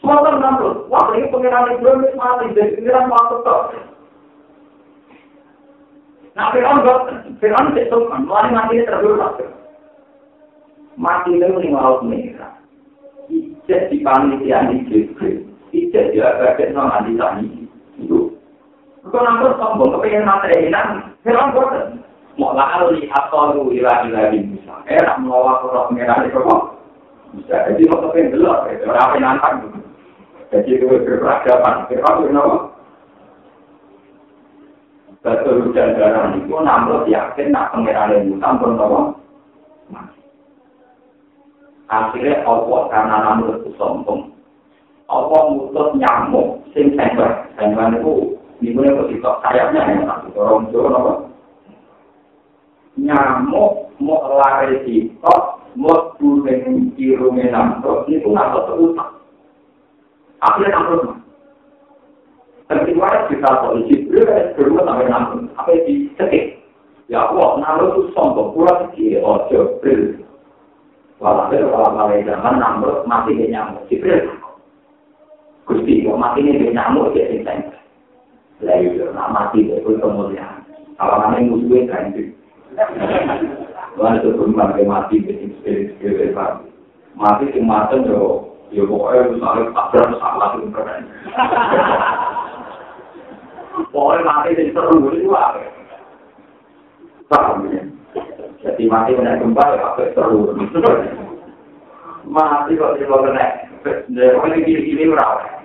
Semua 0.01 0.25
namrud. 0.25 0.89
Wah 0.89 1.12
ini 1.12 1.29
pengiran 1.29 1.69
Ibrahim 1.69 2.17
mati, 2.17 2.57
jadi 2.57 2.81
pengiran 2.81 3.12
waktu 3.12 3.37
kok. 3.45 3.62
Nah, 6.35 6.51
Fir'aun 6.51 6.83
enggak, 6.83 7.01
Fir'aun 7.39 7.79
itu 7.79 7.99
kan, 8.11 8.27
mulai 8.27 8.51
mati 8.51 8.83
terlalu 8.83 9.23
lama. 9.23 9.47
mati 10.99 11.31
itu 11.39 11.47
ning 11.62 11.71
laut 11.75 12.03
merah. 12.03 12.59
Ijek 13.31 13.91
di 13.91 14.03
panitia 14.03 14.67
di 14.67 14.83
Jibril. 14.91 15.47
Ijek 15.71 16.11
dia 16.11 16.35
bagian 16.43 16.75
sama 16.75 17.07
di 17.07 17.15
tani. 17.15 17.47
Itu. 18.03 18.34
Kau 19.05 19.21
nampak 19.21 19.61
sombong, 19.61 20.01
kepengen 20.01 20.25
materi 20.25 20.73
ini, 20.73 20.81
heran 21.29 21.53
boten. 21.53 22.01
Mau 22.41 22.57
lali 22.57 23.05
atau 23.13 23.53
lu 23.53 23.71
ilah 23.77 24.09
ilah 24.09 24.33
di 24.33 24.41
Musa. 24.43 24.81
Enak 24.89 25.21
mengawal 25.21 25.69
roh 25.69 25.87
merah 25.93 26.25
itu 26.25 26.41
kok. 26.41 26.63
Bisa 27.37 27.69
jadi 27.69 27.83
mau 27.85 28.01
kepengen 28.09 28.33
gelap, 28.33 28.65
itu 28.73 28.89
rapi 28.89 29.19
nantang. 29.21 29.71
Jadi 30.49 30.71
itu 30.81 30.89
berperadaban. 30.89 31.85
Kira-kira 31.87 32.33
kenapa? 32.33 32.59
Betul 35.25 35.69
hujan 35.69 35.97
darah 35.97 36.37
itu 36.37 36.53
nampak 36.53 37.09
yakin 37.09 37.49
nak 37.49 37.73
pengiran 37.73 38.29
Musa 38.29 38.49
pun 38.61 38.77
apa? 38.77 39.01
Akhirnya 41.93 42.45
Allah 42.49 42.83
karena 42.89 43.17
nampak 43.21 43.61
itu 43.61 43.71
sombong. 43.77 44.33
Allah 45.09 45.43
mutus 45.53 45.97
nyamuk 46.01 46.65
sing 46.73 46.93
sengber. 46.97 47.45
Sengber 47.57 47.89
itu 47.97 48.37
Dimulai 48.65 48.97
ketika 48.97 49.45
sayapnya 49.45 49.93
yang 49.93 50.09
satu 50.09 50.33
orang 50.41 50.73
Jawa 50.73 50.89
apa? 50.97 51.12
Nyamuk 52.97 53.93
mau 54.01 54.25
lari 54.41 54.81
kita, 54.89 55.37
mau 55.77 56.17
buling 56.17 56.97
kirungnya 56.97 57.53
nampak, 57.53 58.09
itu 58.09 58.25
nggak 58.25 58.57
terutak. 58.65 59.21
Akhirnya 60.41 60.81
nampak. 60.81 61.21
Ketika 62.65 63.29
kita 63.29 63.51
polisi, 63.61 64.09
beliau 64.09 64.57
berdua 64.57 64.81
sampai 64.89 65.12
nampak, 65.12 65.41
apa 65.61 65.71
di 65.85 66.09
sekik. 66.17 66.65
Ya 67.12 67.29
Allah, 67.29 67.61
nampak 67.61 68.01
itu 68.01 68.17
sombong, 68.17 68.57
kurang 68.57 68.89
kiri, 68.97 69.21
ojo. 69.21 69.77
Walhasil 71.21 71.69
kalau 71.69 71.93
mulai 71.93 72.25
zaman 72.25 72.57
nampak 72.57 73.05
mati 73.05 73.37
nyamuk, 73.37 73.85
Jibril. 73.93 74.25
Gusti, 75.69 76.09
mati 76.09 76.41
ini 76.41 76.73
nyamuk, 76.73 77.12
dia 77.12 77.29
sing 77.29 77.84
Lah 78.63 78.79
iya, 78.79 79.11
nak 79.11 79.33
mati 79.35 79.67
deh, 79.67 79.83
kuwi 79.83 79.99
kemuliaan. 79.99 80.63
Kalau 80.95 81.27
yang 81.35 81.51
musuhnya 81.51 82.15
itu. 82.15 82.31
Wah, 83.99 84.15
itu 84.19 84.31
mati 84.55 84.83
mati, 84.87 85.23
jadi 85.23 85.51
spirit-spirit 85.59 86.35
mati. 86.35 86.71
Mati 87.15 87.51
sing 87.55 87.63
mateng 87.67 88.07
yo, 88.11 88.51
yo 88.75 88.87
pokoknya 88.91 89.31
misalnya 89.31 89.71
tabrak 89.71 90.19
salah 90.19 90.51
itu 90.59 90.67
keren. 90.75 91.03
Pokoknya 93.95 94.27
mati 94.27 94.59
sing 94.59 94.69
seru 94.75 94.99
itu? 95.15 95.31
Paham 97.31 97.71
ya? 97.71 97.83
Jadi 98.67 98.83
mati 98.91 99.15
kena 99.15 99.39
gempa 99.39 99.63
ya 99.63 99.95
apa 99.95 100.11
seru. 100.15 100.59
Mati 102.27 102.75
kok 102.75 102.99
tidak 102.99 103.23
kena. 103.31 103.47
Jadi 104.11 104.59
gini-gini 104.67 105.11
berapa? 105.15 105.64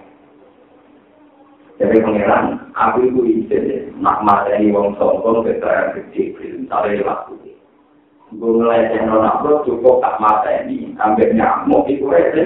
Jadi 1.80 2.04
pengiran, 2.04 2.60
aku 2.76 3.08
itu 3.08 3.22
izin, 3.24 3.96
nak 4.04 4.20
materi 4.28 4.68
wong 4.68 5.00
sombong 5.00 5.48
ke 5.48 5.64
saya 5.64 5.96
kecil, 5.96 6.36
misalnya 6.60 7.08
waktu 7.08 7.40
ini. 7.40 7.54
Gue 8.36 8.52
mulai 8.60 8.92
channel 8.92 9.24
aku 9.24 9.64
cukup 9.64 10.04
tak 10.04 10.20
materi, 10.20 10.92
ambil 11.00 11.32
nyamuk, 11.32 11.88
itu 11.88 12.04
aja. 12.12 12.44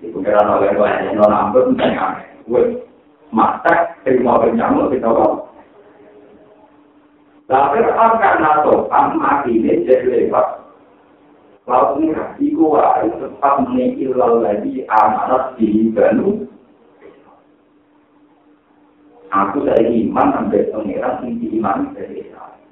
Di 0.00 0.06
pengiran 0.08 0.52
oleh 0.56 0.72
gue 0.72 0.88
channel 0.88 1.28
aku, 1.28 1.58
misalnya, 1.76 2.24
gue 2.48 2.80
masak, 3.28 4.00
terima 4.08 4.40
nyamuk, 4.48 4.88
kita 4.88 5.04
bawa. 5.04 5.44
Tapi 7.44 7.76
orang 7.76 8.16
karena 8.24 8.64
topan, 8.64 9.20
mati 9.20 9.52
ini 9.52 9.84
jadi 9.84 10.32
lewat. 10.32 10.53
Lalu 11.64 12.12
ini, 12.12 12.52
iku 12.52 12.76
harus 12.76 13.16
tetap 13.16 13.64
menikil 13.64 14.12
lagi 14.20 14.84
amanat 14.84 15.56
di 15.56 15.88
Banu 15.96 16.44
aku 19.34 19.66
dari 19.66 20.06
iman 20.06 20.30
sampai 20.30 20.70
pengiran 20.70 21.20
tinggi 21.26 21.58
iman 21.58 21.90
dari 21.92 22.22
Israel. 22.22 22.62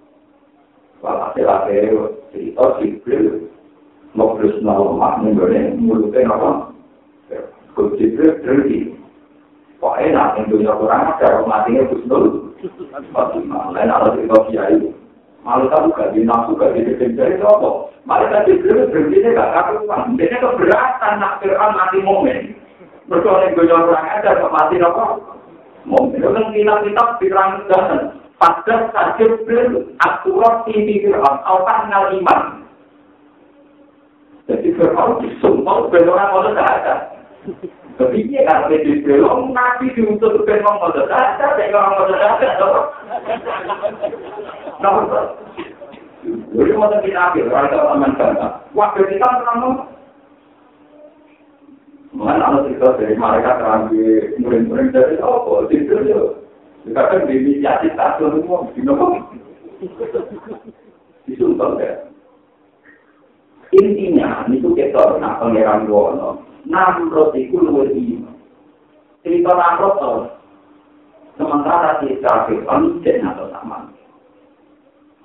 Walhasil 1.03 1.47
akhirnya 1.51 2.15
cerita 2.31 2.65
Jibril 2.79 3.51
ngobrol 4.15 4.55
sama 4.63 4.79
lemah 4.79 5.13
menggoleh 5.27 5.75
mulutnya 5.75 6.31
apa? 6.31 6.51
Kut 7.75 7.99
Jibril 7.99 8.39
terjadi. 8.47 8.95
Kok 9.83 9.99
enak 9.99 10.39
yang 10.39 10.47
dunia 10.47 10.79
kurang 10.79 11.11
ada 11.19 11.43
matinya 11.43 11.91
Gusnul. 11.91 12.55
Fatimah, 13.11 13.75
lain 13.75 13.91
ala 13.91 14.15
cerita 14.15 14.39
kiai. 14.47 14.79
Malah 15.43 15.67
kamu 15.75 15.91
gak 15.99 16.15
di 16.15 16.23
nafsu, 16.23 16.55
gak 16.55 16.79
di 16.79 16.87
dari 17.19 17.35
itu 17.35 17.43
apa? 17.43 17.92
Malah 18.03 18.29
tadi 18.35 18.59
Jibril 18.59 18.91
berhenti 18.91 19.23
gak 19.23 19.53
karuan. 19.55 20.19
Dia 20.19 20.35
keberatan 20.43 21.23
nak 21.23 21.39
Fir'aun 21.39 21.79
mati 21.79 22.03
momen. 22.03 22.59
Berkata 23.07 23.47
yang 23.47 23.55
dunia 23.55 23.79
kurang 23.87 24.07
ada 24.11 24.33
mati 24.51 24.77
apa? 24.83 25.05
Mungkin 25.87 26.23
orang 26.23 26.55
kitab-kitab 26.55 27.09
pirang 27.19 27.67
dan 27.67 28.19
pada 28.39 28.91
saja 28.91 29.27
bel 29.47 29.95
aturan 30.03 30.55
tinggi 30.67 31.07
Fir'aun, 31.07 31.37
Allah 31.47 31.79
ngal 31.87 32.05
iman. 32.19 32.43
Jadi 34.51 34.75
Fir'aun 34.75 35.23
disumpah 35.23 35.87
ben 35.95 36.11
orang 36.11 36.31
mau 36.35 36.43
ada. 36.43 36.95
Tapi 38.03 38.25
dia 38.27 38.47
kan 38.51 38.67
lebih 38.67 39.07
belum 39.07 39.55
nabi 39.55 39.95
orang 39.95 40.63
mau 40.67 40.91
ada, 40.91 41.47
ben 41.55 41.71
orang 41.71 41.93
mau 41.95 42.11
ada. 42.11 42.51
Nah, 44.83 44.99
jadi 46.23 46.71
mau 46.79 46.87
kita 46.87 47.19
ambil, 47.35 47.51
orang 47.51 47.67
itu 47.67 47.79
aman 47.83 48.13
Waktu 48.79 49.01
kita 49.11 49.27
pernah 49.27 49.91
Mana 52.13 52.45
ada 52.45 52.69
cerita 52.69 52.93
dari 53.01 53.17
mereka 53.17 53.57
terambil 53.57 54.37
murid-murid 54.37 54.93
dari 54.93 55.17
apa? 55.17 55.65
Itu 55.73 55.97
ya. 56.05 56.21
Kita 56.85 57.03
kan 57.09 57.25
inisiasi 57.25 57.89
satu 57.97 58.37
semua, 58.37 58.69
di 58.77 58.85
nomor. 58.85 59.33
Disumpah 61.25 61.81
ya. 61.81 62.05
Intinya, 63.73 64.45
itu 64.53 64.69
kita 64.77 65.17
nak 65.17 65.41
pangeran 65.41 65.89
Wono. 65.89 66.45
Namrod 66.69 67.33
itu 67.33 67.57
luar 67.57 67.89
iman. 67.89 68.37
Cerita 69.25 69.53
Namrod 69.57 69.95
tau. 69.97 70.17
Sementara 71.41 71.97
kita 72.05 72.45
Fir'aun 72.45 73.01
dan 73.01 73.25
atau 73.33 73.49
sama. 73.49 73.89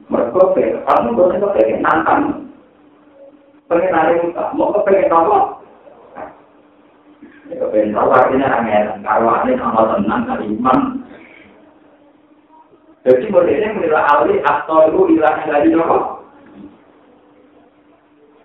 Mereka 0.07 0.41
Fir'aun 0.55 1.15
boleh 1.15 1.37
kepengen 1.39 1.83
nantang. 1.83 2.47
Pengen 3.67 3.91
ada 3.91 4.13
muka, 4.23 4.43
mau 4.55 4.71
kepengen 4.79 5.11
apa? 5.11 5.57
kepengen 7.57 7.95
tahu 7.95 8.09
artinya 8.11 8.47
angin 8.59 8.85
kalau 9.07 9.29
ada 9.31 9.51
sama 9.55 9.81
tenang 9.95 10.21
kali 10.27 10.45
iman 10.59 10.79
jadi 13.07 13.25
modelnya 13.31 13.69
menilai 13.71 14.03
ahli 14.03 14.35
atau 14.43 14.91
itu 14.91 14.99
hilangnya 15.15 15.47
dari 15.47 15.69
nopo 15.71 15.97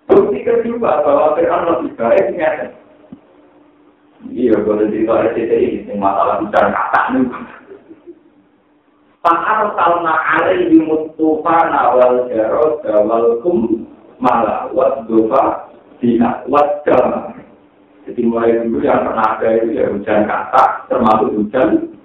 bukti 0.07 0.39
kedua 0.47 1.03
bahwa 1.03 1.35
Fir'aun 1.35 1.67
lebih 1.67 1.91
baik 1.99 2.25
ingat 2.31 2.55
iya 4.31 4.55
boleh 4.63 4.87
cerita 4.87 5.13
RCTI 5.19 5.91
masalah 5.99 6.39
bicara 6.39 6.71
kata 6.71 7.01
nih 7.11 7.23
Pakar 9.23 9.71
salna 9.79 10.19
alaihi 10.19 10.83
mutufana 10.83 11.95
wal 11.95 12.27
jarod 12.27 12.83
wal 12.83 13.39
kum 13.39 13.87
malah 14.19 14.67
wat 14.75 15.07
dofa 15.07 15.71
dina 16.03 16.43
wat 16.51 16.83
jama 16.83 17.31
Jadi 18.03 18.19
mulai 18.27 18.59
dulu 18.59 18.83
yang 18.83 19.07
pernah 19.07 19.39
ada 19.39 19.47
itu 19.63 19.79
ya 19.79 19.87
hujan 19.87 20.27
kata, 20.27 20.91
termasuk 20.91 21.39
hujan 21.39 21.95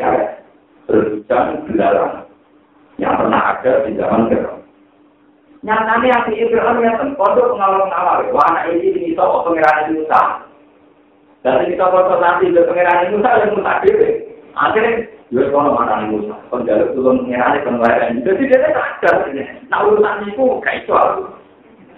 ya 0.00 0.40
berhujan 0.88 1.60
belarang 1.68 2.24
yang 2.96 3.20
pernah 3.20 3.52
ada 3.52 3.84
di 3.84 3.92
zaman 4.00 4.32
Fir'aun. 4.32 4.64
Nyatanya 5.60 6.08
yang 6.08 6.24
di 6.24 6.48
Fir'aun 6.48 6.80
ya 6.80 6.96
pondok 7.20 7.52
pengawal-pengawal, 7.52 8.32
wah 8.32 8.48
anak 8.48 8.72
ini 8.72 8.96
ini 8.96 9.12
tahu 9.12 9.44
pengiran 9.44 9.92
Musa. 9.92 10.22
Dan 11.44 11.68
kita 11.68 11.84
foto 11.84 12.16
nanti 12.16 12.48
ke 12.48 12.64
pengiran 12.64 13.12
Musa 13.12 13.30
yang 13.44 13.52
Musa 13.52 13.72
diri. 13.84 14.10
Akhirnya 14.56 15.04
Yus 15.32 15.48
kono 15.48 15.72
mana 15.72 16.04
nih 16.04 16.12
Musa, 16.12 16.36
penjaluk 16.52 16.92
turun 16.92 17.24
pengiran 17.24 17.64
pengiran. 17.64 18.20
Jadi 18.20 18.52
dia 18.52 18.68
tak 18.68 19.00
ada 19.00 19.32
ini. 19.32 19.48
Nah 19.72 19.80
urusan 19.88 20.28
itu 20.28 20.60
kayak 20.60 20.84
itu 20.84 20.92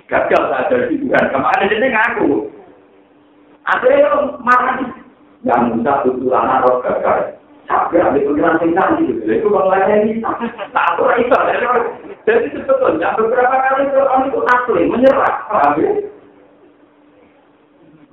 gagal 0.06 0.42
saja 0.54 0.76
di 0.86 1.02
Tuhan. 1.02 1.34
Kemarin 1.34 1.66
dia 1.66 1.90
ngaku. 1.90 2.46
Akhirnya 3.66 4.38
marah 4.38 4.78
yang 5.42 5.74
mudah 5.74 6.06
tutulan 6.06 6.46
arah 6.46 6.78
gagal. 6.86 7.18
Sampai 7.66 8.06
ambil 8.06 8.22
pengiran 8.22 8.62
tinggal 8.62 8.88
gitu. 9.02 9.26
Itu 9.26 9.50
bang 9.50 9.66
lainnya 9.66 9.96
bisa. 10.06 10.30
Tak 10.70 10.94
apa 10.94 11.18
itu. 11.18 11.34
Jadi 12.30 12.46
sebetulnya 12.54 13.18
beberapa 13.18 13.56
kali 13.66 13.90
orang 13.98 14.30
itu 14.30 14.38
asli 14.46 14.82
menyerah. 14.86 15.34
Ya? 15.74 15.90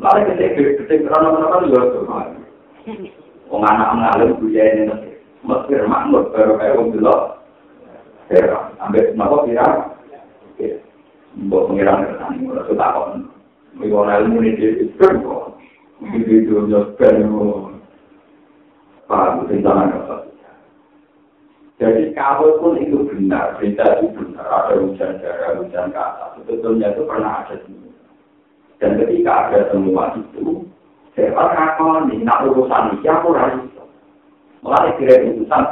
Lalu 0.01 0.33
tuh. 1.69 2.09
Wong 3.51 3.67
anak 3.67 3.91
mengalir 3.93 4.31
budaya 4.39 4.71
ini 4.79 5.10
Mesir. 5.41 5.81
Makmur 5.89 6.29
baru 6.33 6.53
kayak 6.57 6.75
wong 6.77 6.87
dulu. 6.93 7.17
Ambil 8.81 9.03
kenapa 9.13 9.35
pirang? 9.45 9.75
Mbok 11.31 11.71
pengiran 11.71 12.03
kersane 12.03 12.43
ora 12.43 12.61
suka 12.67 12.85
kok. 12.91 13.07
Iku 13.79 13.95
ora 13.95 14.19
ilmu 14.19 14.43
ini 14.43 14.59
dhewe 14.59 15.07
kok. 15.23 15.55
Iki 16.01 16.43
itu 16.43 16.67
yo 16.67 16.91
kan 16.97 17.15
Pak, 19.11 19.43
tentang 19.51 19.91
apa? 19.91 20.23
Jadi 21.75 22.15
kalau 22.15 22.61
pun 22.61 22.79
itu 22.79 23.03
benar, 23.09 23.59
berita 23.59 23.99
itu 23.99 24.07
benar, 24.15 24.45
ada 24.47 24.77
hujan 24.79 25.19
darah, 25.19 25.57
hujan 25.59 25.91
kata, 25.91 26.37
sebetulnya 26.37 26.93
itu 26.93 27.03
pernah 27.09 27.41
ada 27.41 27.57
semua. 27.65 27.91
Dan 28.77 29.01
ketika 29.01 29.49
ada 29.49 29.59
semua 29.73 30.13
itu, 30.15 30.63
saya 31.17 31.33
akan 31.33 32.13
ini, 32.13 32.21
nak 32.23 32.45
urusan 32.45 33.01
ini, 33.01 33.09
aku 33.09 33.33
raih. 33.33 33.65
Mulai 34.61 34.93
kira 35.01 35.25
urusan, 35.25 35.63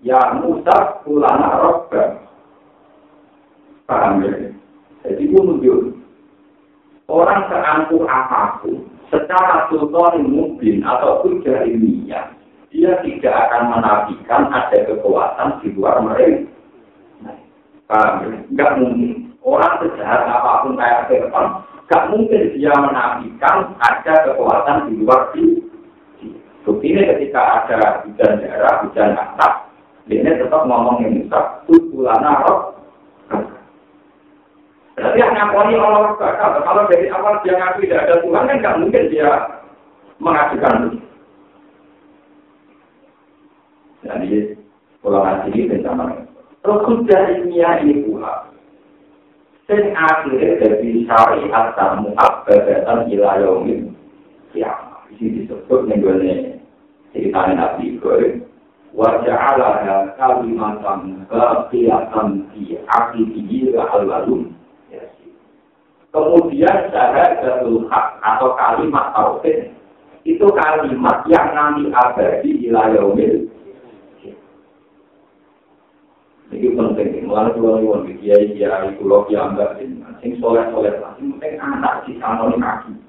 ya 0.00 0.40
Musa 0.40 1.04
ulana 1.04 1.60
robbah. 1.60 2.16
Paham 3.84 4.24
ya? 4.24 4.52
Jadi 5.04 5.28
itu 5.28 5.92
orang 7.08 7.48
seangkuh 7.48 8.04
apa 8.04 8.60
pun, 8.60 8.84
secara 9.08 9.68
sultan 9.72 10.28
mungkin 10.28 10.84
ataupun 10.84 11.40
ilmiah, 11.44 12.32
dia 12.68 13.00
tidak 13.00 13.36
akan 13.48 13.80
menafikan 13.80 14.52
ada 14.52 14.78
kekuatan 14.84 15.48
di 15.64 15.72
luar 15.72 16.04
mereka. 16.04 16.48
Enggak 18.48 18.76
mungkin. 18.80 19.32
Orang 19.40 19.80
sejahat 19.80 20.28
apa 20.28 20.60
pun 20.60 20.76
kayak 20.76 21.08
Firman, 21.08 21.64
enggak 21.88 22.04
mungkin 22.12 22.42
dia 22.52 22.72
menafikan 22.76 23.72
ada 23.80 24.14
kekuatan 24.28 24.92
di 24.92 24.92
luar 25.00 25.32
di 25.32 25.67
Buktinya 26.66 27.02
ketika 27.14 27.42
ada 27.64 28.02
hujan 28.04 28.32
darah, 28.42 28.74
hujan 28.84 29.14
asap, 29.14 29.52
ini 30.08 30.24
tetap 30.24 30.62
ngomong 30.64 31.04
yang 31.04 31.12
Musa, 31.20 31.62
Tulana 31.68 32.32
roh. 32.44 32.60
Berarti 34.98 35.22
yang 35.22 35.30
ngakoni 35.30 35.78
Allah 35.78 36.18
bakal, 36.18 36.58
kalau 36.66 36.82
dari 36.90 37.06
awal 37.12 37.38
dia 37.46 37.54
ngaku 37.54 37.86
tidak 37.86 38.02
ada 38.08 38.14
Tuhan, 38.18 38.48
kan 38.50 38.56
nggak 38.58 38.76
mungkin 38.82 39.04
dia 39.14 39.30
mengajukan 40.18 40.74
itu. 40.90 40.98
Jadi 44.02 44.30
kalau 45.04 45.20
ngaji 45.22 45.48
ini 45.54 45.70
bencana. 45.70 46.04
Terus 46.64 46.80
sudah 46.88 47.22
ilmiah 47.38 47.74
ini 47.84 47.94
pula. 48.02 48.50
Dan 49.68 49.92
akhirnya 49.92 50.58
dari 50.58 51.04
syariat 51.04 51.66
tamu 51.76 52.16
abadatan 52.16 53.06
ilayomin. 53.12 53.97
Ini 55.18 55.42
disebut 55.42 55.90
nenggolnya 55.90 56.62
ceritanya 57.10 57.54
Nabi 57.58 57.98
Ibrahim. 57.98 58.46
Wajah 58.94 59.36
Allah 59.36 60.14
kalimatan 60.14 61.26
kekiyatan 61.26 62.46
di 62.54 62.78
akidihi 62.86 63.74
al-walum. 63.74 64.54
Kemudian 66.08 66.88
syahadatul 66.88 67.84
hak 67.92 68.16
atau 68.24 68.56
kalimat 68.56 69.12
tauhid 69.12 69.74
itu 70.24 70.46
kalimat 70.56 71.20
yang 71.28 71.52
nanti 71.52 71.92
abadi 71.92 72.50
ilayomin 72.64 73.44
Ini 76.48 76.72
penting, 76.72 77.28
mulai 77.28 77.52
dua 77.52 77.76
ribuan, 77.76 78.08
kiai 78.24 78.56
kiai 78.56 78.96
pulau 78.96 79.28
kiai 79.28 79.52
enggak 79.52 79.76
sing 80.24 80.32
soleh 80.40 80.64
soleh 80.72 80.96
lah, 80.96 81.12
penting 81.20 81.60
anak 81.60 82.08
di 82.08 82.16
sana 82.16 82.48
kaki. 82.56 83.07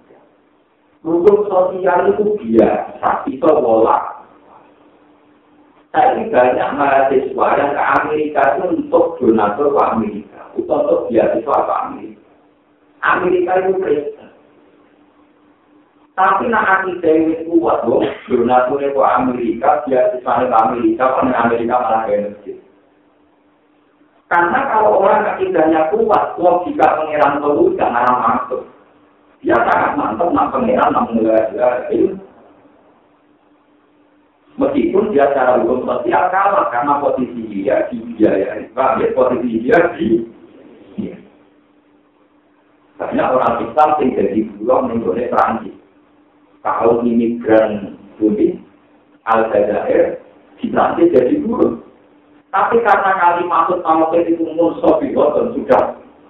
Hukum 1.00 1.48
sosial 1.48 2.12
itu 2.12 2.36
biasa, 2.44 3.24
itu 3.32 3.48
bola. 3.48 4.20
Tapi 5.90 6.30
banyak 6.30 6.70
mahasiswa 6.76 7.48
yang 7.58 7.72
ke 7.74 7.84
Amerika 7.98 8.42
itu 8.54 8.64
untuk 8.78 9.18
donatur 9.18 9.74
ke 9.74 9.82
Amerika, 9.82 10.40
untuk 10.54 11.08
beasiswa 11.10 11.58
ke 11.66 11.74
Amerika. 11.88 12.30
Amerika 13.00 13.52
itu 13.64 13.72
Kristen. 13.80 14.30
Tapi 16.20 16.52
nak 16.52 16.84
akidah 16.84 17.16
ini 17.16 17.48
kuat 17.48 17.88
loh, 17.88 18.04
donaturnya 18.28 18.92
ke 18.92 19.02
Amerika, 19.02 19.70
beasiswa 19.88 20.34
ke 20.46 20.58
Amerika, 20.68 21.04
kan 21.16 21.32
Amerika 21.32 21.74
malah 21.80 22.04
kayak 22.06 22.28
masjid. 22.28 22.60
Karena 24.30 24.60
kalau 24.70 25.02
orang 25.02 25.26
akidahnya 25.26 25.90
kuat, 25.90 26.38
logika 26.38 27.02
pengiran 27.02 27.42
itu 27.42 27.74
jangan 27.82 28.06
masuk. 28.14 28.62
Dia 29.40 29.56
sangat 29.56 29.96
mantap, 29.96 30.30
nak 30.36 30.52
pengiran, 30.52 30.92
nak 30.92 31.08
mulai 31.16 31.48
Meskipun 34.60 35.16
dia 35.16 35.32
secara 35.32 35.64
hukum 35.64 35.88
sosial 35.88 36.28
kalah 36.36 36.68
karena 36.68 37.00
posisi 37.00 37.48
dia 37.48 37.88
di 37.88 38.04
biaya, 38.20 38.68
ya, 38.68 39.08
posisi 39.16 39.64
dia 39.64 39.80
di 39.96 40.28
ya. 41.00 41.16
Banyak 43.00 43.32
orang 43.40 43.64
Islam 43.64 43.90
yang 44.04 44.10
jadi 44.20 44.40
pulau 44.52 44.84
menggolek 44.84 45.32
Perancis. 45.32 45.80
Kalau 46.60 47.00
imigran 47.08 47.96
bumi, 48.20 48.60
Al-Jazair, 49.32 50.20
di 50.60 50.68
Perancis 50.68 51.16
jadi 51.16 51.40
buruh. 51.40 51.80
Tapi 52.52 52.84
karena 52.84 53.16
kalimat 53.16 53.72
sama 53.80 54.12
itu 54.20 54.44
musuh 54.44 55.00
dan 55.00 55.56
sudah 55.56 55.84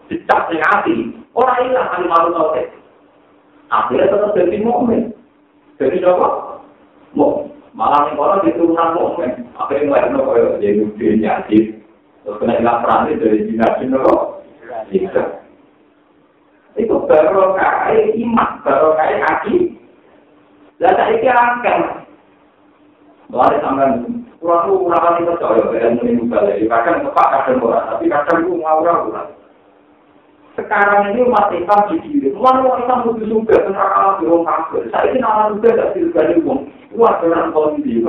dicap 0.05 0.53
hati, 0.53 1.18
orang 1.34 1.60
hilang 1.66 1.89
kalimat 1.97 2.30
tauhid. 2.30 2.78
Akhirnya 3.70 4.09
tetap 4.09 4.34
jadi 4.34 4.57
mukmin. 4.65 5.13
Jadi 5.78 6.01
coba, 6.01 6.59
mau 7.15 7.47
malah 7.78 8.09
nih 8.09 8.17
orang 8.17 8.43
diturunan 8.45 8.97
mukmin. 8.97 9.32
Akhirnya 9.55 9.88
mulai 9.88 10.09
nopo 10.09 10.32
ya 10.36 10.57
jadi 10.57 10.84
dunia 10.97 11.34
Terus 11.47 12.38
kena 12.41 12.59
hilang 12.59 12.82
peran 12.84 13.07
dari 13.13 13.45
jinak 13.47 13.80
nopo. 13.86 14.43
Itu 16.78 16.95
baru 17.05 17.53
kaya 17.57 18.13
iman, 18.17 18.49
baru 18.65 18.97
kaya 18.97 19.17
hati. 19.26 19.78
Lalu 20.80 21.22
saya 21.22 21.34
akan. 21.36 21.80
Mulai 23.30 23.61
sampai 23.61 24.09
Kurang 24.39 24.72
itu 24.72 24.76
kurang 24.88 25.20
itu 25.20 25.36
percaya 25.36 25.67
dengan 25.67 25.99
menimbul 25.99 26.32
balik. 26.32 26.63
Kadang 26.72 27.03
tepat, 27.03 27.28
kadang 27.28 27.59
murah. 27.59 27.84
Tapi 27.91 28.07
kadang 28.07 28.39
itu 28.39 28.55
ngawur-ngawur. 28.55 29.28
Sekarang 30.60 31.16
ini 31.16 31.24
umat 31.24 31.47
Islam 31.55 31.88
di 31.88 31.95
diri. 32.03 32.28
Umat 32.36 32.60
Islam 32.84 33.07
itu 33.07 33.32
juga 33.32 33.55
tentang 33.64 34.20
di 34.20 34.28
orang 34.28 34.43
kafir. 34.43 34.84
Saya 34.91 35.16
ini 35.16 35.24
nama 35.24 35.55
juga 35.55 35.72
tidak 35.72 35.91
dirgani 35.95 36.36
uang. 36.43 36.60
Kuat 36.91 37.16
dengan 37.24 37.55
kondisi. 37.55 38.03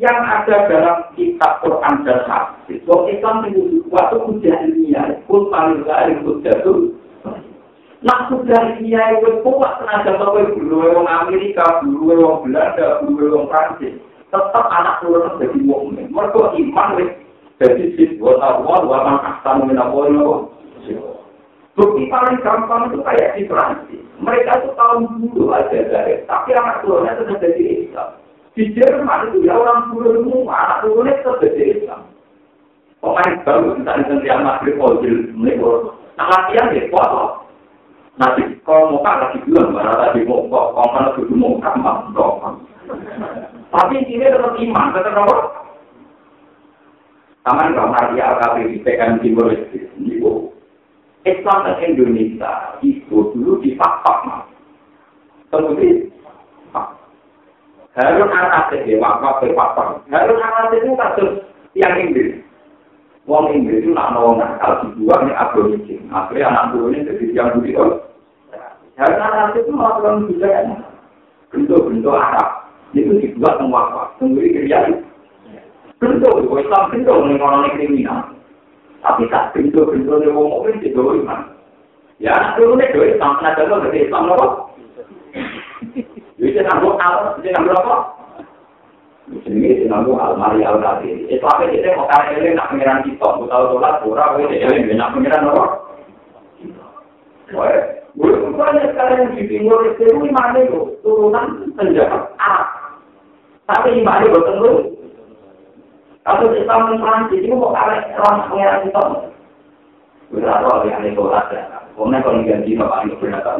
Yang 0.00 0.18
ada 0.24 0.56
dalam 0.70 0.98
kitab 1.12 1.60
Quran 1.60 1.94
dan 2.08 2.24
Hadis. 2.24 2.80
Bahwa 2.88 3.10
Islam 3.12 3.36
itu 3.52 3.84
waktu 3.92 4.16
ujian 4.16 4.58
ilmiah. 4.72 5.20
Kul 5.28 5.52
paling 5.52 5.84
gak 5.84 6.08
itu 6.08 6.40
jatuh. 6.40 6.96
Nah 8.00 8.32
sudah 8.32 8.80
iya 8.80 9.20
itu 9.20 9.44
kuat 9.44 9.76
tenaga 9.76 10.16
kowe 10.16 10.40
dulu 10.56 10.88
wong 10.88 11.04
Amerika, 11.04 11.84
dulu 11.84 12.16
wong 12.16 12.48
Belanda, 12.48 13.04
dulu 13.04 13.28
wong 13.28 13.44
Prancis. 13.52 14.00
tetap 14.30 14.66
anak 14.70 15.02
turun 15.02 15.36
jadi 15.42 15.58
mukmin. 15.58 16.06
Mereka 16.14 16.54
iman 16.54 16.88
wis 16.96 17.10
jadi 17.60 17.92
siswa 17.92 18.40
tahu 18.40 18.64
wa 18.64 19.04
man 19.04 19.20
ahsanu 19.20 19.68
min 19.68 19.76
Allah 19.76 20.48
Bukti 21.78 22.12
paling 22.12 22.42
gampang 22.44 22.90
itu 22.90 22.98
kayak 23.00 23.40
di 23.40 23.46
Perancis. 23.46 24.02
Mereka 24.20 24.52
itu 24.58 24.68
tahun 24.76 25.32
dulu 25.32 25.48
aja 25.54 25.80
dari, 25.88 26.20
tapi 26.28 26.52
anak 26.52 26.84
turunnya 26.84 27.16
sudah 27.16 27.40
jadi 27.40 27.88
Islam. 27.88 28.20
Di 28.52 28.68
Jerman 28.76 29.32
itu 29.32 29.48
ya 29.48 29.56
orang 29.56 29.88
turun 29.88 30.28
semua, 30.28 30.56
anak 30.60 30.78
turunnya 30.84 31.16
tetap 31.22 31.40
jadi 31.40 31.62
Islam. 31.78 32.00
Pemain 33.00 33.32
baru 33.48 33.80
kita 33.80 33.92
di 33.96 34.04
Sentian 34.12 34.44
Madrid, 34.44 34.76
Ojil, 34.76 35.16
Mekor. 35.32 35.96
Nah 36.20 36.26
latihan 36.28 36.74
ya, 36.74 36.84
kuat 36.92 37.10
Nanti 38.20 38.42
kalau 38.68 38.92
mau 38.92 39.00
kalah 39.00 39.32
lagi 39.32 39.40
bilang, 39.48 39.72
mana 39.72 39.96
tadi 39.96 40.20
mau 40.28 40.44
kalau 40.52 40.92
mana 40.92 41.16
dulu 41.16 41.32
mau 41.32 41.56
kalah, 41.64 41.96
Tapi 43.72 43.94
ini 44.04 44.20
tetap 44.20 44.52
iman, 44.52 44.92
tetap 44.92 45.16
apa? 45.16 45.36
Taman 47.40 47.72
Kamar 47.72 48.12
di 48.12 48.20
AKP 48.20 48.56
di 48.68 48.76
PKM 48.84 49.16
Timur 49.24 49.48
Leste, 49.48 49.88
Islam 51.24 51.58
dan 51.64 51.76
Indonesia 51.84 52.80
itu 52.80 53.32
dulu 53.32 53.60
di 53.60 53.76
fakta, 53.76 54.44
Kemudian, 55.50 56.06
Harun 57.98 58.30
Anasir, 58.30 58.86
ya, 58.86 59.02
wakaf 59.02 59.42
berfakta. 59.42 60.06
Harun 60.14 60.38
Anasir 60.38 60.78
itu 60.78 60.94
kasus 60.94 61.30
yang 61.74 61.98
Inggris. 61.98 62.38
Wong 63.26 63.50
Inggris 63.50 63.82
itu 63.82 63.90
nak 63.90 64.14
mau 64.14 64.30
nakal 64.38 64.86
di 64.86 65.02
dua 65.02 65.26
ini 65.26 65.32
abolisi. 65.34 65.94
Akhirnya 66.08 66.54
anak 66.54 66.78
ini 66.78 67.02
jadi 67.02 67.24
yang 67.34 67.58
begitu. 67.58 67.98
Harun 68.94 69.20
Anasir 69.20 69.66
itu 69.66 69.72
melakukan 69.74 70.30
budaya 70.30 70.76
bentuk-bentuk 71.50 72.14
Arab. 72.14 72.48
itu 72.90 73.22
dibuat 73.22 73.54
semua 73.62 73.86
apa? 73.86 74.02
Tunggu 74.18 74.42
kerja 74.42 74.90
bentuk, 76.00 76.32
kalau 76.32 76.58
Islam 76.58 76.90
bentuk 76.90 77.14
orang 77.14 77.76
kriminal. 77.76 78.20
Tapi 79.00 79.28
tak 79.32 79.56
bentuk-bentuk 79.56 80.20
yang 80.20 80.36
mau 80.36 80.60
mungkin 80.60 80.84
itu 80.84 81.00
iman. 81.00 81.40
Ya, 82.20 82.52
itu 82.56 83.00
Islam, 83.00 83.40
nah 83.40 83.52
kalau 83.56 83.80
dari 83.80 84.04
Islam 84.04 84.28
apa? 84.28 84.48
Jadi 86.36 86.60
nambah 86.60 86.92
apa? 87.00 87.40
Jadi 87.40 87.48
nambah 87.52 87.76
apa? 87.80 87.96
Jenenge 89.46 89.86
dinamku 89.86 90.18
almari 90.18 90.66
al-kadir. 90.66 91.28
Islam 91.30 91.64
itu 91.70 91.88
mau 91.94 92.10
kaya 92.10 92.34
eling 92.34 92.58
nak 92.58 92.68
pengiran 92.74 93.06
kita, 93.06 93.28
mau 93.38 93.46
tahu 93.46 93.64
sholat, 93.78 94.02
ora, 94.02 94.24
kowe 94.34 94.42
eling 94.42 94.90
nak 94.98 95.12
pengiran 95.14 95.48
apa? 95.48 95.64
Wah, 97.54 97.70
gue 98.14 98.52
banyak 98.58 98.90
sekarang 98.90 99.32
di 99.38 99.42
timur 99.46 99.86
itu 99.86 100.06
mana 100.34 100.60
itu 100.60 100.98
turunan 101.02 101.72
penjahat. 101.78 102.30
Tapi 103.70 104.02
mana 104.02 104.26
itu 104.26 104.34
betul 104.34 104.99
Kalau 106.30 106.54
Islam 106.54 106.94
di 106.94 107.02
Prancis 107.02 107.42
itu 107.42 107.54
mau 107.58 107.74
kaya 107.74 108.06
orang 108.22 108.46
pengiran 108.46 108.86
kita. 108.86 109.02
Gue 110.30 110.46
tahu 110.46 110.86
yang 110.86 111.02
itu 111.02 111.22
ada. 111.26 111.58
Pokoknya 111.98 112.22
kalau 112.22 112.46
ganti 112.46 112.78
bapak 112.78 113.02
ini 113.02 113.12
keberatan. 113.18 113.58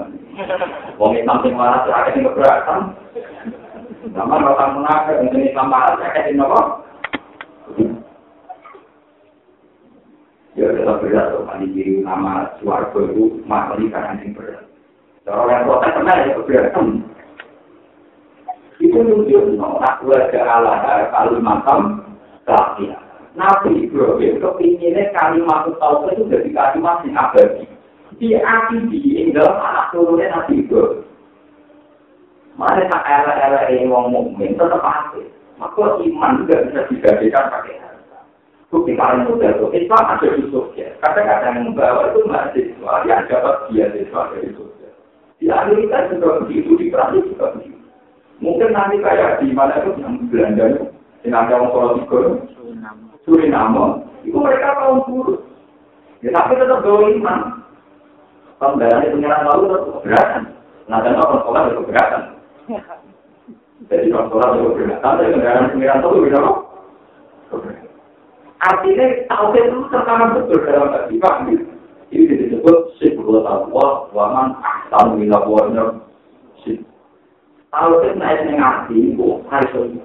Wong 0.94 1.18
Islam 1.18 1.42
sing 1.42 1.58
waras 1.58 1.82
akeh 1.90 2.14
sing 2.14 2.22
keberatan. 2.30 2.94
Nama 4.14 4.34
orang 4.38 4.78
munafik 4.78 5.18
mungkin 5.18 5.50
Islam 5.50 5.74
waras 5.74 5.98
akeh 5.98 6.22
sing 6.30 6.38
nopo? 6.38 6.60
Ya 10.54 10.70
tetap 10.70 11.02
berat 11.02 11.26
tuh 11.34 11.42
mandi 11.42 11.74
diri 11.74 12.06
nama 12.06 12.54
suarga 12.62 13.00
itu 13.10 13.42
makhluk 13.50 13.90
karena 13.90 14.14
yang 14.22 14.30
berat. 14.38 14.62
Kalau 15.26 15.50
yang 15.50 15.66
kota 15.66 15.88
kenal 15.90 16.22
ya 16.22 16.38
keberatan. 16.38 16.86
Itu 18.78 18.98
nunjuk 19.02 19.58
no, 19.58 19.82
nak 19.82 20.00
keluarga 20.00 20.40
Allah 20.46 21.10
Kalimantan, 21.12 22.09
Kalimantan. 22.48 23.10
Nabi 23.38 23.86
Ibrahim 23.86 24.42
kepinginnya 24.42 25.14
kalimat 25.14 25.70
tauhid 25.78 26.18
itu 26.18 26.22
jadi 26.26 26.50
kalimat 26.50 27.06
yang 27.06 27.14
abadi. 27.14 27.64
di 28.18 28.36
ati 28.36 28.76
di 28.90 29.32
dalam 29.32 29.56
anak 29.62 29.94
turunnya 29.94 30.34
nabi 30.34 30.66
itu. 30.66 31.06
Mana 32.58 32.84
tak 32.90 33.06
era-era 33.06 33.70
yang 33.72 33.88
wong 33.88 34.12
mukmin 34.12 34.58
tetap 34.58 34.82
pasti. 34.82 35.24
Maka 35.56 36.02
iman 36.02 36.44
juga 36.44 36.68
bisa 36.68 36.80
digadekan 36.92 37.48
pakai 37.48 37.80
harta. 37.80 38.20
Bukti 38.68 38.92
paling 38.96 39.24
mudah 39.28 39.56
itu 39.56 39.66
Islam 39.72 40.04
ada 40.04 40.28
di 40.36 40.44
sosial. 40.52 40.92
Kadang-kadang 41.00 41.64
membawa 41.64 42.12
itu 42.12 42.20
mahasiswa 42.28 42.92
yang 43.08 43.24
dapat 43.28 43.56
beasiswa 43.68 44.20
dari 44.36 44.50
sosial. 44.52 44.92
Di 45.40 45.46
Amerika 45.48 46.12
juga 46.12 46.44
begitu, 46.44 46.76
di 46.76 46.92
Prancis 46.92 47.28
juga 47.32 47.56
begitu. 47.56 47.80
Mungkin 48.40 48.72
nanti 48.72 48.96
kayak 49.00 49.40
di 49.40 49.52
mana 49.52 49.80
itu 49.84 49.90
yang 50.00 50.16
Belanda 50.28 50.64
itu, 50.68 50.84
yang 51.24 51.36
ada 51.36 51.60
orang 51.60 52.04
Solo 52.08 52.28
Suriname, 53.28 54.08
itu 54.24 54.36
mereka 54.40 54.80
kaum 54.80 55.04
buruk. 55.04 55.44
Ya 56.24 56.32
tapi 56.32 56.56
tetap 56.56 56.80
bawa 56.84 57.08
iman. 57.12 57.40
pembelaan 58.60 59.08
pengiran 59.08 59.48
lalu 59.48 59.64
terus 59.72 59.84
keberatan. 60.04 60.42
Nah, 60.92 61.00
dan 61.00 61.16
orang 61.16 61.40
sekolah 61.40 61.60
itu 61.64 61.80
keberatan. 61.80 62.22
Jadi 63.88 64.06
orang 64.12 64.28
sekolah 64.28 64.48
itu 64.52 64.68
keberatan, 64.76 65.00
tapi 65.00 65.32
pengiran 65.32 65.70
pengiran 65.72 66.02
lalu 66.04 66.24
bisa 66.28 66.38
apa? 66.38 66.52
Artinya, 68.60 69.06
tauhid 69.32 69.64
itu 69.72 69.78
tertanam 69.88 70.36
betul 70.36 70.60
dalam 70.68 70.92
hati 70.92 71.16
Pak. 71.16 71.36
Ini 72.12 72.32
disebut 72.36 72.76
sibuk 73.00 73.40
taqwa 73.40 74.12
wa 74.12 74.24
man 74.28 74.48
ahsanu 74.60 75.16
ila 75.24 75.38
wa'na 75.48 75.84
sib. 76.60 76.84
Tauhid 77.72 78.20
naik 78.20 78.44
ning 78.44 78.60
ati 78.60 79.16
itu 79.16 79.40
harus 79.48 79.96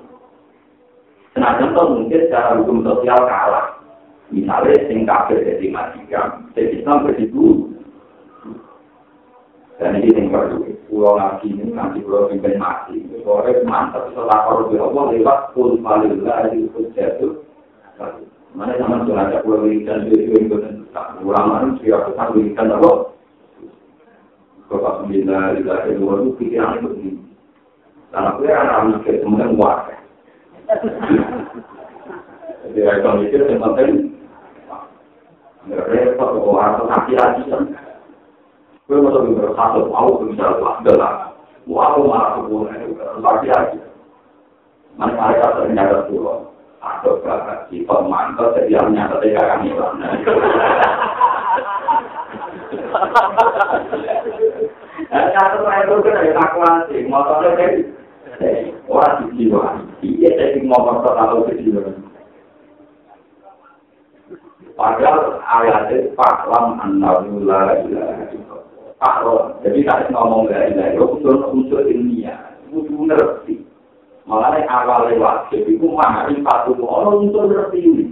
Senajan 1.35 1.75
toh 1.75 1.99
mungkin 1.99 2.31
secara 2.31 2.55
hukum 2.55 2.79
sosial 2.79 3.27
kalah. 3.27 3.75
Misalnya 4.31 4.87
sing 4.87 5.03
kafir 5.03 5.43
jadi 5.43 5.67
majikan, 5.69 6.49
jadi 6.55 6.81
Islam 6.81 7.05
berdiri 7.05 7.45
Dan 9.75 9.99
ini 9.99 10.15
yang 10.15 10.31
perlu, 10.31 10.71
pulau 10.87 11.19
lagi 11.19 11.51
ini 11.51 11.75
nanti 11.75 11.99
pulau 11.99 12.31
pimpin 12.31 12.55
mati. 12.55 12.95
Sore 13.27 13.51
mantap 13.67 14.07
setelah 14.15 14.65
di 14.71 14.79
Allah 14.79 15.03
lewat 15.11 15.39
pun 15.51 15.83
paling 15.83 16.23
lah 16.23 16.47
di 16.47 16.63
jatuh. 16.95 17.43
Mana 18.55 18.79
zaman 18.79 19.03
tuh 19.03 19.19
ada 19.19 19.43
pulau 19.43 19.67
wiridan 19.67 20.07
di 20.07 20.15
sini 20.15 20.47
itu 20.47 20.55
tak 20.95 21.19
ulama 21.19 21.75
itu 21.75 21.91
siapa 21.91 22.15
tak 22.15 22.31
wiridan 22.31 22.71
apa? 22.71 23.11
Bapak 24.71 24.93
sembilan 25.03 25.59
di 25.59 25.61
dua 25.99 26.15
itu 26.23 26.29
pikiran 26.39 26.79
itu 26.79 26.87
begini. 26.87 27.23
Karena 28.15 28.31
gue 28.39 28.47
anak 28.47 28.79
mikir 28.87 29.19
kemudian 29.19 29.59
kuat. 29.59 30.04
Jadi 32.65 32.79
kalau 32.81 33.21
mikir 33.21 33.45
yang 33.45 33.61
penting, 33.61 34.17
repot 35.69 36.29
kok 36.41 36.57
harus 36.57 36.89
hati 36.89 37.13
lagi 37.13 37.41
Gue 38.85 39.01
mau 39.01 39.17
lebih 39.17 39.41
berkata, 39.41 39.81
mau 39.81 40.21
bisa 40.21 40.45
adalah 40.61 41.33
mau 41.65 42.05
malah 42.05 42.37
hubungan 42.37 42.85
itu 42.85 42.93
lagi 43.17 43.49
lagi. 43.49 43.77
Mana 44.93 45.17
mereka 45.17 45.57
ternyata 45.57 46.05
atau 46.85 47.17
berapa 47.17 47.65
si 47.65 47.81
pemantau 47.81 48.53
jadi 48.53 48.77
nyata 48.77 49.17
tiga 49.25 49.41
kami 49.57 49.73
Nyata 55.09 55.57
saya 55.65 55.81
itu 55.81 55.95
kan 56.05 56.13
ada 56.13 56.31
kalkulasi, 56.37 56.97
motornya 57.09 57.57
kan 57.57 57.71
wah 58.91 59.09
di 59.21 59.25
jiwa, 59.37 59.81
iya 60.03 60.29
jadi 60.35 60.59
motor 60.65 61.03
terlalu 61.03 61.51
kecil. 61.51 61.81
Padahal 64.75 65.39
ayatnya 65.39 66.11
Pak 66.19 66.51
Lam 66.51 66.75
An-Nawula 66.83 67.79
Ilaha 67.87 68.27
Akron. 68.99 69.59
Jadi 69.63 69.87
tak 69.87 70.11
ngomong 70.11 70.51
dari 70.51 70.75
dari 70.75 70.99
unsur-unsur 70.99 71.87
ilmiah. 71.87 72.59
Itu 72.67 72.91
ngerti. 72.91 73.63
Malah 74.27 74.59
awal 74.67 75.11
lewat. 75.11 75.53
Jadi 75.55 75.79
itu 75.79 75.87
mahari 75.87 76.43
satu 76.43 76.75
orang 76.83 77.27
unsur 77.27 77.47
ngerti 77.47 77.79
ini. 77.83 78.05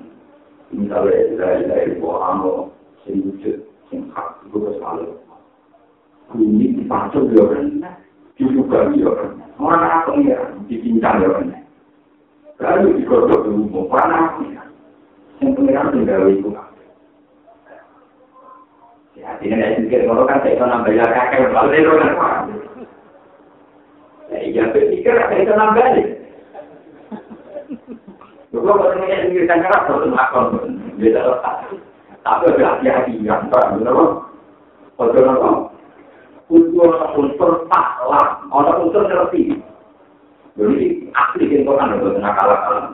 Misalnya 0.74 1.36
dari 1.38 1.61
dari 1.67 1.91
Bohamo, 1.99 2.74
sing 3.05 3.21
wujud, 3.21 3.61
sing 3.91 4.09
hak, 4.15 4.41
itu 4.47 4.57
selalu. 4.80 5.19
Bumi 6.34 6.82
dipacul 6.82 7.30
ya 7.30 7.43
rendah. 7.45 8.02
Rendah. 8.39 9.49
Orang 9.61 9.86
apa 9.86 10.11
ya? 10.25 10.39
Dipincang 10.65 11.21
ya 11.21 11.29
rendah. 11.29 11.61
Lalu 12.61 13.01
digodok 13.01 13.45
dulu, 13.45 13.65
mau 13.69 13.89
panas 13.89 14.39
ya. 14.49 14.63
Yang 15.41 15.51
pengiran 15.57 15.91
tinggal 15.93 16.29
itu 16.29 16.49
Ya, 19.13 19.29
ini 19.45 19.55
nek 19.55 19.77
pikir 19.86 20.09
ngono 20.09 20.25
kan 20.25 20.41
iso 20.41 20.65
nambah 20.65 20.89
ya 20.89 21.05
kakek 21.05 21.53
balik 21.53 21.86
lho 21.86 21.95
kan. 22.01 22.49
Ya 24.34 24.38
iya 24.41 24.63
pikir 24.73 25.13
kan 25.13 25.38
iso 25.38 25.53
nambah 25.53 25.86
iki. 25.93 26.03
Lho 28.57 28.59
kok 28.73 28.89
nek 28.97 29.05
nek 29.05 29.23
pikir 29.29 29.43
kan 29.45 29.63
ora 29.69 29.86
perlu 29.86 30.07
makon. 30.09 30.45
Beda 30.97 31.21
letak. 31.29 31.55
Tapi 32.23 32.55
ada 32.55 32.79
hati-hati 32.79 33.19
tak, 33.27 33.65
benar 33.77 34.23
Ojo 34.97 35.19
nopo. 35.25 35.72
Unsur 36.53 36.93
unsur 37.17 37.65
taklah, 37.65 38.45
ana 38.53 38.71
unsur 38.77 39.09
ngerti. 39.09 39.57
Jadi 40.53 41.09
asli 41.09 41.43
kita 41.49 41.73
kan 41.73 41.97
ada 41.97 42.13
nakal-nakalan. 42.13 42.85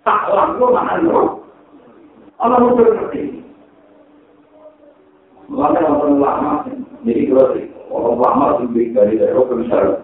Taklah 0.00 0.56
itu 0.56 0.64
mana 0.72 0.94
lho? 1.04 1.44
Ana 2.40 2.56
unsur 2.64 2.88
ngerti. 2.96 3.44
Mana 5.52 5.84
orang 5.84 6.16
lama, 6.16 6.52
jadi 7.04 7.28
kalau 7.28 7.60
orang 7.92 8.16
lama 8.24 8.46
itu 8.64 8.88
dari 8.96 9.20
daerah 9.20 9.44
ke 9.44 9.54
misalnya. 9.60 10.00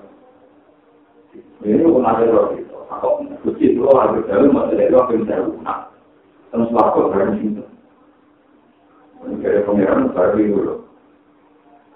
Ini 1.65 1.89
pun 1.89 2.05
ada 2.05 2.29
roh 2.29 2.53
itu. 2.53 2.77
Aku 2.93 3.09
kuci 3.49 3.81
dulu 3.81 3.97
harus 3.97 4.29
dari 4.29 4.45
masih 4.53 4.77
daerah 4.77 5.09
ke 5.09 5.25
misalnya. 5.25 5.89
Terus 6.53 6.69
waktu 6.77 7.01
berani 7.09 7.41
itu. 7.41 7.65
Kayak 9.41 9.65
pangeran 9.65 10.13
baru 10.13 10.37
dulu. 10.37 10.75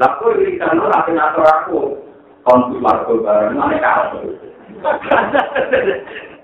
laku 0.00 0.26
ini 0.40 0.56
kan 0.56 0.80
orang 0.80 1.04
senator 1.04 1.44
aku, 1.44 1.80
konsul 2.48 2.80
warga 2.80 3.12
bareng, 3.12 3.56
mana 3.56 3.76
kau? 3.80 4.24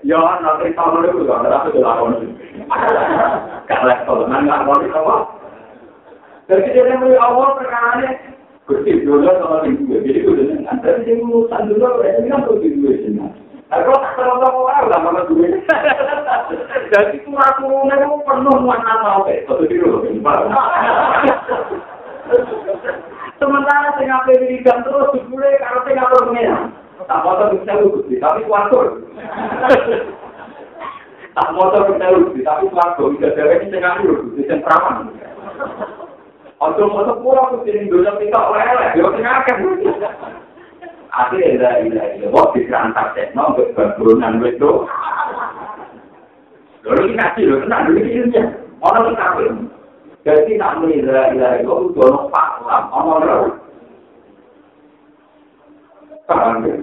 Ya, 0.05 0.21
nanti 0.39 0.71
tahun 0.77 1.11
itu 1.11 1.27
juga 1.27 1.43
ada 1.43 1.59
aku 1.59 1.75
dilakukan. 1.75 2.29
Gak 3.67 3.83
level, 3.83 4.29
mana 4.31 4.47
nggak 4.47 4.63
mau 4.63 4.79
apa? 4.79 5.15
Jadi 6.49 6.73
dia 6.73 6.97
mulai 6.97 7.19
awal 7.21 7.61
perkara 7.61 8.09
Gusti 8.65 9.01
dulu 9.01 9.25
sama 9.25 9.65
ibu, 9.65 9.97
jadi 10.01 10.21
gue 10.21 10.33
dengan 10.45 10.69
antara 10.69 11.01
dia 11.01 11.17
urusan 11.17 11.73
dulu, 11.73 12.05
ini 12.05 12.29
kan 12.29 12.45
tuh 12.45 12.61
ibu 12.61 12.85
sini. 13.01 13.25
Aku 13.69 13.93
tak 13.97 14.13
terlalu 14.17 14.65
orang 14.65 14.89
lah 14.89 15.01
sama 15.01 15.21
gue. 15.25 15.49
Jadi 16.93 17.17
turunnya 17.25 17.95
itu 17.97 18.17
penuh 18.25 18.57
warna 18.65 18.93
tau 19.01 19.25
Satu 19.25 19.65
biru. 19.65 20.05
Sementara 23.39 23.95
sing 23.95 24.11
ape 24.11 24.35
wiridan 24.35 24.83
terus 24.83 25.15
jebule 25.15 25.47
karo 25.63 25.87
sing 25.87 25.95
ngatur 25.95 26.27
pengen. 26.27 26.75
Tak 27.07 27.23
motor 27.23 27.55
bisa 27.55 27.79
lugu, 27.79 28.03
tapi 28.19 28.43
kuatur. 28.43 28.99
Tak 31.31 31.47
motor 31.55 31.87
bisa 31.87 32.11
lugu, 32.11 32.35
tapi 32.43 32.67
kuatur. 32.67 33.15
Bisa 33.15 33.31
dewe 33.31 33.63
sing 33.63 33.79
ngatur, 33.79 34.27
sing 34.35 34.59
perawan. 34.59 35.07
Ojo 36.59 36.83
motor 36.91 37.15
pulau 37.23 37.55
tuh 37.55 37.63
sing 37.63 37.87
dunya 37.87 38.11
kita 38.19 38.35
oleh-oleh, 38.35 38.91
yo 38.99 39.07
sing 39.15 39.23
akeh. 39.23 39.55
Akhirnya 41.09 41.47
ila 41.55 41.69
ila 41.87 42.03
ila, 42.19 42.27
wah 42.35 42.45
diserantak 42.51 43.15
tekno, 43.15 43.55
berburunan 43.55 44.43
itu. 44.43 44.85
Lalu 46.83 47.01
ini 47.11 47.19
kasih 47.19 47.43
loh, 47.49 47.59
tenang 47.63 47.81
dulu 47.87 47.99
ini 48.03 48.39
Orang 48.79 49.15
kafir. 49.15 49.51
Jadi 50.29 50.61
nak 50.61 50.77
mengira 50.77 51.33
ila 51.33 51.33
ila 51.33 51.49
itu 51.57 51.89
dono 51.97 52.29
faklam, 52.29 52.83
orang 52.93 53.21
lalu. 53.25 53.49
Paham 56.29 56.69
ya? 56.69 56.77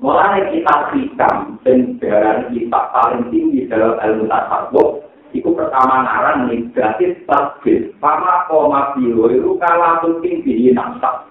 Mulai 0.00 0.48
kita 0.48 0.76
hikam 0.96 1.60
dan 1.60 2.00
darah 2.00 2.48
kita 2.48 2.80
paling 2.88 3.28
tinggi 3.28 3.68
dalam 3.68 4.00
ilmu 4.00 4.24
tasawuf, 4.32 5.04
itu 5.36 5.44
pertama 5.52 6.08
ngarang 6.08 6.48
negatif 6.48 7.20
tasbih. 7.28 7.92
Pama 8.00 8.48
koma 8.48 8.96
biru 8.96 9.28
itu 9.28 9.52
kalah 9.60 10.00
penting 10.00 10.40
di 10.40 10.72
nafsa. 10.72 11.28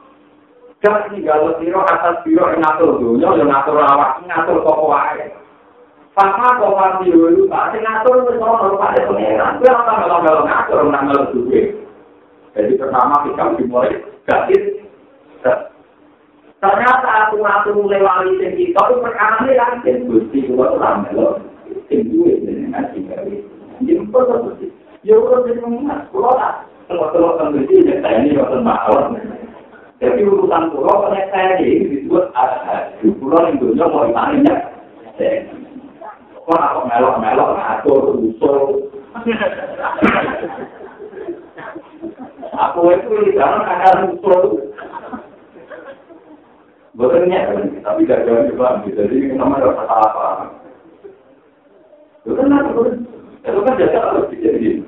Jangan 0.85 1.09
tinggal 1.09 1.57
siro 1.57 1.81
atas 1.81 2.21
biro 2.21 2.45
yang 2.45 2.61
ngatur 2.61 3.01
dunia, 3.01 3.41
yang 3.41 3.49
ngatur 3.49 3.81
awak, 3.81 4.21
ngatur 4.29 4.61
toko 4.61 4.93
wae. 4.93 5.33
Papa 6.11 6.59
kok 6.59 6.75
mati 6.75 7.07
dulu, 7.07 7.47
Pak. 7.47 7.71
Sing 7.71 7.87
ngatur 7.87 8.27
wis 8.27 8.35
ora 8.35 8.75
pada 8.75 9.07
pangeran. 9.07 9.63
Kuwi 9.63 9.71
ora 9.71 9.93
melo-melo 9.95 10.41
ngatur 10.43 10.79
nang 10.91 11.07
melo 11.07 11.23
duwe. 11.31 11.71
Jadi 12.51 12.75
pertama 12.75 13.23
kita 13.23 13.55
dimulai 13.55 13.95
gatis. 14.27 14.63
Ternyata 16.59 17.09
aku 17.31 17.39
ngatur 17.39 17.79
mulai 17.79 18.03
wali 18.03 18.43
sing 18.43 18.59
kita 18.59 18.81
itu 18.91 18.95
perkara 18.99 19.39
ini 19.47 19.55
kan 19.55 19.79
dan 19.87 20.03
gusti 20.03 20.51
kulo 20.51 20.75
ora 20.75 20.99
melo 20.99 21.39
sing 21.87 22.11
duwe 22.11 22.43
dengan 22.43 22.91
gawe. 22.91 23.35
Jadi 23.79 24.03
kok 24.11 24.27
gusti. 24.27 24.67
Ya 25.07 25.15
ora 25.15 25.47
sing 25.47 25.63
ngat 25.63 26.11
kulo 26.11 26.35
tak 26.35 26.67
tengok-tengok 26.91 27.39
kan 27.39 27.55
gusti 27.55 27.87
ya 27.87 28.03
saya 28.03 28.19
ini 28.19 28.35
ora 28.35 28.59
mawon. 28.59 29.15
Jadi 30.03 30.27
urusan 30.27 30.75
kulo 30.75 31.07
nek 31.07 31.31
saya 31.31 31.55
ini 31.55 31.87
disebut 31.87 32.35
ada. 32.35 32.91
Kulo 32.99 33.37
ning 33.47 33.63
dunya 33.63 33.87
mau 33.87 34.11
tanya. 36.47 36.73
Kok 36.73 36.85
melok-melok 36.89 37.49
ngatur 37.57 38.03
usul. 38.17 38.57
Aku 42.51 42.79
itu 42.93 43.13
di 43.25 43.31
dalam 43.37 43.61
kakak 43.65 43.95
usul. 44.17 44.73
Bukannya, 46.91 47.39
tapi 47.81 48.03
gak 48.03 48.27
jauh 48.27 48.51
juga. 48.51 48.83
Jadi 48.83 49.31
nama 49.31 49.57
ada 49.57 49.71
kata 49.71 49.95
apa. 49.95 50.27
Itu 52.27 52.35
kan 52.35 52.51
aku. 52.51 52.81
Itu 53.41 53.59
kan 53.63 53.79
jasa 53.79 53.99
harus 54.11 54.29
dijadi. 54.29 54.83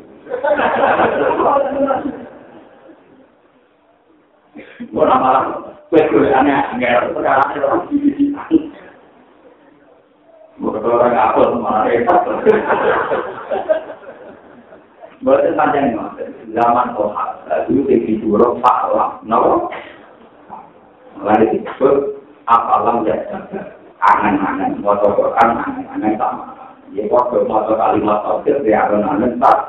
Orang 4.94 5.20
malah, 5.22 5.44
kue 5.90 6.02
kue 6.12 6.30
aneh, 6.30 6.54
sekarang 6.78 7.50
ada 7.50 7.66
orang 7.66 7.90
Bukan 10.62 10.86
orang 10.86 11.18
apa 11.18 11.42
malah 11.58 11.90
repot. 11.90 12.22
Bukan 15.24 15.58
panjang 15.58 15.98
zaman 16.54 16.88
Tuhan. 16.94 17.30
Dulu 17.66 17.82
tinggi 17.90 18.14
dulu 18.22 18.62
Pak 18.62 18.80
Lam. 18.94 19.12
Kenapa? 19.26 19.72
Lalu 21.24 21.46
disebut 21.58 21.96
apa 22.46 22.74
Lam 22.86 22.98
ya? 23.08 23.18
Angan-angan. 24.04 24.78
Motor 24.84 25.12
Quran 25.18 25.50
angan-angan 25.58 26.14
sama. 26.22 26.44
Ya 26.94 27.10
waktu 27.10 27.50
motor 27.50 27.74
kalimat 27.74 28.22
tauhid 28.22 28.62
dia 28.62 28.86
angan-angan 28.86 29.42
tak. 29.42 29.60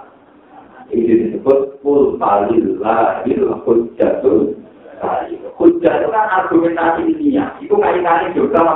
Itu 0.93 1.01
disebut 1.17 1.81
kul 1.81 2.21
falillahil 2.21 3.57
hujjatul. 3.65 4.61
Hujjah 5.55 6.01
itu 6.01 6.09
kan 6.11 6.29
argumentasi 6.45 7.03
ilmiah. 7.15 7.53
Itu 7.61 7.77
kaitannya 7.77 8.35
juga 8.35 8.65
sama 8.65 8.75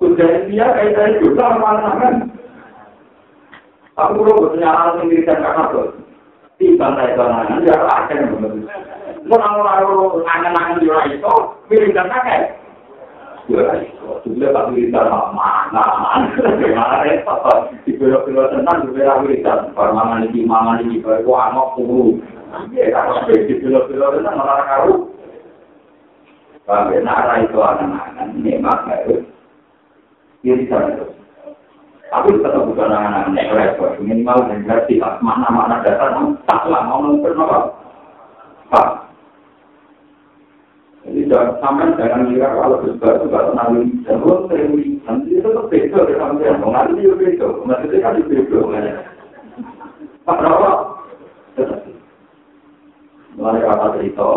panganan. 0.00 0.08
Kuda 0.16 0.48
dia 0.48 0.66
kaitannya 0.72 1.20
juga 1.20 1.44
sama 1.60 1.92
kan. 2.00 2.14
Aku 4.00 4.12
perlu 4.16 4.48
bersenyalan 4.48 4.96
sendirikan 4.96 5.44
kakak 5.44 5.66
tuh. 5.76 5.88
Di 6.56 6.76
bantai 6.76 7.16
banganan, 7.16 7.64
ya 7.64 7.76
akan 7.76 8.32
benar. 8.36 8.80
Orang-orang 9.28 10.24
angan-angan 10.24 10.80
di 10.80 10.88
orang 10.88 11.12
itu, 11.12 11.34
milihkan 11.68 12.08
kakak. 12.08 12.56
Ya 13.50 13.66
itu, 13.82 14.08
sudah 14.24 14.48
tak 14.56 14.68
milihkan 14.72 15.08
mana, 15.36 15.84
mana 16.00 16.96
repot. 17.04 17.76
Di 17.84 17.92
belok-belok 17.96 18.56
tentang, 18.56 18.88
di 18.88 18.96
belok-belok 18.96 19.20
Permangan 19.76 20.32
ini, 20.32 20.48
mangan 20.48 20.80
ini, 20.80 21.04
baru 21.04 21.28
amok 21.28 21.76
puluh. 21.76 22.16
Ya, 22.72 22.88
kalau 22.92 23.28
di 23.28 23.54
belok-belok 23.60 24.16
tentang, 24.16 24.36
malah 24.40 24.64
karu. 24.64 25.12
Sampai 26.64 27.04
nara 27.04 27.44
itu 27.44 27.58
angan-angan, 27.60 28.36
ini 28.40 28.60
makanya 28.60 29.28
dia 30.40 30.54
bisa 30.56 30.76
terus. 30.76 31.12
Tapi 32.10 32.42
tetap 32.42 32.66
bukan 32.66 32.90
anak-anak 32.90 33.54
repot, 33.54 33.94
minimal 34.02 34.50
dan 34.50 34.66
ngerti 34.66 34.98
mana-mana 34.98 35.78
dasar, 35.86 36.10
tak 36.42 36.66
lama 36.66 37.06
mau 37.06 37.22
bernama. 37.22 37.70
Pak. 38.66 38.88
Jadi 41.06 41.30
sampai 41.32 41.96
jangan 41.96 42.28
kira 42.28 42.50
kalau 42.50 42.82
bersebar 42.82 43.14
juga 43.24 43.50
tenang 43.50 43.70
dan 44.04 44.20
lo 44.20 44.46
sering 44.50 45.00
nanti 45.06 45.32
itu 45.32 45.42
tetap 45.42 45.70
beda 45.70 45.98
dengan 46.06 46.36
dia, 46.36 46.52
mengalir 46.58 46.98
dia 46.98 47.14
beda, 47.14 47.46
maksudnya 47.64 48.04
kan 48.04 48.14
dia 48.18 48.26
beda. 48.26 48.58
Pak 50.26 50.38
Rawa, 50.44 50.72
Mulai 53.40 53.64
kata 53.64 53.86
cerita, 53.96 54.30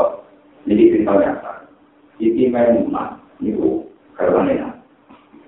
jadi 0.63 0.83
cerita 0.95 1.13
nyata. 1.17 1.53
Siti 2.15 2.47
Maimunah, 2.47 3.19
itu 3.43 3.83
karena 4.15 4.79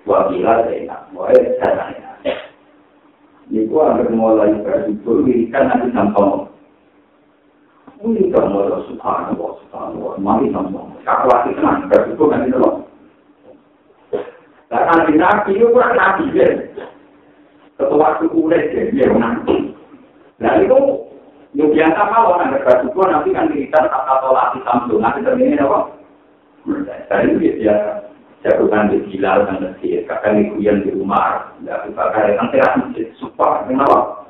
Wabila 0.06 0.62
saya 0.70 0.96
boleh 1.10 1.58
saya 1.58 2.06
Niku 3.46 3.78
agar 3.78 4.10
mulai 4.10 4.58
bersyukur, 4.58 5.22
wirikan 5.22 5.70
nanti 5.70 5.94
sampong. 5.94 6.50
Wirikan 8.02 8.50
mulai 8.50 8.82
subhanallah, 8.90 9.50
subhanallah, 9.62 10.18
mari 10.18 10.50
sampong. 10.50 10.98
Kakak 11.06 11.30
lagi 11.30 11.54
tenang, 11.54 11.86
bersyukur 11.86 12.26
nanti 12.34 12.50
dulu. 12.50 12.82
Dan 14.66 14.82
nanti 14.82 15.14
nabi 15.14 15.52
itu 15.54 15.70
kurang 15.70 15.94
nabi, 15.94 16.34
ya. 16.34 16.46
Ketua 17.78 18.18
suku 18.18 18.50
udah, 18.50 18.62
ya, 18.74 19.06
nanti. 19.14 19.70
Nah 20.42 20.58
itu, 20.58 20.78
yang 21.54 21.70
biasa 21.70 22.02
kalau 22.02 22.34
nanti 22.42 22.66
bersyukur, 22.66 23.06
nanti 23.06 23.30
kan 23.30 23.46
kita 23.46 23.78
kata 23.78 24.14
tolak 24.26 24.58
di 24.58 24.60
samping, 24.66 24.98
nanti 24.98 25.22
terjadi 25.22 25.62
apa? 25.62 25.78
Dan 27.06 27.30
itu 27.30 27.62
biasa. 27.62 28.05
Jagoan 28.46 28.94
di 28.94 29.02
Bilal 29.10 29.50
dan 29.50 29.58
Nasir, 29.58 30.06
kakak 30.06 30.38
Nikuyan 30.38 30.86
di 30.86 30.94
rumah, 30.94 31.50
tidak 31.58 31.90
bakal 31.98 32.30
yang 32.30 32.46
teras 32.54 32.78
masjid, 32.78 33.10
super, 33.18 33.66
kenapa? 33.66 34.22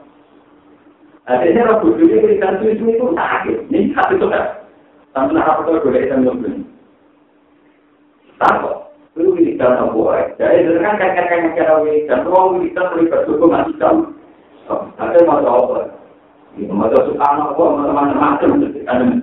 Akhirnya 1.29 1.69
Rabu 1.69 1.93
Juli 2.01 2.25
berikan 2.25 2.57
tujuh 2.65 2.97
itu 2.97 3.07
sakit, 3.13 3.69
ini 3.69 3.93
sakit 3.93 4.17
itu 4.17 4.27
kan? 4.33 4.65
Sampai 5.13 5.37
nak 5.37 5.49
apa 5.53 5.61
tuh 5.69 5.85
boleh 5.85 6.01
kita 6.07 6.17
ngomong. 6.23 6.65
Takut, 8.41 8.77
itu 9.13 9.33
berikan 9.37 9.77
nopo, 9.77 10.13
jadi 10.41 10.65
itu 10.65 10.81
kan 10.81 10.97
kakak-kakak 10.97 11.53
cara 11.53 11.85
berikan, 11.85 12.25
ruang 12.25 12.57
berikan 12.57 12.89
berikan 12.97 13.21
cukup 13.29 13.49
masih 13.53 13.77
jauh. 13.77 14.07
Tapi 14.97 15.21
mau 15.29 15.45
apa? 15.45 15.93
Mau 16.57 16.89
suka 16.89 17.29
nopo, 17.37 17.65
mau 17.77 17.93
teman-teman 18.41 19.21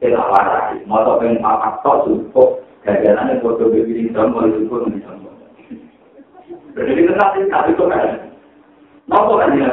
kita 0.00 0.20
warai, 0.20 0.80
mau 0.88 1.04
apa? 1.04 1.80
Tok 1.84 2.08
cukup, 2.08 2.63
Gajarannya 2.84 3.40
foto 3.40 3.72
begini 3.72 4.12
sama 4.12 4.44
itu 4.44 4.68
pun 4.68 4.92
bisa. 4.92 5.16
Jadi 6.76 6.90
kita 7.00 7.14
nanti 7.16 7.48
tak 7.48 7.72
itu 7.72 7.84
kan. 7.88 8.28
Nopo 9.08 9.40
kan 9.40 9.56
ya? 9.56 9.72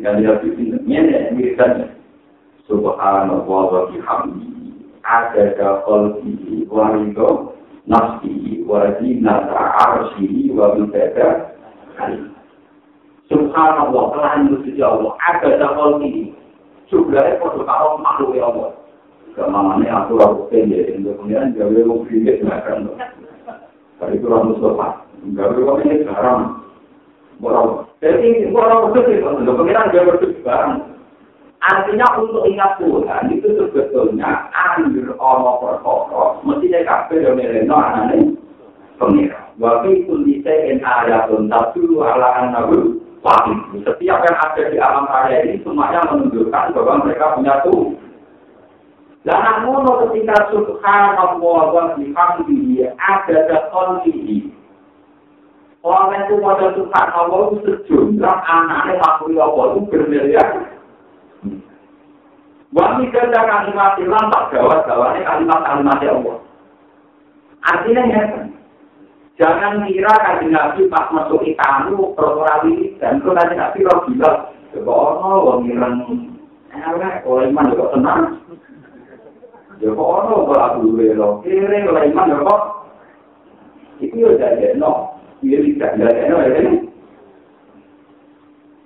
Yang 0.00 0.14
dia 0.24 0.32
bikin 0.40 0.80
ini 0.88 1.36
misalnya. 1.36 1.92
Subhanallah 2.64 3.44
wa 3.44 3.82
bihamdi. 3.92 4.48
Ada 5.04 5.52
qalbi 5.84 6.64
wa 6.70 6.96
ridho 6.96 7.52
nafsi 7.84 8.64
wa 8.64 8.88
zinata 8.96 9.60
arsyi 9.84 10.48
wa 10.54 10.72
bidada 10.72 11.58
kalim. 12.00 12.32
Subhanallah 13.28 14.04
telah 14.16 14.32
menuju 14.48 14.80
Allah. 14.80 15.12
Ada 15.28 15.76
qalbi. 15.76 16.32
Jumlahnya 16.88 17.36
foto 17.36 17.64
kalau 17.68 18.00
makhluk 18.00 18.36
Allah. 18.40 18.81
Kemana 19.32 19.80
aku 19.88 20.20
lakukan 20.20 20.68
ya, 20.68 20.92
untuk 20.92 21.16
kemudian 21.16 21.56
gawe 21.56 21.80
mau 21.88 22.04
pindah 22.04 22.36
makan. 22.44 22.92
Tapi 23.96 24.20
itu 24.20 24.28
orang 24.28 24.52
Mustafa. 24.52 24.88
Enggak 25.24 25.56
perlu 25.56 25.80
ini 25.80 26.04
sekarang. 26.04 26.40
Borong. 27.40 27.88
Jadi 28.04 28.52
borong 28.52 28.92
itu 28.92 29.00
sih, 29.08 29.18
untuk 29.24 29.56
pengiran 29.56 29.88
dia 29.88 30.04
berdua 30.04 30.36
barang. 30.44 30.72
Artinya 31.62 32.06
untuk 32.18 32.44
ingat 32.50 32.74
Tuhan 32.82 33.30
itu 33.30 33.48
sebetulnya 33.54 34.50
ambil 34.50 35.14
Allah 35.22 35.54
perkara, 35.62 36.24
mesti 36.42 36.66
dia 36.66 36.82
kafe 36.82 37.22
yang 37.22 37.38
mereka 37.38 37.78
anaknya 37.78 38.34
pengiran. 38.98 39.46
Waktu 39.62 39.88
itu 40.02 40.12
bisa 40.26 40.52
in 40.68 40.82
ayatun 40.82 41.46
dulu 41.48 42.02
ala 42.02 42.28
anahu 42.42 42.98
wahid. 43.22 43.58
Setiap 43.86 44.26
yang 44.26 44.36
ada 44.42 44.62
di 44.68 44.76
alam 44.82 45.06
raya 45.06 45.46
ini 45.46 45.62
semuanya 45.62 46.02
menunjukkan 46.10 46.74
bahwa 46.74 47.06
mereka 47.06 47.38
punya 47.38 47.54
Tuhan. 47.62 48.11
Dan 49.22 49.38
namun 49.38 49.86
ketika 49.86 50.50
subhanallah 50.50 51.38
wa 51.70 51.84
bihamdihi 51.94 52.90
ada 52.98 53.36
daton 53.46 54.02
ini. 54.10 54.50
Orang 55.86 56.14
itu 56.26 56.42
pada 56.42 56.74
subhanallah 56.74 57.54
itu 57.54 57.58
sejumlah 57.86 58.36
anaknya 58.42 58.98
makhluk 58.98 59.38
Allah 59.38 59.64
itu 59.78 59.80
bermiliar. 59.90 60.48
Wami 62.72 63.04
kerja 63.12 63.40
kalimat 63.46 64.00
ilang 64.00 64.32
tak 64.32 64.48
gawat-gawatnya 64.48 65.28
kalimat-kalimat 65.28 65.98
Allah. 66.02 66.36
Artinya 67.62 68.02
ya, 68.10 68.22
jangan 69.38 69.86
kira 69.86 70.08
kaji 70.08 70.46
nabi 70.50 70.90
pas 70.90 71.06
masuk 71.14 71.46
ikanu, 71.46 72.10
protokol 72.18 72.74
dan 72.98 73.22
itu 73.22 73.30
kaji 73.30 73.54
nabi 73.54 73.86
roh 73.86 74.00
gila. 74.08 74.32
Coba 74.72 74.92
ono, 75.14 75.30
wong 75.44 75.58
ngilang, 75.68 75.96
elek, 76.72 77.28
oleh 77.28 77.52
iman 77.52 77.70
juga 77.70 77.92
tenang. 77.92 78.41
Ya 79.82 79.90
kok 79.90 79.98
ono 80.14 80.46
kok 80.46 80.62
aku 80.62 80.94
welo. 80.94 81.42
Kire 81.42 81.90
ora 81.90 82.06
iman 82.06 82.30
ya 82.30 82.38
kok. 82.38 82.62
Iki 83.98 84.14
yo 84.14 84.30
dadi 84.38 84.78
no. 84.78 85.18
Iki 85.42 85.74
tidak 85.74 85.98
dadi 85.98 86.22
no 86.30 86.38
ya. 86.38 86.60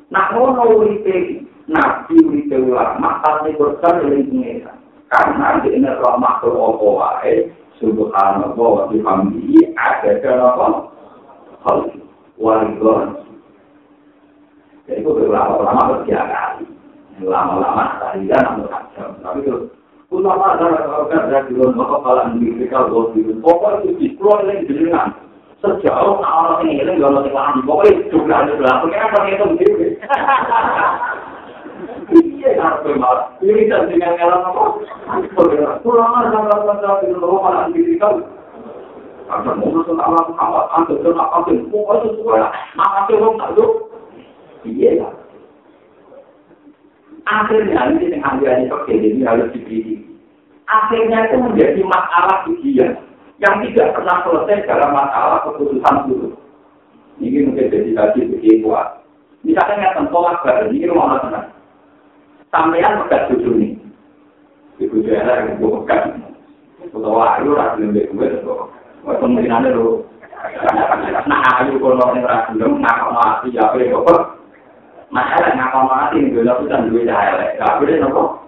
Nak 0.09 0.27
ngono 0.33 0.63
uripe 0.73 1.45
nabi 1.69 2.17
uripe 2.25 2.57
ulama 2.57 3.21
pasti 3.21 3.53
berkan 3.61 4.09
ning 4.09 4.25
pengira. 4.33 4.73
Karena 5.13 5.61
di 5.61 5.71
ini 5.77 5.87
rahmat 5.87 6.43
Allah 6.43 6.81
wae 6.81 7.53
subhanallah 7.77 8.57
wa 8.57 8.89
bihamdihi 8.89 9.77
ada 9.77 10.17
kenapa? 10.25 10.89
Hal 11.63 11.93
waligon. 12.41 13.21
Jadi 14.89 15.03
itu 15.03 15.11
ulama-ulama 15.13 15.93
bersiaga. 15.93 16.63
Lama-lama 17.21 18.01
tadi 18.01 18.29
kan 18.31 18.61
namun 18.61 18.71
Tapi 19.21 19.39
itu 19.45 19.55
Ulama 20.07 20.55
adalah 20.55 21.03
orang 21.03 21.35
yang 21.35 21.45
belum 21.51 21.75
mengetahui 21.75 22.47
mereka 22.55 22.87
boleh 22.87 23.27
pokok 23.43 23.83
itu 23.83 23.91
dikeluar 23.99 24.47
lagi 24.47 24.71
dengan 24.71 25.11
sejauh 25.59 26.23
orang 26.23 26.63
ini 26.63 26.79
ini 26.79 27.03
kalau 27.03 27.27
tidak 27.27 27.59
di 27.59 27.61
pokok 27.67 27.87
itu 27.91 28.03
juga 28.15 28.35
ada 28.47 28.53
berapa 28.55 28.87
kan 28.87 29.03
apa 29.03 29.19
itu 29.27 29.45
begitu 29.51 29.77
iya 32.15 32.51
harus 32.55 32.81
benar 32.87 33.19
ini 33.43 33.63
kan 33.67 33.91
dengan 33.91 34.15
alam 34.23 34.47
apa 34.47 34.63
ulama 35.83 36.17
adalah 36.23 36.55
orang 36.55 36.79
yang 36.87 37.19
belum 37.19 37.31
mengetahui 37.43 37.83
mereka 37.83 38.09
karena 39.27 39.53
menurut 39.59 39.91
alam 39.91 40.27
apa 40.39 40.61
anda 40.79 40.95
dan 41.03 41.19
apa 41.19 41.37
itu 41.51 41.67
pokok 41.67 41.95
itu 41.99 42.09
semua 42.23 42.55
apa 42.79 42.99
itu 43.11 43.19
orang 43.19 43.35
tahu 43.43 43.67
iya 44.71 45.11
akhirnya 47.27 47.91
ini 47.91 48.15
yang 48.15 48.23
ambilnya 48.23 48.71
pakai 48.71 48.97
ini 48.97 49.23
harus 49.27 49.51
dipilih. 49.51 49.99
Akhirnya 50.67 51.31
itu 51.31 51.37
menjadi 51.43 51.81
masalah 51.83 52.47
ujian 52.47 52.95
yang 53.43 53.55
tidak 53.67 53.93
pernah 53.95 54.23
selesai 54.27 54.67
dalam 54.67 54.91
masalah 54.95 55.39
keputusan 55.47 55.97
dulu. 56.11 56.29
Ini 57.21 57.49
mungkin 57.49 57.71
jadi 57.71 57.91
tadi 57.93 58.21
begini 58.31 58.63
kuat. 58.63 59.03
Misalnya 59.47 59.95
yang 59.95 60.11
tolak 60.11 60.43
bareng 60.43 60.75
ini 60.75 60.91
rumah 60.91 61.23
tenang. 61.23 61.49
Sampean 62.51 63.05
pegat 63.07 63.31
cucu 63.31 63.51
ini. 63.57 63.69
Ibu 64.83 65.07
saya 65.07 65.47
yang 65.47 65.57
gue 65.61 65.71
pegat. 65.83 66.03
Kalau 66.93 67.21
ayu 67.21 67.57
ragu 67.57 67.81
lebih 67.83 68.11
gue 68.11 68.27
itu. 68.27 68.55
Waktu 69.07 69.25
mungkin 69.27 69.55
ada. 69.55 69.71
Nah 71.25 71.41
ayu 71.63 71.79
kalau 71.79 72.01
orang 72.01 72.27
ragu 72.27 72.53
nggak 72.59 72.99
mati 73.15 73.55
ya 73.55 73.71
apa 73.71 74.37
masalah 75.11 75.55
ngapa 75.55 75.81
mati 75.87 76.19
nih 76.19 76.35
gue 76.35 76.43
lakukan 76.43 76.91
gue 76.91 77.07
cahaya 77.07 77.39
lek 77.39 77.63
gak 77.63 77.79
boleh 77.79 77.97
nopo 78.03 78.43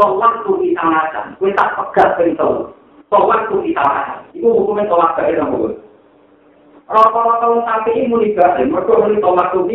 tolak 0.00 0.40
tuh 0.48 0.56
kita 0.64 0.80
tak. 1.12 1.36
Tolak 3.10 3.42
tuh 3.52 3.60
kita 3.62 3.84
itu 4.32 4.46
hukumnya 4.46 4.88
tolak 4.88 5.18
tapi 5.18 5.34
mereka 8.08 8.56
tolak 9.20 9.52
tuh 9.52 9.68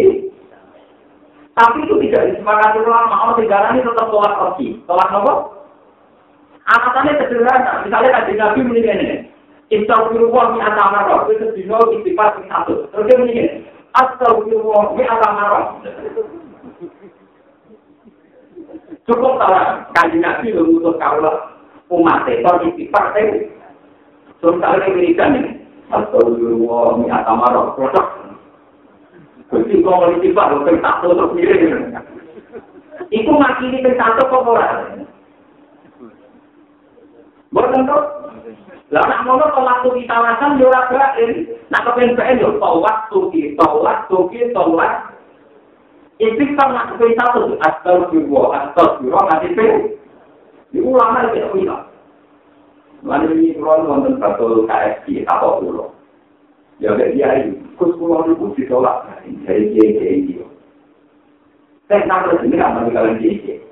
Tapi 1.55 1.87
itu 1.87 1.95
tidak 2.03 2.35
disepakati 2.35 2.83
ulama, 2.83 3.31
orang 3.31 3.39
negara 3.39 3.71
ini 3.71 3.79
tetap 3.79 4.11
tolak 4.11 4.35
lagi. 4.35 4.75
Tolak 4.83 5.07
nopo? 5.07 5.55
Alasannya 6.67 7.15
sederhana, 7.15 7.87
misalnya 7.87 8.11
kajian 8.11 8.39
Nabi 8.41 8.59
ini, 8.59 9.31
Istagfirullah 9.65 10.53
mi 10.53 10.61
atamara, 10.61 11.25
itu 11.25 11.49
dino 11.57 11.81
istighfar 11.97 12.37
sing 12.37 12.45
satu. 12.53 12.85
Terus 12.93 13.05
dia 13.09 13.17
begini, 13.17 13.43
Astagfirullah 13.97 14.93
mi 14.93 15.03
atamara. 15.09 15.61
Cukup 19.09 19.37
tahu 19.41 19.57
kanji 19.97 20.17
nabi 20.21 20.53
untuk 20.53 21.01
kaulah 21.01 21.57
umat 21.89 22.29
itu 22.29 22.45
istighfar 22.45 23.17
itu. 23.17 23.49
Terus 24.37 24.61
dia 24.61 24.93
berikan 24.93 25.33
ini, 25.41 25.51
Astagfirullah 25.89 27.01
mi 27.01 27.09
atamara, 27.09 27.73
produk. 27.73 28.07
Jadi 29.49 29.81
kalau 29.81 30.13
istighfar, 30.13 30.61
itu 30.61 30.77
satu 30.77 31.07
terus 31.09 31.33
mirip. 31.33 31.61
Itu 33.09 33.31
ngakini 33.33 33.81
satu 33.97 34.29
kok 34.29 34.45
orang. 34.45 35.09
Bukan 37.49 37.87
tuh, 37.87 38.24
Lah 38.93 39.03
nek 39.09 39.21
ngono 39.25 39.49
kok 39.49 39.65
waktu 39.65 39.89
kita 40.01 40.15
lasan 40.21 40.61
yo 40.61 40.69
ora 40.69 40.85
bae. 40.89 41.25
Nek 41.73 41.83
kepen 41.89 42.13
bae 42.13 42.37
yo 42.37 42.53
kok 42.61 42.77
waktu 42.85 43.17
kita 43.33 43.65
waktu 43.65 44.17
kita 44.29 44.53
tolak. 44.53 44.93
Iki 46.21 46.53
kan 46.53 46.69
nek 46.73 46.87
kepen 46.93 47.17
satu 47.17 47.57
asal 47.65 47.97
jiwa 48.13 48.43
asal 48.53 49.01
jiwa 49.01 49.19
mati 49.25 49.49
pe. 49.57 49.97
Di 50.69 50.79
ulama 50.79 51.25
iki 51.33 51.41
kok 51.41 51.57
ila. 51.57 51.77
Lalu 53.05 53.27
ini 53.37 53.57
kurang 53.57 53.89
wonten 53.89 54.17
satu 54.21 54.65
KFC 54.65 55.25
apa 55.25 55.61
dulu. 55.61 55.93
Ya 56.81 56.91
udah 56.91 57.07
dia 57.15 57.39
ini, 57.39 57.55
kus 57.79 57.95
pulau 57.95 58.27
itu 58.27 58.51
ditolak 58.59 59.07
dari 59.47 59.71
dia 59.71 59.95
dia 59.95 60.11
itu. 60.11 60.43
Saya 61.87 62.03
nak 62.03 62.35
ini 62.43 62.51
nggak 62.51 62.91
kalian 62.91 63.21
dia 63.21 63.63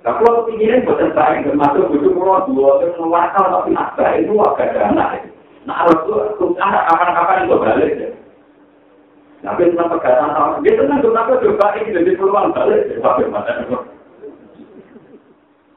Nah, 0.00 0.16
kalau 0.16 0.48
kepinginnya 0.48 0.80
buatan 0.88 1.12
saya, 1.12 1.44
termasuk 1.44 1.92
bujuk 1.92 2.16
pulau 2.16 2.40
dua, 2.48 2.80
terus 2.80 2.96
mewakil, 2.96 3.44
tapi 3.52 3.68
nak 3.76 4.00
itu 4.16 4.32
agak 4.32 4.72
dana. 4.72 5.20
Nah, 5.68 5.84
tuh, 6.08 6.56
anak 6.56 6.88
kapan-kapan 6.88 7.44
itu 7.44 7.56
balik 7.60 7.90
ya. 8.00 8.08
Tapi 9.44 9.72
tentang 9.72 9.92
pegatan 9.92 10.32
sama, 10.32 10.60
dia 10.64 10.76
tenang 10.76 11.04
tuh, 11.04 11.12
tapi 11.12 11.36
coba 11.44 11.76
ini 11.76 11.96
jadi 11.96 12.16
peluang 12.16 12.48
balik, 12.56 12.88
ya, 12.88 12.96
bagaimana 12.96 13.52
itu. 13.60 13.76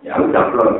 Ya, 0.07 0.19
udah 0.19 0.43
belum. 0.55 0.71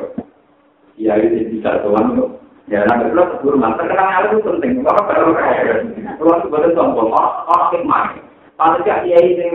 Ya, 0.95 1.13
ini 1.19 1.51
bisa 1.51 1.83
tuan 1.83 2.15
tuh. 2.15 2.39
Ya, 2.71 2.87
nanti 2.87 3.11
belum 3.11 3.27
sebelum 3.27 3.59
mantan, 3.59 3.91
itu 3.91 4.39
penting. 4.39 4.87
Bapak 4.87 5.03
baru 5.11 5.35
kaya, 5.35 5.83
itu 5.83 6.47
boleh 6.47 6.71
sombong, 6.71 7.11
orang 7.11 7.75
hikmah. 7.75 8.15
Kalau 8.55 8.79
tidak, 8.79 9.03
ya 9.03 9.19
ini, 9.19 9.51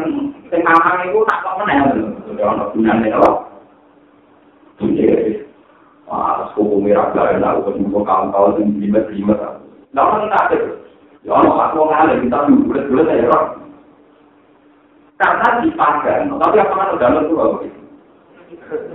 yang 0.52 0.60
ngamang 0.60 1.08
itu 1.08 1.24
tak 1.24 1.40
kok 1.40 1.56
menang. 1.56 2.12
Sudah, 2.28 2.52
orang 2.52 2.68
gunanya, 2.76 3.47
Ah, 6.08 6.48
suku 6.56 6.80
merah 6.80 7.12
gak 7.12 7.36
enak, 7.36 7.60
aku 7.60 7.76
ketemu 7.76 8.00
kawan-kawan 8.00 8.56
yang 8.64 8.80
limet-limet. 8.80 9.36
Nah, 9.92 10.02
orang 10.08 10.32
tak 10.32 10.56
ada. 10.56 10.58
Ya, 11.20 11.36
orang 11.36 11.52
aku 11.68 11.84
ngalir, 11.84 12.16
kita 12.24 12.38
bulet-bulet 12.48 13.12
aja, 13.12 13.28
orang. 13.28 13.48
Karena 15.20 15.48
dipakai, 15.60 16.24
tapi 16.30 16.56
apa 16.62 16.72
kan 16.78 16.94
udah 16.96 17.08
lalu 17.12 17.34
apa? 17.36 17.56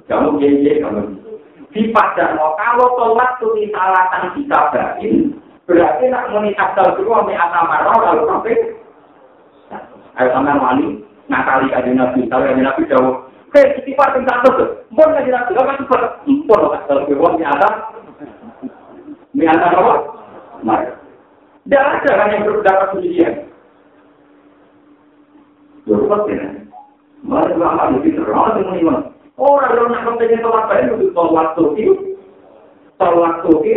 Kamu 0.10 0.40
kiai 0.42 0.82
kamu. 0.82 1.02
Dipakai, 1.70 2.34
kalau 2.34 2.88
tolat 2.98 3.30
itu 3.38 3.48
disalahkan 3.62 4.34
dikabarin, 4.34 5.38
berarti 5.70 6.04
nak 6.10 6.32
menikah 6.34 6.74
dulu 6.74 7.14
sama 7.14 7.34
asamarah, 7.38 7.98
lalu 8.10 8.24
sampai 8.26 8.58
Ayo 10.14 10.30
sampai 10.30 10.62
wali, 10.62 11.02
ngakali 11.26 11.74
kajian 11.74 11.98
nabi, 11.98 12.30
kalau 12.30 12.46
kajian 12.46 12.62
nabi 12.70 12.86
jauh, 12.86 13.26
Saya 13.54 13.78
istighfar 13.78 14.18
tentang 14.18 14.42
itu. 14.50 14.66
Bukan 14.98 15.14
nanti, 15.14 15.54
super. 15.78 16.02
Impor 16.26 16.74
lah, 16.74 16.82
kalau 16.90 17.06
di 17.38 17.46
atas. 17.46 17.74
Di 19.30 19.46
apa? 19.46 19.94
Mari. 20.66 20.90
Tidak 21.70 21.80
ada 21.80 22.12
kan 22.18 22.34
yang 22.34 22.44
berpendapat 22.50 22.88
demikian. 22.98 23.34
Itu 25.86 26.06
pasti 26.10 26.34
kan. 26.34 26.54
Mari 27.24 27.54
lama 27.54 27.94
lebih 27.94 28.18
terang 28.18 28.58
iman. 28.58 29.14
Orang 29.38 29.74
yang 29.74 29.90
nak 29.90 30.06
pentingnya 30.06 30.46
tolak 30.46 30.70
baik, 30.70 30.94
itu 30.94 31.10
tolak 31.14 31.58
suki. 31.58 31.86
Tolak 33.02 33.34
suki. 33.42 33.74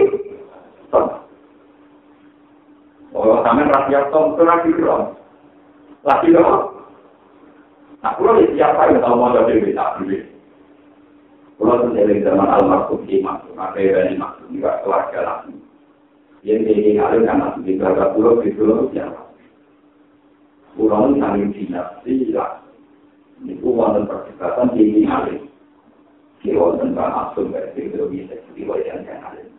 Oh, 3.17 3.41
sama 3.41 3.65
rakyat 3.65 4.13
tom, 4.13 4.37
tolak 4.37 4.65
suki. 4.65 4.83
Laki 6.05 6.29
dong. 6.33 6.76
Nah, 8.07 8.15
kalau 8.23 8.39
di 8.39 8.55
siapa 8.55 8.87
yang 8.87 9.03
tahu 9.03 9.19
mau 9.19 9.35
jadi 9.35 9.67
bisa 9.67 9.99
beli. 9.99 10.23
Kalau 11.59 11.91
terjadi 11.91 12.23
zaman 12.23 12.47
almarhum 12.55 13.03
Imam, 13.11 13.43
maka 13.59 13.83
ya 13.83 14.07
ini 14.07 14.15
maksud 14.15 14.47
juga 14.47 14.79
keluarga 14.87 15.19
lagi. 15.27 15.59
Yang 16.47 16.71
ini 16.71 17.03
ngalir 17.03 17.27
kan 17.27 17.43
masih 17.43 17.67
di 17.67 17.73
keluarga 17.75 18.15
pulau 18.15 18.39
di 18.47 18.55
pulau 18.55 18.87
siapa? 18.95 19.27
Pulau 20.79 21.11
ini 21.11 21.19
saling 21.19 21.51
dinasti 21.51 22.31
lah. 22.31 22.63
Ini 23.43 23.59
wonten 23.59 24.07
perdebatan 24.07 24.71
tinggi 24.79 25.03
ngalir. 25.03 25.43
Kira 26.47 26.63
wonten 26.63 26.95
kan 26.95 27.11
asum 27.11 27.51
berarti 27.51 27.91
itu 27.91 28.07
bisa 28.07 28.39
jadi 28.39 28.63
wajan 28.71 29.03
yang 29.03 29.19
ngalir. 29.19 29.51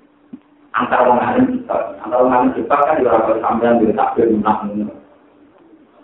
antara 0.72 1.04
orang 1.04 1.20
alim 1.20 1.46
kita, 1.52 1.78
antara 2.00 2.22
orang 2.24 2.36
alim 2.40 2.52
kita 2.56 2.76
kan 2.80 2.96
juga 2.96 3.12
harus 3.12 3.42
sambil 3.44 3.76
di 3.76 3.92
takbir 3.92 4.28
menang 4.32 4.88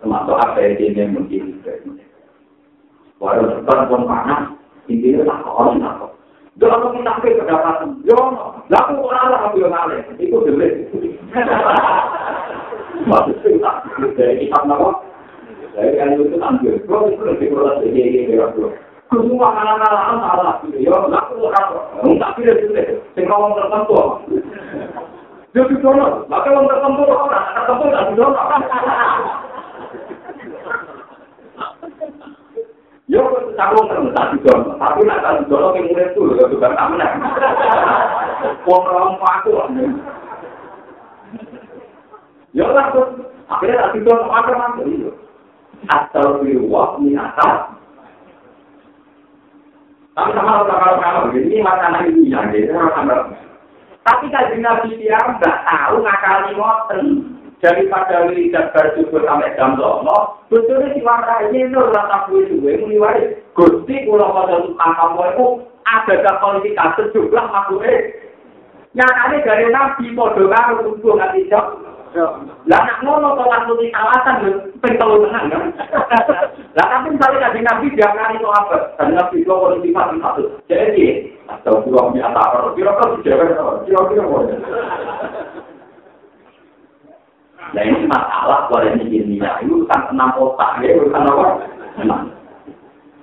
termasuk 0.03 0.35
apa 0.35 0.57
yang 0.59 0.91
dia 0.91 1.05
mungkin 1.07 1.63
walau 3.21 3.49
cepat 3.61 3.79
pun 3.89 4.01
panas 4.07 4.41
intinya 4.89 5.27
tak 5.27 5.37
kok 5.45 5.55
orang 5.57 5.77
tak 5.81 5.93
kok 5.99 6.11
Jangan 6.61 6.93
kita 6.93 7.01
sampai 7.01 7.33
kedapatan, 7.33 7.89
jangan. 8.05 8.61
Lalu 8.69 8.93
orang 9.01 9.25
lah 9.33 9.41
aku 9.49 9.57
yang 9.57 9.73
itu 10.21 10.37
delik. 10.45 10.85
Maksudnya, 13.09 13.71
dari 14.13 14.45
kita 14.45 14.59
nama, 14.69 15.01
dari 15.73 15.97
kan 15.97 16.13
itu 16.13 16.37
tampil. 16.37 16.77
Kalau 16.85 17.09
itu 17.09 17.25
lebih 17.25 17.57
kurang 17.57 17.81
sedikit, 17.81 18.37
ya, 18.37 18.45
semua 19.09 19.49
anak-anak 19.49 20.21
salah. 20.21 20.55
Ya, 20.77 20.93
laku 20.93 21.33
orang, 21.49 21.67
tak 22.21 22.33
pilih 22.37 22.53
itu. 22.53 23.01
Sing 23.17 23.25
ngomong 23.25 23.57
tertentu. 23.57 23.97
Dia 25.57 25.69
didono, 25.69 26.25
maka 26.29 26.49
wong 26.53 26.65
tertentu 26.69 27.01
ora, 27.05 27.41
tertentu 27.57 27.85
tak 27.89 28.05
didono. 28.13 28.41
Yo 33.13 33.21
tak 33.53 33.77
wong 33.77 33.85
tertentu 33.93 34.09
tak 34.17 34.33
didono, 34.33 34.73
tapi 34.81 35.05
nak 35.05 35.21
tak 35.21 35.45
didono 35.45 35.69
ke 35.69 35.85
murid 35.85 36.17
itu 36.17 36.33
lho 36.33 36.49
juga 36.49 36.73
tak 36.73 36.89
menang. 36.89 37.21
Wong 38.65 38.81
orang 38.89 39.21
aku. 39.21 39.53
Yo 42.57 42.65
lah 42.73 42.89
akhirnya 43.53 43.85
tak 43.85 43.91
didono 43.93 44.25
macam-macam 44.33 44.89
itu. 44.89 45.13
Atau 45.93 46.41
di 46.41 46.57
waktu 46.57 47.13
atas. 47.13 47.77
Tapi 50.17 50.29
sama 50.33 50.65
kalau 50.65 50.97
kalau 50.97 51.29
ini 51.37 51.61
makanan 51.61 52.09
ini 52.09 52.33
yang 52.33 52.49
gitu, 52.49 52.73
sama 52.73 53.29
Tapi 54.01 54.25
kajian 54.33 54.65
Nabi 54.65 54.97
Tiang 54.97 55.37
nggak 55.37 55.57
tahu 55.69 56.01
ngakali 56.01 56.57
ngoten 56.57 57.05
daripada 57.59 58.25
wiridan 58.29 58.71
bersyukur 58.71 59.21
sampai 59.27 59.53
jam 59.59 59.75
dono. 59.77 60.41
Betulnya 60.47 60.93
si 60.95 61.01
warna 61.03 61.45
ini 61.49 61.69
itu 61.69 61.79
rata 61.79 62.29
kue 62.29 62.47
suwe 62.49 62.81
meniwari 62.81 63.37
gusti 63.53 64.05
pulau 64.05 64.33
pada 64.33 64.63
tukang 64.63 64.93
kamu 64.97 65.23
itu 65.33 65.45
ada 65.83 66.31
kualifikasi 66.39 67.11
sejumlah 67.11 67.45
makhluknya. 67.51 67.97
Nyatanya 68.93 69.37
dari 69.41 69.67
Nabi 69.73 70.05
mau 70.13 70.29
doa 70.37 70.61
untuk 70.79 71.01
nggak 71.01 71.33
jawab. 71.49 71.93
Lah 72.13 72.81
nak 72.85 73.01
ngono 73.01 73.33
to 73.33 73.43
waktu 73.49 73.73
di 73.81 73.87
kawasan 73.89 74.45
yo 74.45 74.51
ping 74.85 74.95
telu 75.01 75.25
tenan 75.25 75.49
kan. 75.49 75.63
Lah 76.77 76.85
tapi 76.85 77.17
misalnya 77.17 77.49
kaji 77.49 77.59
nabi 77.65 77.87
jangan 77.97 78.37
itu 78.37 78.45
apa? 78.45 78.93
Kaji 79.01 79.13
nabi 79.17 79.41
itu 79.41 79.49
kalau 79.49 79.81
di 79.81 79.89
mati 79.89 80.21
satu. 80.21 80.43
Jadi 80.69 81.33
atau 81.49 81.81
dua 81.89 82.13
biasa 82.13 82.37
apa? 82.37 82.69
Kira 82.77 82.93
kira 83.25 83.33
kira 83.41 83.65
kira 83.89 84.01
kira 84.13 84.23
kira 84.29 84.57
Nah 87.71 87.81
ini 87.87 88.03
masalah 88.05 88.67
kalau 88.67 88.83
ini 88.83 89.07
ini 89.07 89.39
ya 89.39 89.63
itu 89.63 89.81
urusan 89.81 90.01
enam 90.11 90.35
otak 90.35 90.83
ya 90.83 90.99
urusan 90.99 91.23
apa? 91.23 91.45
Enam. 92.03 92.21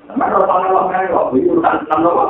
Sama 0.09 0.25
urusan 0.33 0.65
Allah 0.65 0.83
mereka 0.89 1.21
itu 1.37 1.49
urusan 1.53 1.75
enam 1.85 2.09
apa? 2.09 2.25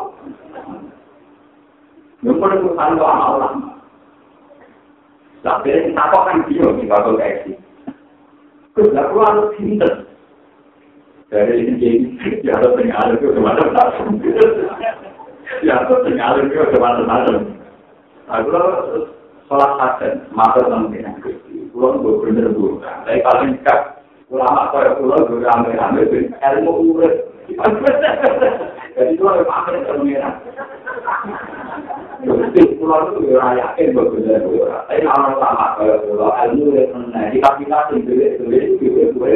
Yang 2.27 2.37
paling 2.43 2.61
urusan 2.67 2.99
Allah. 2.99 3.51
Tapi 5.41 5.69
kita 5.73 6.03
kok 6.13 6.25
kan 6.29 6.37
dia 6.51 6.69
di 6.77 6.85
waktu 6.85 7.13
kayak 7.17 7.39
Terus 8.77 8.91
nggak 8.93 9.07
perlu 9.09 9.23
harus 9.25 9.47
pinter. 9.57 9.93
Dari 11.31 11.53
ini 11.63 11.73
jadi 11.79 11.99
ya 12.43 12.59
harus 12.59 12.75
tinggal 12.77 13.15
itu 13.15 13.27
kemana-mana. 13.33 13.97
Ya 15.63 15.73
harus 15.81 16.03
tinggal 16.05 16.33
itu 16.45 16.55
kemana-mana. 16.75 17.35
Aku 18.31 18.51
sholat 19.51 19.73
hasan, 19.83 20.23
mata 20.31 20.63
teman 20.63 20.95
Pulau 21.81 21.97
gue 22.05 22.28
bener 22.28 22.53
gue. 22.53 22.76
Tapi 22.85 23.24
paling 23.24 23.57
dekat 23.57 24.05
ulama 24.28 24.68
kaya 24.68 25.01
pulau 25.01 25.16
gue 25.24 25.41
rame-rame 25.41 26.28
ilmu 26.28 26.72
urut. 26.93 27.24
Jadi 28.93 29.16
itu 29.16 29.24
ada 29.24 29.49
pamer 29.49 29.81
kemudian. 29.89 30.28
Jadi 32.20 32.61
pulau 32.76 33.16
itu 33.16 33.33
ya 33.33 33.49
yakin 33.57 33.97
bagus 33.97 34.28
ya. 34.28 34.45
Tapi 34.45 35.09
orang 35.09 35.41
lama 35.41 35.66
kaya 35.81 36.05
pulau 36.05 36.28
ilmu 36.37 36.76
ya 36.76 36.85
mana? 36.93 37.33
Di 37.33 37.41
kapita 37.41 37.89
sendiri 37.89 38.37
sendiri 38.37 38.76
juga 38.76 39.16
gue. 39.16 39.35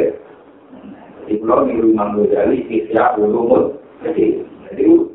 Di 1.25 1.41
pulau 1.41 1.65
di 1.65 1.81
rumah 1.81 2.13
gue 2.13 2.29
jadi 2.29 2.57
kisah 2.69 3.17
ulumut. 3.17 3.81
Jadi 4.05 4.37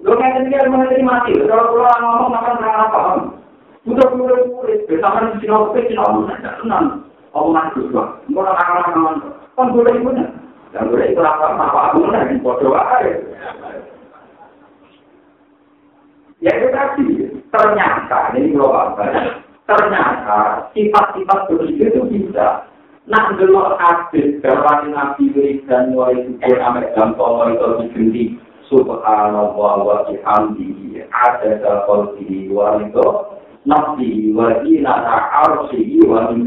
lo 0.03 0.19
kayak 0.19 0.35
tadi 0.35 0.51
ilmu 0.67 0.83
tadi 0.83 1.07
mati. 1.07 1.39
Kalau 1.47 1.79
pulau 1.79 1.95
ngomong 1.95 2.31
makan 2.35 2.59
apa? 2.59 3.03
Udah 3.87 4.07
pulau 4.19 4.35
pulau 4.51 4.83
bersama 4.91 5.31
di 5.31 5.47
sini 5.47 5.55
oke 5.55 5.79
sini 5.79 5.95
orang 5.95 6.27
tidak 6.43 6.59
Omongan 7.31 7.73
juga. 7.79 8.19
Mau 8.27 8.43
orang-orang 8.43 9.23
kan 9.55 9.67
boleh 9.71 9.95
punya. 10.03 10.27
Dan 10.71 10.91
boleh 10.91 11.11
itu 11.11 11.23
apa 11.23 11.55
apa 11.55 11.79
aku 11.91 12.07
mana 12.07 12.31
yang 12.31 12.43
bodoh 12.43 12.75
aja. 12.75 13.11
Ya 16.41 16.53
itu 16.57 16.69
tadi 16.73 17.07
ternyata 17.53 18.33
ini 18.33 18.55
global 18.55 18.95
ternyata 19.69 20.67
sifat-sifat 20.75 21.39
berpikir 21.47 21.95
itu 21.95 22.03
bisa 22.11 22.67
nak 23.07 23.35
dulu 23.39 23.75
hadis 23.79 24.39
dari 24.43 24.87
nabi 24.91 25.31
dan 25.67 25.95
mulai 25.95 26.17
syukur 26.27 26.59
amat 26.59 26.87
dan 26.95 27.11
tolong 27.19 27.55
itu 27.55 27.67
diganti 27.83 28.25
subhanallah 28.71 29.75
wa 29.83 29.97
bihamdihi 30.07 31.07
ada 31.11 31.59
dalam 31.59 32.15
diri 32.19 32.51
wa 32.51 32.79
itu 32.79 33.07
nafsi 33.67 34.31
wa 34.31 34.63
ina 34.63 34.95
arsi 35.45 35.99
wa 36.07 36.31
min 36.31 36.47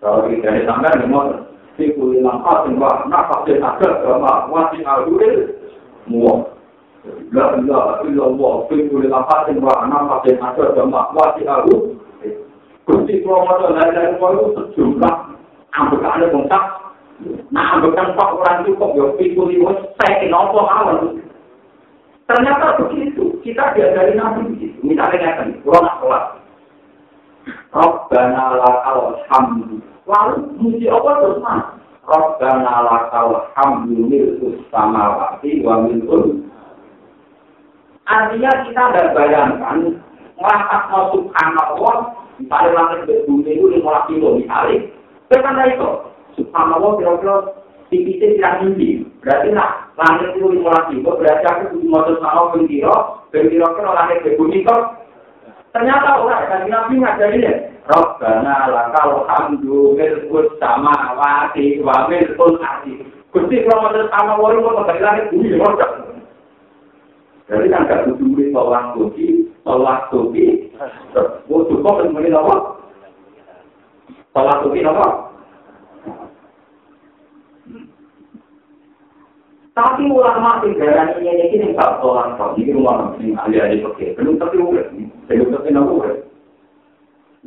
kalau 0.00 0.24
kita 0.32 0.48
ini 0.48 0.64
sampai 0.64 0.96
dengan 0.96 1.44
siku 1.76 2.16
ilang 2.16 2.40
kasih 2.40 2.72
wah 2.80 3.04
nak 3.08 3.28
kasih 3.28 3.60
agak 3.60 4.00
sama 4.00 4.48
wajib 4.48 4.80
aluril 4.88 5.52
muak. 6.08 6.56
La 7.32 7.56
ilaha 7.60 8.04
illallah 8.08 8.54
siku 8.72 9.04
ilang 9.04 9.28
kasih 9.28 9.60
wah 9.60 9.84
nak 9.88 10.08
kasih 10.08 10.40
agak 10.40 10.72
sama 10.72 11.12
wajib 11.12 11.44
aluril. 11.44 12.00
Kunci 12.88 13.20
kromoso 13.20 13.76
lain-lain 13.76 14.16
itu 14.16 14.46
sejumlah 14.56 15.14
ambekan 15.76 16.32
bongkak. 16.32 16.64
Nah 17.52 17.76
ambekan 17.76 18.16
pak 18.16 18.32
orang 18.40 18.64
cukup 18.64 18.96
ya 18.96 19.06
siku 19.20 19.42
ilang 19.52 19.78
saya 20.00 20.24
nopo 20.32 20.64
awal. 20.64 21.12
Ternyata 22.30 22.78
begitu, 22.78 23.42
kita 23.42 23.74
diajari 23.74 24.14
nabi 24.14 24.54
begitu. 24.54 24.78
Misalnya 24.86 25.34
kan, 25.34 25.50
kurang 25.66 25.98
kelas. 25.98 26.39
Rabbana 27.70 28.58
lakal 28.58 29.22
hamdu 29.30 29.78
Lalu 30.10 30.34
muji 30.58 30.90
apa 30.90 31.10
terus 31.22 31.38
mas? 31.38 31.62
Rabbana 32.02 32.74
lakal 32.82 33.46
hamdu 33.54 33.94
milkus 34.10 34.58
samawati 34.74 35.62
wa 35.62 35.86
milkul. 35.86 36.42
Artinya 38.10 38.50
kita 38.66 38.82
tidak 38.90 39.14
bayangkan 39.14 40.02
ngelakat 40.40 40.82
mau 40.90 41.14
subhanallah 41.14 41.96
misalnya 42.40 42.72
langit 42.72 43.00
ke 43.04 43.14
bumi 43.28 43.60
itu 43.60 43.64
lima 43.76 44.08
kilo 44.08 44.40
misalnya 44.40 44.88
bukan 45.28 45.60
itu 45.68 45.90
subhanallah 46.40 46.90
kira-kira 46.96 47.36
tipisnya 47.92 48.26
tidak 48.34 48.54
tinggi 48.64 48.90
berarti 49.20 49.48
nak 49.52 49.92
langit 50.00 50.32
itu 50.32 50.48
lima 50.48 50.74
kilo 50.88 51.10
berarti 51.20 51.44
aku 51.44 51.62
kudu 51.76 51.86
mau 51.92 52.08
sama 52.08 52.56
kira 52.64 52.96
kira-kira 53.28 53.90
langit 53.92 54.18
ke 54.24 54.40
bumi 54.40 54.64
kok 54.64 54.99
ternyata 55.70 56.18
orang 56.18 56.46
kan 56.50 56.62
nabi 56.66 56.94
ngajarin 56.98 57.70
Rabbana 57.90 58.70
lakal 58.70 59.26
hamdu 59.26 59.98
milkul 59.98 60.46
sama 60.62 61.16
wati 61.18 61.82
wa 61.82 62.06
milkul 62.06 62.60
ati. 62.62 63.02
Gusti 63.30 63.62
kalau 63.66 63.90
mau 63.90 64.02
sama 64.10 64.34
wali 64.38 64.58
mau 64.58 64.78
kembali 64.82 65.00
lagi 65.02 65.22
bumi 65.30 65.58
roda. 65.58 65.86
Jadi 67.50 67.66
kan 67.66 67.86
gak 67.90 68.06
duit 68.14 68.54
tolak 68.54 68.94
suci, 68.94 69.50
tolak 69.66 70.06
suci. 70.14 70.70
Oh 71.50 71.66
cukup 71.66 72.06
mungkin 72.14 72.38
apa? 72.38 72.78
Tolak 74.30 74.62
suci 74.62 74.86
apa? 74.86 75.29
Tapi 79.80 80.12
ulama 80.12 80.60
tinggalan 80.60 81.16
ini 81.24 81.56
ini 81.56 81.72
tak 81.72 82.04
tolak 82.04 82.36
suci 82.36 82.68
rumah 82.68 83.16
ini 83.16 83.32
ahli-ahli 83.32 83.80
pakai. 83.80 84.12
Belum 84.12 84.36
tapi 84.36 84.60
udah, 84.60 84.92
belum 85.24 85.48
tapi 85.56 85.68
nak 85.72 85.88
udah. 85.88 86.16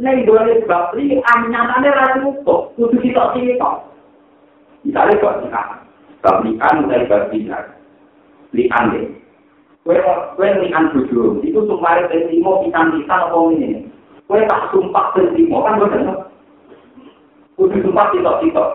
Neng 0.02 0.26
boleh 0.26 0.58
sebab 0.66 0.98
ini 0.98 1.22
utuh, 2.26 2.74
kudu 2.74 2.98
kita 3.06 3.38
sini 3.38 3.62
kok. 3.62 3.86
Misalnya 4.82 5.22
kok 5.22 5.38
nikah, 5.46 5.68
sebab 6.18 6.36
nikah 6.42 6.72
mulai 6.82 7.06
berbinar, 7.06 7.78
lian 8.58 8.84
deh. 8.90 9.06
Kue 9.86 10.02
kue 10.34 10.50
lian 10.66 10.90
bujur, 10.90 11.38
itu 11.46 11.62
sumpah 11.70 12.10
tentimo 12.10 12.66
pisan-pisan 12.66 13.30
apa 13.30 13.38
ini. 13.54 13.86
Kue 14.26 14.42
tak 14.50 14.74
sumpah 14.74 15.14
tentimo 15.14 15.62
kan 15.62 15.78
bener. 15.78 16.34
Kudu 17.54 17.78
sumpah 17.86 18.10
kita-kita. 18.10 18.66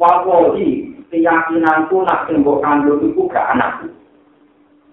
Wawohi, 0.00 0.91
keyakinanku 1.12 2.00
nak 2.08 2.24
tembok 2.24 2.64
kandung 2.64 3.04
itu 3.04 3.20
gak 3.28 3.52
anakku. 3.52 3.92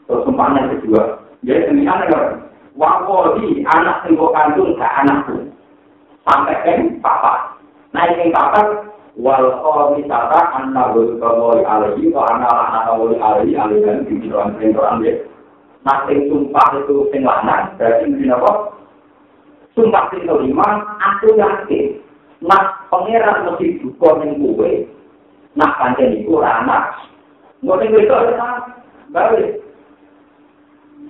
Terus 0.05 0.23
sumpahnya 0.27 0.67
kedua, 0.67 1.23
jadi 1.47 1.71
demikian 1.71 2.11
kan. 2.11 2.43
Wawohi, 2.75 3.63
anak 3.63 4.03
tembok 4.03 4.35
kandung 4.35 4.75
gak 4.75 4.93
anakku. 4.99 5.47
sampai 6.29 6.61
kan 6.61 6.79
papa. 7.01 7.33
Naik 7.89 8.21
yang 8.21 8.29
papa, 8.29 8.61
wal 9.17 9.49
khomisata 9.65 10.39
anna 10.61 10.93
wul 10.93 11.17
kawali 11.17 11.65
alaihi 11.65 12.13
wa 12.13 12.29
anna 12.29 12.45
lana 12.45 12.79
kawali 12.85 13.17
alaihi 13.17 13.57
alaihi 13.57 13.81
dan 13.81 14.05
pikiran 14.05 14.53
pikiran 14.61 15.01
dia. 15.01 15.25
Nanti 15.81 16.29
sumpah 16.29 16.75
itu 16.75 17.07
sing 17.09 17.23
lanang, 17.25 17.73
berarti 17.79 18.11
mungkin 18.11 18.35
apa? 18.35 18.51
Sumpah 19.73 20.11
sing 20.11 20.27
kelima, 20.27 20.67
aku 20.99 21.33
yakin. 21.39 22.03
Nah, 22.43 22.83
pangeran 22.91 23.47
mesti 23.47 23.79
duka 23.79 24.19
ning 24.21 24.37
kowe. 24.43 24.71
Nah, 25.59 25.75
pancen 25.75 26.23
iku 26.23 26.39
ora 26.39 26.63
anak. 26.63 26.83
Ngoten 27.59 27.91
kuwi 27.91 28.07
kok 28.07 28.31
ora 28.31 28.49
balik. 29.11 29.59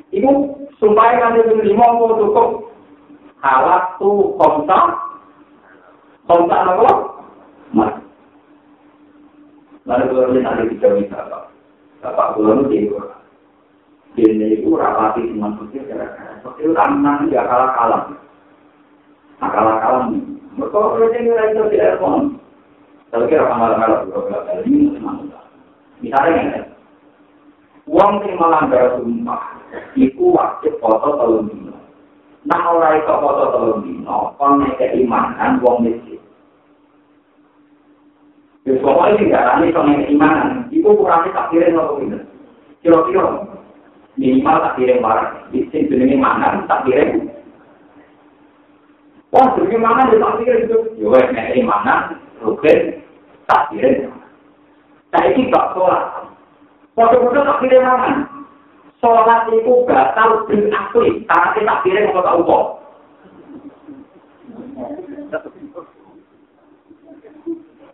Ibu 0.09 0.29
sumpah 0.81 1.05
yang 1.13 1.37
ada 1.37 1.53
di 1.53 1.69
lima 1.69 1.85
mau 1.93 2.17
cukup 2.17 2.73
halak 3.45 4.01
tu 4.01 4.33
kontak 4.41 4.97
kontak 6.25 6.65
apa? 6.65 6.91
Mas. 7.77 7.93
Lalu 9.85 10.33
ini 10.33 10.39
nanti 10.41 10.73
bisa 10.73 10.97
bisa 10.97 11.29
apa? 11.29 11.53
Bapak 12.01 12.33
pulau 12.33 12.65
itu 12.73 12.97
dia 14.17 14.25
ini 14.25 14.57
itu 14.57 14.73
rapati 14.73 15.21
cuma 15.31 15.53
pikir 15.61 15.85
gara-gara 15.85 16.41
pikir 16.41 16.73
ramah 16.73 17.21
dia 17.29 17.45
kalah 17.45 17.71
kalah. 17.77 18.03
Nah 19.37 19.49
kalah 19.53 19.77
kalah 19.77 20.03
nih. 20.09 20.23
Mereka 20.57 20.73
kalau 20.73 21.07
ini 21.13 21.29
lagi 21.29 21.61
tidak 21.69 22.01
pun. 22.01 22.41
Tapi 23.09 23.25
kira 23.25 23.49
kalah 23.49 24.05
beberapa 24.05 24.45
kali 24.45 24.69
ini 24.69 24.93
memang 24.93 25.29
Misalnya 25.99 26.31
ya, 26.31 26.61
uang 27.89 28.23
yang 28.23 28.39
melanggar 28.39 28.95
sumpah, 28.95 29.59
itu 29.99 30.23
wajib 30.31 30.79
foto 30.79 31.19
telur 31.19 31.43
Nah 32.47 32.61
ora 32.71 32.95
iso 32.95 33.13
foto 33.19 33.43
telung 33.51 33.79
dino, 33.83 34.31
kon 34.39 34.63
nek 34.63 34.79
keimanan 34.79 35.59
wong 35.59 35.83
miskin. 35.83 36.23
Ya 38.63 38.79
pokoknya 38.79 39.19
tidak 39.19 39.43
ada 39.43 39.53
nek 39.59 40.07
keimanan, 40.07 40.49
itu 40.71 40.87
kurangnya 40.87 41.35
tak 41.35 41.47
kira 41.51 41.67
nopo 41.67 41.99
ini. 41.99 42.19
Kira-kira 42.79 43.43
minimal 44.15 44.55
tak 44.63 44.75
kira 44.79 45.03
barang, 45.03 45.51
di 45.51 45.67
sini 45.67 45.89
jenenge 45.91 46.15
mangan 46.15 46.63
tak 46.71 46.87
kira. 46.87 47.19
Wah, 49.35 49.51
mangan 49.59 50.09
ya 50.09 50.17
tak 50.23 50.35
kira 50.39 50.53
itu. 50.63 50.77
Yo 50.95 51.11
wes 51.11 51.27
nek 51.35 51.51
keimanan, 51.51 52.23
rugen 52.43 53.03
tak 53.45 53.71
kira. 53.71 54.09
Saiki 55.09 55.49
gak 55.49 55.73
sholat. 55.73 56.29
Foto-foto 56.93 57.39
tak 57.43 57.59
kira 57.63 57.79
mangan. 57.81 58.39
sholat 58.99 59.47
itu 59.55 59.87
batal 59.87 60.43
bil 60.43 60.67
akli 60.75 61.23
karena 61.23 61.55
kita 61.55 61.75
kira 61.87 62.11
mau 62.11 62.19
tahu 62.19 62.41
kok 62.43 62.65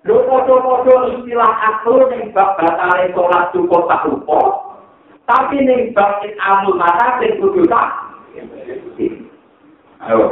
Lho 0.06 0.22
podo-podo 0.30 1.18
istilah 1.18 1.50
aklu 1.66 2.06
ning 2.14 2.30
bab 2.30 2.54
batale 2.62 3.10
salat 3.18 3.50
cukup 3.58 3.90
tak 3.90 4.06
lupa. 4.06 4.70
Tapi 5.26 5.66
ning 5.66 5.98
bab 5.98 6.22
amul 6.22 6.78
mata 6.78 7.18
sing 7.18 7.42
kudu 7.42 7.66
tak. 7.66 7.90
Ayo. 10.06 10.30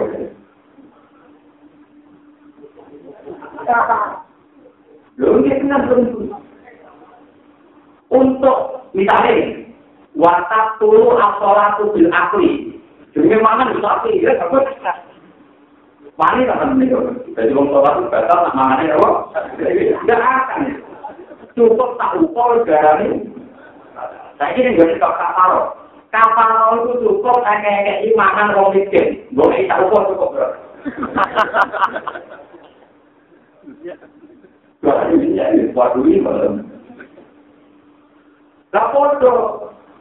Untuk 8.14 8.58
misalnya 8.94 9.66
watak 10.14 10.78
tulu 10.78 11.18
asolatu 11.18 11.90
bil 11.94 12.10
akli. 12.14 12.78
Jadi 13.14 13.38
mana 13.42 13.74
bisa 13.74 14.02
akli 14.02 14.22
ya, 14.22 14.34
Wani 16.14 16.46
tak 16.46 16.58
akan 16.62 16.78
menikah. 16.78 17.10
Jadi 17.34 17.58
orang 17.58 17.74
sholat 17.74 17.94
itu 17.98 18.06
batal, 18.14 18.38
nak 18.46 18.54
mangannya 18.54 18.94
apa? 18.94 19.10
Tidak 19.58 20.22
akan. 20.22 20.62
Cukup 21.58 21.98
tak 21.98 22.22
lupa 22.22 22.44
negara 22.54 23.02
ini. 23.02 23.34
Saya 24.38 24.54
ini 24.54 24.78
gak 24.78 24.94
suka 24.94 25.10
kapal. 25.10 25.74
Kapal 26.14 26.86
itu 26.86 27.02
cukup 27.02 27.42
kayak 27.42 28.06
imanan 28.14 28.54
orang 28.54 28.78
miskin. 28.78 29.26
Boleh 29.34 29.66
tak 29.66 29.82
lupa 29.82 30.06
cukup 30.14 30.30
bro. 30.38 30.48
Foto. 38.94 39.32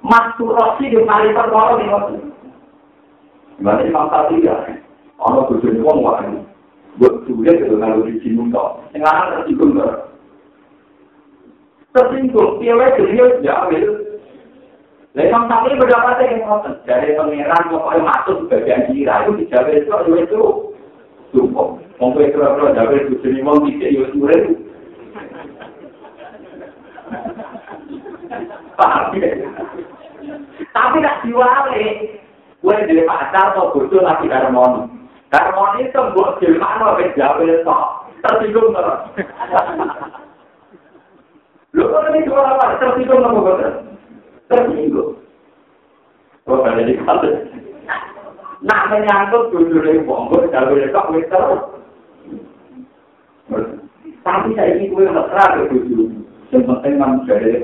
masturbasi 0.03 0.91
di 0.91 0.99
kali 1.07 1.31
perkara 1.31 1.79
di 1.79 1.87
waktu. 1.87 2.19
Gimana 3.57 3.87
Imam 3.87 4.11
Tati 4.11 4.43
ya? 4.43 4.57
Ono 5.23 5.47
bujuni 5.47 5.79
wong 5.79 6.03
wae. 6.03 6.35
Buat 6.99 7.25
sulit 7.25 7.63
itu 7.63 7.79
kalau 7.79 8.05
di 8.05 8.19
sini 8.21 8.51
toh. 8.51 8.83
Yang 8.91 9.07
anak 9.07 9.27
tersinggung 9.31 9.79
toh. 9.79 9.93
Tersinggung, 11.95 12.59
dia 12.59 12.75
wae 12.75 12.91
dia 12.99 13.27
jawil. 13.47 13.91
Lah 15.15 15.25
Imam 15.29 15.47
Tati 15.47 15.79
berdapat 15.79 16.19
yang 16.27 16.43
ngoten 16.43 16.75
dari 16.83 17.15
pangeran 17.15 17.71
pokoknya 17.71 18.03
masuk 18.03 18.39
bagian 18.51 18.91
kira 18.91 19.23
itu 19.23 19.31
dijawil 19.39 19.77
itu 19.79 19.93
itu 19.93 20.13
itu 20.19 20.43
cukup. 21.31 21.79
Monggo 22.03 22.19
itu 22.19 22.35
kalau 22.35 22.75
jawil 22.75 23.15
bujuni 23.15 23.47
wong 23.47 23.63
tidak 23.63 23.95
yo 23.95 24.11
sulit. 24.11 24.43
Paham 28.75 29.15
ya? 29.23 29.31
Tapi 30.75 30.99
nak 30.99 31.23
diwale, 31.23 31.87
gue 32.59 32.75
dari 32.91 33.07
pacar 33.07 33.55
atau 33.55 33.71
bodoh 33.71 34.03
lagi 34.03 34.27
harmoni. 34.27 34.91
Harmoni 35.31 35.87
itu 35.87 36.03
buat 36.19 36.43
gimana 36.43 36.91
apa 36.91 37.07
jawab 37.15 37.47
itu 37.47 37.71
tersinggung 38.19 38.75
nggak? 38.75 38.99
Lu 41.71 41.87
kalau 41.87 42.11
ini 42.11 42.27
dua 42.27 42.51
apa 42.51 42.83
tersinggung 42.83 43.23
nggak 43.23 43.31
mau 43.31 43.55
Tersinggung. 44.51 45.23
Oh, 46.51 46.67
ada 46.67 46.83
di 46.83 46.99
kafe. 46.99 47.31
Nak 48.67 48.91
menyangkut 48.91 49.55
dulu 49.55 49.87
dari 49.87 50.03
bonggol, 50.03 50.51
jawab 50.51 50.75
itu 50.75 50.91
kok 50.91 51.07
terus. 51.31 51.82
Tapi 54.23 54.49
saya 54.55 54.79
ini 54.79 54.93
nggak 54.93 55.29
terang 55.33 55.67
itu. 55.73 56.07
Yang 56.53 56.63
penting 56.69 56.95
kan 57.01 57.11
dari 57.27 57.59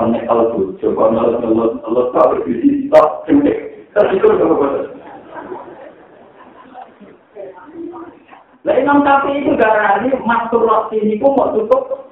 nek 0.00 0.24
kalau 0.24 0.56
bojo 0.56 0.86
kon 0.96 1.12
kalau 1.12 1.36
kalau 1.36 1.66
kalau 1.84 2.02
tak 2.16 2.28
berdiri 2.32 2.88
tak 2.88 3.08
cemek 3.28 3.58
tapi 3.92 4.16
itu 4.16 4.26
apa 4.26 4.44
apa 4.48 4.68
Lah 8.62 8.78
Imam 8.78 9.02
Syafi'i 9.02 9.42
itu 9.42 9.58
darani 9.58 10.14
masturbasi 10.22 11.02
ini 11.02 11.18
pun 11.18 11.34
mau 11.34 11.50
tutup 11.50 12.06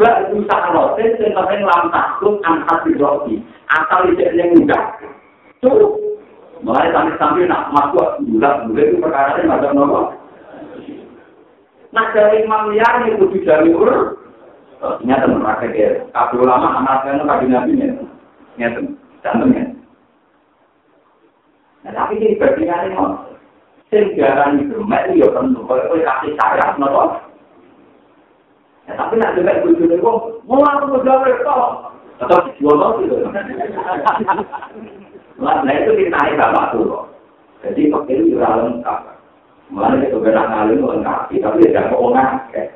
Gak 0.00 0.32
usah 0.32 0.72
rotin, 0.72 1.12
yang 1.20 1.36
penting 1.36 1.60
lantas 1.60 2.16
tuh 2.24 2.40
angkat 2.40 2.88
di 2.88 2.96
roti. 2.96 3.36
Asal 3.68 4.08
tidak 4.08 4.32
yang 4.32 4.56
mudah. 4.56 4.96
Cukup. 5.60 5.92
Mulai 6.64 6.88
sampai-sampai 6.88 7.44
nak 7.44 7.68
masuk 7.68 8.16
bulat 8.24 8.64
bulat 8.64 8.84
itu 8.88 8.96
perkara 8.96 9.36
yang 9.36 9.52
ada 9.52 9.68
nomor. 9.76 10.16
Nah 11.90 12.06
dari 12.14 12.46
Imam 12.46 12.70
Liar 12.70 13.06
itu 13.06 13.26
juga 13.34 13.62
diurus. 13.62 14.16
Nyata 15.04 15.28
praktek 15.28 15.76
ya. 15.76 15.90
Kabel 16.14 16.46
ulama 16.46 16.80
anak-anaknya 16.80 17.28
kabel 17.28 17.48
nabi 17.52 17.72
ya. 17.76 17.88
Nyata. 18.56 18.80
Cantumnya. 19.20 19.68
Nah, 21.84 21.92
tapi 21.92 22.20
ini 22.20 22.40
perbedaan 22.40 22.92
ini, 22.92 23.04
sejarah 23.88 24.52
itu, 24.56 24.80
mereka 24.84 25.16
ya 25.16 25.28
penuh, 25.32 25.64
kalau 25.64 25.96
kasih 25.96 26.32
sayap, 26.36 26.76
nopo. 26.76 27.20
Ya, 28.88 28.96
tapi 29.00 29.20
nak 29.20 29.36
dengar 29.36 29.60
bujuk 29.64 29.88
ini, 29.88 29.96
mau 30.00 30.60
aku 30.60 30.92
berjawab 30.92 31.28
itu, 31.28 31.56
atau 32.20 32.48
jual 32.60 32.76
mau 32.76 33.00
gitu. 33.00 33.28
Nah, 35.40 35.72
itu 35.72 35.90
kita 36.00 36.36
bapak 36.36 36.76
tuh, 36.76 37.08
jadi 37.64 37.92
pakai 37.92 38.12
itu 38.12 38.36
juga 38.36 38.60
lengkap. 38.60 39.19
Mulanya 39.70 40.10
itu 40.10 40.18
benar 40.18 40.50
ngalim 40.50 40.82
lengkap, 40.82 41.30
tapi 41.30 41.62
tidak 41.62 41.94
keuangan, 41.94 42.30
kayak. 42.50 42.74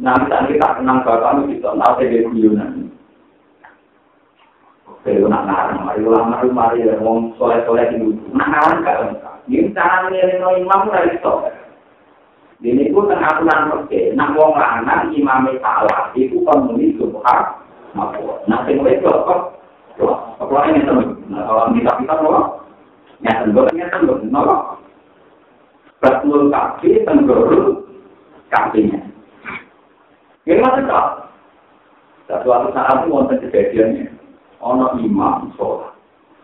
Nanti 0.00 0.56
kita 0.56 0.68
kenang 0.80 1.04
bapak 1.04 1.44
kita 1.44 1.70
nanti 1.76 2.08
di 2.08 2.24
guyonan. 2.24 2.88
Kalau 5.04 5.30
nak 5.30 5.46
ngarang, 5.48 5.88
mari 5.88 6.00
ulama 6.04 6.36
itu 6.42 6.48
mari 6.52 6.84
wong 7.00 7.32
soleh-soleh 7.40 7.96
itu. 7.96 8.12
Nak 8.32 8.48
ngarang 8.50 8.84
lengkap. 8.84 9.36
Ini 9.48 9.72
cara 9.72 10.08
nilai 10.12 10.60
imam 10.60 10.92
dari 10.92 11.16
itu. 11.16 11.34
Ini 12.58 12.90
pun 12.92 13.08
tengah 13.08 13.40
bulan 13.40 13.72
oke. 13.72 14.00
Nak 14.18 14.32
wong 14.36 14.52
lanang 14.58 15.08
imam 15.14 15.48
salah, 15.64 16.12
itu 16.12 16.42
pemuni 16.44 16.92
subhan. 17.00 17.40
Nah, 17.96 18.60
sing 18.68 18.84
itu 18.84 19.08
apa? 19.08 19.34
Apa 20.38 20.56
ini 20.68 20.84
teman? 20.84 21.16
Kalau 21.32 21.72
kita 21.72 21.92
kita? 22.04 22.14
Nyata, 23.18 23.50
gue 23.50 23.74
nyata, 23.74 23.96
gue 24.06 24.16
kenapa? 24.22 24.78
Betul 25.98 26.54
kaki, 26.54 27.02
tenggorok 27.02 27.82
kakinya. 28.54 29.02
Ini 30.46 30.62
maksudnya, 30.62 31.26
suatu 32.30 32.70
saat 32.70 33.02
itu 33.02 33.10
wonten 33.10 33.42
kejadiannya, 33.42 34.06
ono 34.62 34.94
imam 35.02 35.50
sholat. 35.58 35.92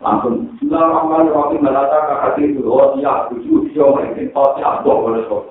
Langsung, 0.02 0.50
Bismillahirrahmanirrahim, 0.58 1.62
melata 1.62 1.98
kakak 2.10 2.42
itu, 2.42 2.66
oh 2.66 2.98
iya, 2.98 3.30
tujuh, 3.30 3.70
siapa 3.70 4.10
ini, 4.10 4.34
oh 4.34 4.58
iya, 4.58 4.82
dua 4.82 4.94
boleh 4.98 5.22
sholat. 5.30 5.46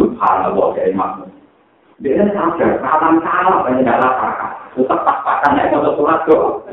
Subhanallah, 0.00 0.72
ya 0.80 0.88
imam. 0.88 1.28
Dia 2.00 2.24
sadar, 2.32 2.80
kapan 2.80 3.20
salah, 3.20 3.60
banyak 3.68 3.84
dalam 3.84 4.12
kakak. 4.16 4.63
Pas-pasannya, 4.74 5.70
kalau 5.70 5.94
surat 5.94 6.26
tuh. 6.26 6.66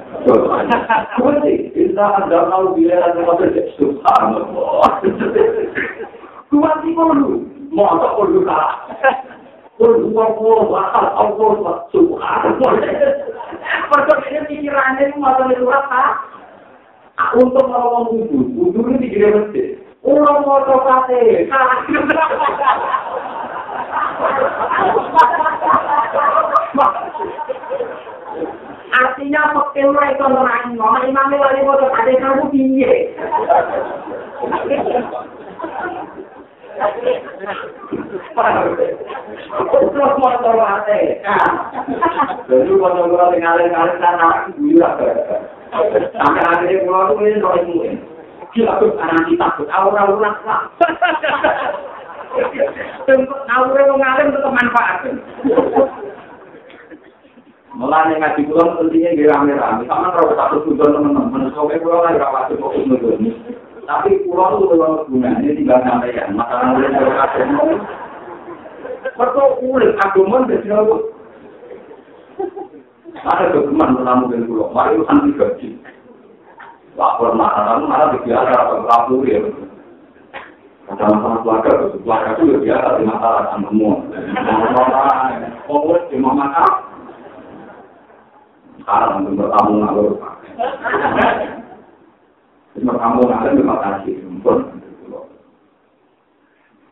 Kunci, 1.21 1.69
kita 1.69 2.01
ada 2.01 2.49
mau 2.49 2.73
bila 2.73 2.97
ada 2.97 3.21
mau 3.21 3.37
subhanallah. 3.77 5.05
Kuat 6.49 6.75
sih 6.81 6.93
perlu, 6.97 7.45
mau 7.69 8.01
tak 8.01 8.11
perlu 8.17 8.41
kalah. 8.41 8.75
Perlu 9.77 10.09
Allah, 10.17 10.59
bakal 10.65 11.05
Allah, 11.13 11.73
subhanallah. 11.93 12.73
Pertanyaan 13.93 14.49
pikirannya 14.49 15.03
itu 15.13 15.17
mau 15.21 15.37
surat 15.37 15.83
tak? 15.85 16.13
Untuk 17.37 17.69
ngomong 17.69 18.17
wudhu, 18.17 18.39
wudhu 18.57 18.81
ini 18.89 19.05
dikira 19.05 19.29
masjid. 19.37 19.77
Orang 20.01 20.41
mau 20.41 20.65
coba 20.65 21.05
sih, 21.05 21.45
Artinya 28.91 29.41
pekil 29.55 29.91
ora 29.91 30.11
iso 30.11 30.25
nerangi, 30.27 30.75
ngomong 30.75 31.07
imame 31.07 31.35
wali 31.39 31.63
foto 31.67 31.87
ade 31.95 32.13
kamu 32.19 32.43
piye. 32.51 32.91
Terus 39.71 40.13
motor 40.19 40.55
mate. 40.59 40.99
Dulu 42.47 42.73
motor 42.79 43.03
kula 43.11 43.35
ngalir-ngalir 43.35 43.95
sana 43.99 44.47
gila. 44.55 44.89
Sampai 46.15 46.43
akhirnya 46.43 46.83
pulau 46.83 47.15
itu 47.15 47.23
ini 47.27 47.39
noy 47.39 47.59
semua. 47.63 47.89
Gila 48.51 48.73
tuh 48.83 48.91
anak 48.99 49.23
kita 49.31 49.39
takut, 49.39 49.67
aura-aura 49.71 50.31
lah. 50.43 50.61
Untuk 53.07 53.39
aure 53.47 53.81
wong 53.87 54.03
alim 54.03 54.35
tetep 54.35 54.51
manfaat. 54.51 55.07
Mulane 57.71 58.19
ngaji 58.19 58.41
kula 58.51 58.75
pentingnya 58.75 59.15
nggih 59.15 59.29
rame-rame. 59.31 59.87
Sama 59.87 60.11
ora 60.11 60.35
satu 60.35 60.67
tujuan 60.67 60.91
teman-teman. 60.91 61.55
Soale 61.55 61.79
kula 61.79 62.03
ora 62.03 62.11
ora 62.19 62.27
pasti 62.35 62.59
kok 62.59 62.71
ngono. 62.75 63.31
Tapi 63.87 64.09
kula 64.27 64.43
tuh 64.59 64.67
kula 64.67 64.87
gunane 65.07 65.55
tinggal 65.55 65.79
sampeyan. 65.87 66.35
Masalah 66.35 66.75
urip 66.75 66.91
karo 66.91 67.11
kabeh. 67.15 67.45
Perto 69.15 69.43
urip 69.63 69.95
agama 70.03 70.43
dadi 70.51 70.67
nopo? 70.67 70.95
Ada 73.21 73.53
dokumen 73.53 74.01
pertama 74.01 74.33
dari 74.33 74.47
pulau, 74.49 74.73
mari 74.73 74.97
urusan 74.97 75.29
tiga 75.29 75.53
Lapor 76.97 77.37
marah, 77.37 77.77
malah 77.85 78.17
dibiarkan, 78.17 78.83
lapor 78.83 79.23
ya. 79.23 79.39
ada 80.91 81.07
masalah 81.07 81.39
keluarga, 81.39 81.71
keluarga 81.95 82.31
itu 82.35 82.59
biasa 82.67 82.87
di 82.99 83.03
masalah 83.07 83.41
kan 83.47 83.63
semua. 83.63 83.95
Oh, 85.71 85.95
cuma 86.11 86.35
mata. 86.35 86.90
Sekarang 88.81 89.23
untuk 89.23 89.45
bertamu 89.45 89.73
ngalur. 89.79 90.11
Kamu 92.81 93.21
ngalur 93.23 93.51
terima 93.53 93.77
kasih, 93.79 94.13
pun. 94.41 94.57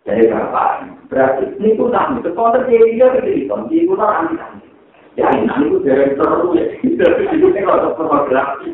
Jadi 0.06 0.26
berapa? 0.26 0.64
Berarti 1.10 1.44
ini 1.61 1.78
pun 1.78 1.94
tak 1.94 2.18
itu 2.18 2.30
konter 2.34 2.66
dia 2.66 3.14
jadi 3.14 3.45
konti 3.45 3.86
itu 3.86 3.94
tak 3.94 4.26
anti 4.26 4.36
Ya 5.18 5.28
ini 5.36 5.49
itu 5.68 5.78
dari 5.86 6.18
terus 6.18 6.53
ya. 6.57 6.66
Ini 6.82 7.61
kalau 7.61 7.94
pornografi. 7.98 8.74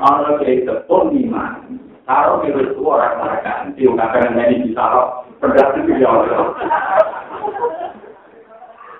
Kalau 0.00 0.40
kita 0.40 0.84
pun 0.88 1.12
iman, 1.12 1.80
Taruh 2.04 2.44
itu 2.44 2.60
itu 2.60 2.84
orang 2.84 3.16
orang 3.16 3.40
ganti, 3.40 3.80
nggak 3.80 4.12
akan 4.12 4.36
jadi 4.36 4.60
ditaruh 4.60 5.24
berdasar 5.40 5.80
video. 5.88 6.12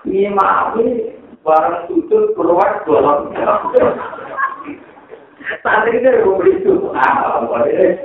Ini 0.09 0.33
maaf 0.33 0.81
barang 1.45 1.93
sujud 1.93 2.33
keluar 2.33 2.81
dalam. 2.89 3.29
Saat 5.61 5.85
ini 5.93 6.01
dari 6.01 6.25
rumah 6.25 6.49
itu, 6.49 6.89
ah, 6.97 7.45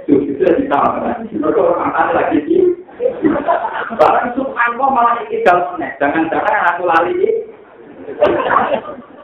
di 0.04 1.40
orang 1.40 2.12
lagi 2.12 2.40
di 2.44 2.60
barang 3.96 4.28
subhanallah 4.36 4.90
malah 4.92 5.16
ini 5.24 5.40
dalam 5.48 5.80
Jangan-jangan 5.80 6.68
aku 6.76 6.84
lali 6.84 7.16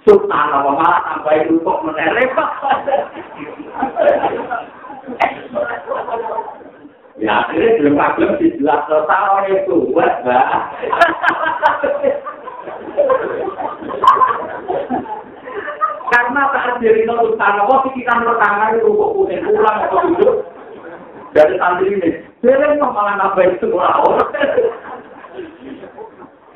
Subhanallah 0.08 0.74
malah 0.80 1.00
sampai 1.12 1.44
itu 1.44 1.60
kok 1.60 1.84
menerima. 1.84 2.46
Ya, 7.16 7.48
akhirnya 7.48 7.80
belum 7.80 7.96
belum 7.96 8.32
dijelas 8.44 8.82
total 8.92 9.48
itu 9.48 9.76
buat 9.92 10.24
mbak. 10.24 10.48
Karena 16.06 16.42
saat 16.54 16.80
diri 16.80 17.04
itu 17.04 17.36
tanah, 17.36 17.66
kok 17.68 17.92
kita 17.92 18.14
pertama 18.24 18.72
itu 18.78 18.88
kok 18.88 19.14
punya 19.14 19.38
pulang 19.44 19.78
atau 19.84 20.00
duduk 20.14 20.36
dari 21.36 21.54
santri 21.60 21.92
ini. 21.92 22.10
Dia 22.40 22.78
malah 22.80 23.20
apa 23.20 23.42
itu 23.44 23.68
wow. 23.74 24.16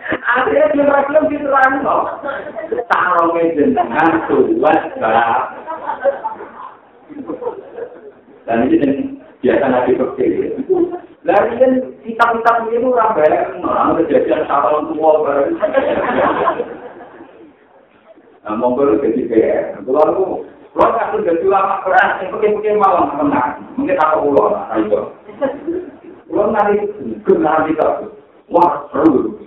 Akhirnya 0.09 0.73
belum 0.73 0.89
belum 0.89 1.23
diterang 1.29 1.73
kok. 1.83 2.03
Taruh 2.87 3.35
dengan 3.53 4.09
buat 4.29 4.79
mbak. 4.97 5.39
Dan 8.47 8.65
ini 8.65 8.77
yang 8.81 8.93
biasa 9.43 9.65
nabi 9.69 9.93
kecil. 9.93 10.57
Lalu 11.27 11.51
kan 11.59 11.71
kitab-kitab 12.07 12.55
ini 12.71 12.87
orang 12.87 13.11
bareng, 13.11 13.59
orang 13.59 13.99
kejadian 13.99 14.47
tahun 14.47 14.95
tua 14.95 15.11
bareng. 15.19 15.51
Nah, 18.39 18.55
mau 18.55 18.71
baru 18.71 19.03
jadi 19.03 19.27
kalau 19.83 19.99
aku, 19.99 20.25
kalau 20.71 20.95
aku 20.95 21.15
jadi 21.27 21.43
lama 21.43 21.83
keras, 21.83 22.23
mungkin-mungkin 22.31 22.79
malam 22.79 23.11
menang, 23.19 23.67
mungkin 23.75 23.99
aku 23.99 24.31
pulau 24.31 24.55
lah, 24.55 24.71
itu. 24.79 25.01
Kalau 26.31 26.55
nanti 26.55 26.87
kenal 27.27 27.67
kita, 27.67 27.87
wah 28.47 28.87
seru. 28.95 29.43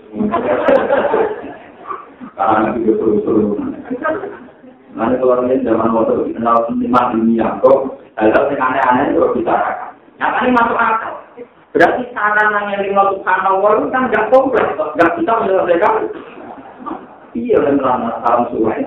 Karena 2.36 2.68
nanti 2.68 2.84
seru-seru. 2.84 3.56
Nanti 4.92 5.14
kalau 5.24 5.40
ini 5.48 5.64
zaman 5.64 5.96
waktu 5.96 6.36
kenal 6.36 6.68
lima 6.76 7.00
dunia, 7.16 7.48
kok 7.64 7.96
hal-hal 8.20 8.44
yang 8.52 8.60
aneh-aneh 8.60 9.16
itu 9.16 9.24
bisa 9.40 9.56
ini 10.20 10.52
masuk 10.52 10.76
akal. 10.76 11.21
Berarti 11.72 12.04
sarana 12.12 12.68
yang 12.68 12.84
lima 12.84 13.16
subhanallah 13.16 13.70
itu 13.80 13.86
kan 13.88 14.12
nggak 14.12 14.28
kompleks, 14.28 14.76
nggak 14.76 15.12
bisa 15.16 15.32
menyelesaikan. 15.40 15.94
Iya, 17.32 17.64
dan 17.64 17.80
lama 17.80 18.20
tahun 18.20 18.44
suai. 18.52 18.84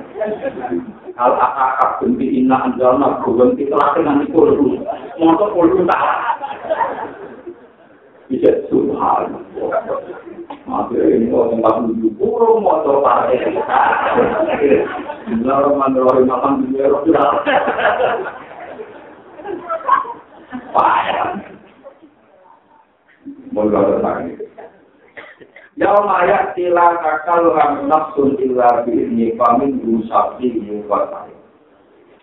Kalau 1.18 1.38
akak 1.42 1.98
benci 1.98 2.46
inna 2.46 2.62
anjalna 2.62 3.26
berhenti 3.26 3.66
telah 3.74 3.98
dengan 3.98 4.22
itu 4.22 4.38
dulu. 4.38 4.86
Motor 5.18 5.50
puluh 5.58 5.82
salah. 5.90 6.38
Bisa 8.30 8.54
subhanallah. 8.70 9.82
Akhirnya 10.66 11.14
ini 11.18 11.26
kalau 11.34 11.50
tempat 11.58 11.90
duduk 11.90 12.14
burung 12.22 12.62
motor 12.62 13.02
pakai. 13.02 13.50
Bismillahirrahmanirrahim. 15.26 16.30
Alhamdulillah. 16.30 17.30
Payah. 20.70 21.26
Mulai 21.34 21.55
lagi. 23.56 24.36
Ya 25.76 25.92
maya 25.92 26.56
tila 26.56 26.96
kakal 27.04 27.52
ram 27.52 27.92
nafsun 27.92 28.40
illa 28.40 28.88
bi'ni 28.88 29.36
famin 29.36 29.84
rusakti 29.84 30.56
yuwatai. 30.64 31.36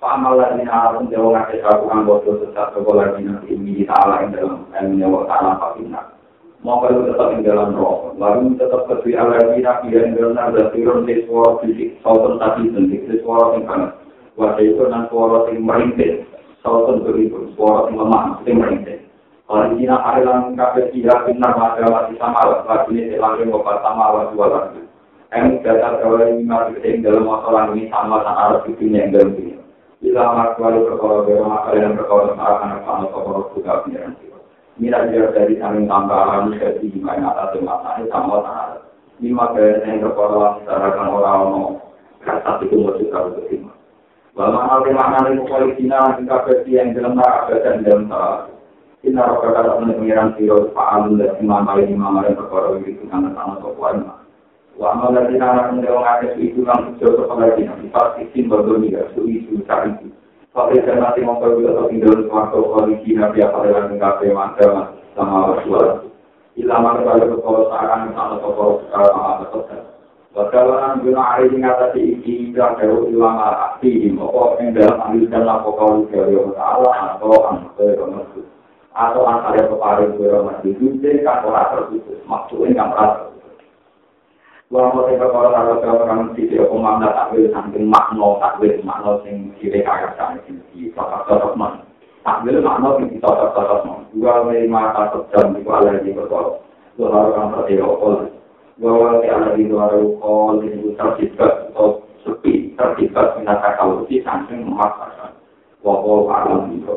Pamalan 0.01 0.59
ini 0.59 0.67
alam 0.67 1.07
jawa 1.13 1.47
ngake 1.47 1.61
sabu 1.63 1.87
anggota 1.93 2.33
sesat 2.43 2.75
sekolah 2.75 3.15
dina 3.15 3.39
ini 3.47 3.85
ta'ala 3.85 4.25
yang 4.25 4.35
dalam 4.35 4.59
ilmunya 4.73 5.07
wa 5.07 5.23
ta'ala 5.29 5.61
fakinah. 5.61 6.17
Mau 6.65 6.81
kalau 6.81 7.07
tetap 7.07 7.29
di 7.39 7.45
dalam 7.45 7.77
roh, 7.77 8.17
lalu 8.17 8.57
tetap 8.57 8.89
kedui 8.89 9.15
ala 9.15 9.39
dina 9.53 9.85
pilihan 9.85 10.17
dalam 10.17 10.33
nada 10.33 10.73
turun 10.73 11.05
di 11.05 11.23
suara 11.29 11.59
fisik, 11.61 12.01
sautan 12.01 12.41
tadi 12.41 12.73
penting, 12.73 13.03
di 13.05 13.21
suara 13.21 13.59
yang 13.59 13.67
kanan. 13.69 13.93
Wajah 14.41 14.65
itu 14.65 14.83
dan 14.89 15.11
suara 15.13 15.51
yang 15.53 15.61
merintih. 15.61 16.25
Sautan 16.65 17.05
beribu, 17.05 17.53
suara 17.59 17.93
yang 17.93 18.01
lemah, 18.01 18.25
yang 18.49 18.57
merintih. 18.65 19.02
Ada 19.53 20.25
yang 20.25 20.57
kafe 20.57 20.89
tidak 20.97 21.29
benar 21.29 21.53
maka 21.61 21.85
masih 21.85 22.17
sama 22.17 22.41
lah. 22.41 22.61
Lagi 22.65 22.97
ini 22.97 23.13
selangkir 23.13 23.45
ngobat 23.53 23.85
sama 23.85 24.07
lah 24.17 24.25
dua 24.33 24.47
lagi. 24.49 24.81
Yang 25.29 25.61
data 25.61 25.89
kalau 26.01 26.25
ini 26.25 26.49
masih 26.49 26.73
kecil 26.81 27.05
dalam 27.05 27.29
masalah 27.29 27.69
ini 27.77 27.93
sama 27.93 28.25
dengan 28.25 28.41
arah 28.41 28.61
itu 28.65 28.85
yang 28.89 29.13
dalam 29.13 29.37
ini. 29.37 29.61
Bila 30.01 30.23
makhluk 30.33 30.89
berkoro 30.89 31.17
bero 31.29 31.45
maka 31.45 31.77
yang 31.77 32.01
berkoro 32.01 32.33
akan 32.33 32.81
akan 32.81 32.97
berkoro 33.05 33.53
juga 33.53 33.85
pengiran 33.85 34.17
sih. 34.25 34.33
Mira 34.81 35.05
dia 35.13 35.29
dari 35.37 35.61
samping 35.61 35.85
tambahan 35.85 36.49
jadi 36.57 36.85
gimana 36.89 37.37
atas 37.37 37.61
masalah 37.61 38.01
sama 38.09 38.37
dengan 38.41 38.69
lima 39.21 39.45
kali 39.53 39.85
yang 39.85 40.01
berkoro 40.01 40.65
secara 40.65 40.97
orang-orang 40.97 41.77
kata 42.25 42.51
itu 42.65 42.89
terima. 43.53 43.73
Bahwa 44.33 44.65
hal 44.65 44.81
yang 44.89 44.97
makna 44.97 45.29
itu 45.29 45.45
politiknya 45.45 46.17
jika 46.17 46.37
versi 46.49 46.73
yang 46.73 46.97
dalam 46.97 47.21
neraka 47.21 47.53
dan 47.61 47.85
dalam 47.85 48.09
salah. 48.09 48.49
Inna 49.03 49.27
roka 49.27 49.51
kata 49.51 49.83
teman 49.83 49.99
pengiran 49.99 50.31
siro 50.39 50.71
fa'alun 50.71 51.19
dan 51.19 51.35
imam 51.43 51.67
kali 51.67 51.91
imam 51.91 52.23
yang 52.23 52.39
perkara 52.39 52.79
itu 52.87 53.03
karena 53.11 53.35
sama 53.35 53.59
sopuan. 53.59 54.07
Wa 54.79 54.95
amal 54.95 55.11
dari 55.11 55.43
anak 55.43 55.75
mendewa 55.75 56.07
ngakes 56.07 56.39
itu 56.39 56.63
yang 56.63 56.95
sejauh 56.95 57.27
kepada 57.27 57.59
kita. 57.59 57.75
Sifat 57.83 58.23
isim 58.23 58.47
berdoni 58.47 58.95
ya, 58.95 59.03
su 59.11 59.27
isu 59.27 59.59
cari 59.67 59.91
itu. 59.99 60.15
Tapi 60.55 60.87
saya 60.87 61.03
nanti 61.03 61.27
mau 61.27 61.43
pergi 61.43 61.67
atau 61.67 61.91
tinggal 61.91 62.15
di 62.15 62.25
suatu 62.31 62.59
koalisi 62.63 63.11
nabi 63.19 63.43
apa 63.43 63.59
dengan 63.67 63.99
kafe 63.99 64.27
mantel 64.31 64.71
sama 65.19 65.51
bersuara. 65.51 65.93
Ilama 66.55 67.03
kepada 67.03 67.27
perkara 67.27 67.63
seakan 67.75 68.01
sama 68.15 68.35
sopuan 68.39 68.73
sekarang 68.87 69.11
sama 69.19 69.33
betul. 69.43 69.63
Bakalan 70.33 71.03
guna 71.03 71.23
hari 71.27 71.51
ini 71.51 71.59
kata 71.61 71.87
si 71.93 72.01
iki 72.23 72.33
tidak 72.55 72.81
jauh 72.81 73.05
hilang 73.11 73.37
arti 73.37 74.09
Maka 74.15 74.63
yang 74.63 74.73
dalam 74.73 74.97
ambil 75.11 75.25
dan 75.29 75.43
laku 75.45 75.71
kau 75.77 76.09
dari 76.09 76.33
Allah 76.39 76.55
Ta'ala 76.57 76.91
atau 77.19 77.37
anaknya 77.53 78.01
Ramadhan 78.01 78.52
Atau 78.93 79.25
antara 79.25 79.65
peparing 79.67 80.21
dari 80.21 80.29
Ramadhan 80.29 80.69
Itu 80.69 81.01
kan 81.25 81.49
orang 81.49 81.69
terputus 81.73 82.21
Maksudnya 82.29 82.77
kan 82.77 82.93
orang 82.93 83.11
terputus 83.17 83.33
Wah, 84.73 84.89
mau 84.89 85.05
berkata 85.05 85.37
kalau 85.37 85.85
saya 85.85 85.93
orang 86.01 86.33
di 86.33 86.49
sini 86.49 86.65
takwil 86.65 87.45
samping 87.53 87.93
makna 87.93 88.41
takwil 88.41 88.73
makna 88.81 89.21
sing 89.21 89.53
kiri 89.61 89.85
kaya 89.85 90.17
sana 90.17 90.41
di 90.49 90.89
cocok-cocok 90.97 91.53
man. 91.61 91.85
Takwil 92.25 92.65
makna 92.65 92.97
sing 92.97 93.21
cocok-cocok 93.21 93.85
man. 93.85 94.09
Dua 94.17 94.49
lima 94.49 94.97
satu 94.97 95.29
jam 95.29 95.53
di 95.53 95.61
kuala 95.61 96.01
di 96.01 96.17
berkata. 96.17 96.65
Dua 96.97 97.13
orang 97.13 97.53
tertidur 97.53 98.33
bahwa 98.81 99.21
di 99.21 99.29
ala 99.29 99.49
di 99.61 99.69
luar 99.69 99.93
ukol 99.93 100.65
itu 100.65 100.97
tercipta 100.97 101.69
atau 101.69 102.01
sepi 102.25 102.73
tercipta 102.73 103.37
minata 103.37 103.77
kalau 103.77 104.09
di 104.09 104.25
samping 104.25 104.65
memaksakan 104.65 105.37
bahwa 105.85 106.33
alam 106.33 106.73
itu 106.73 106.97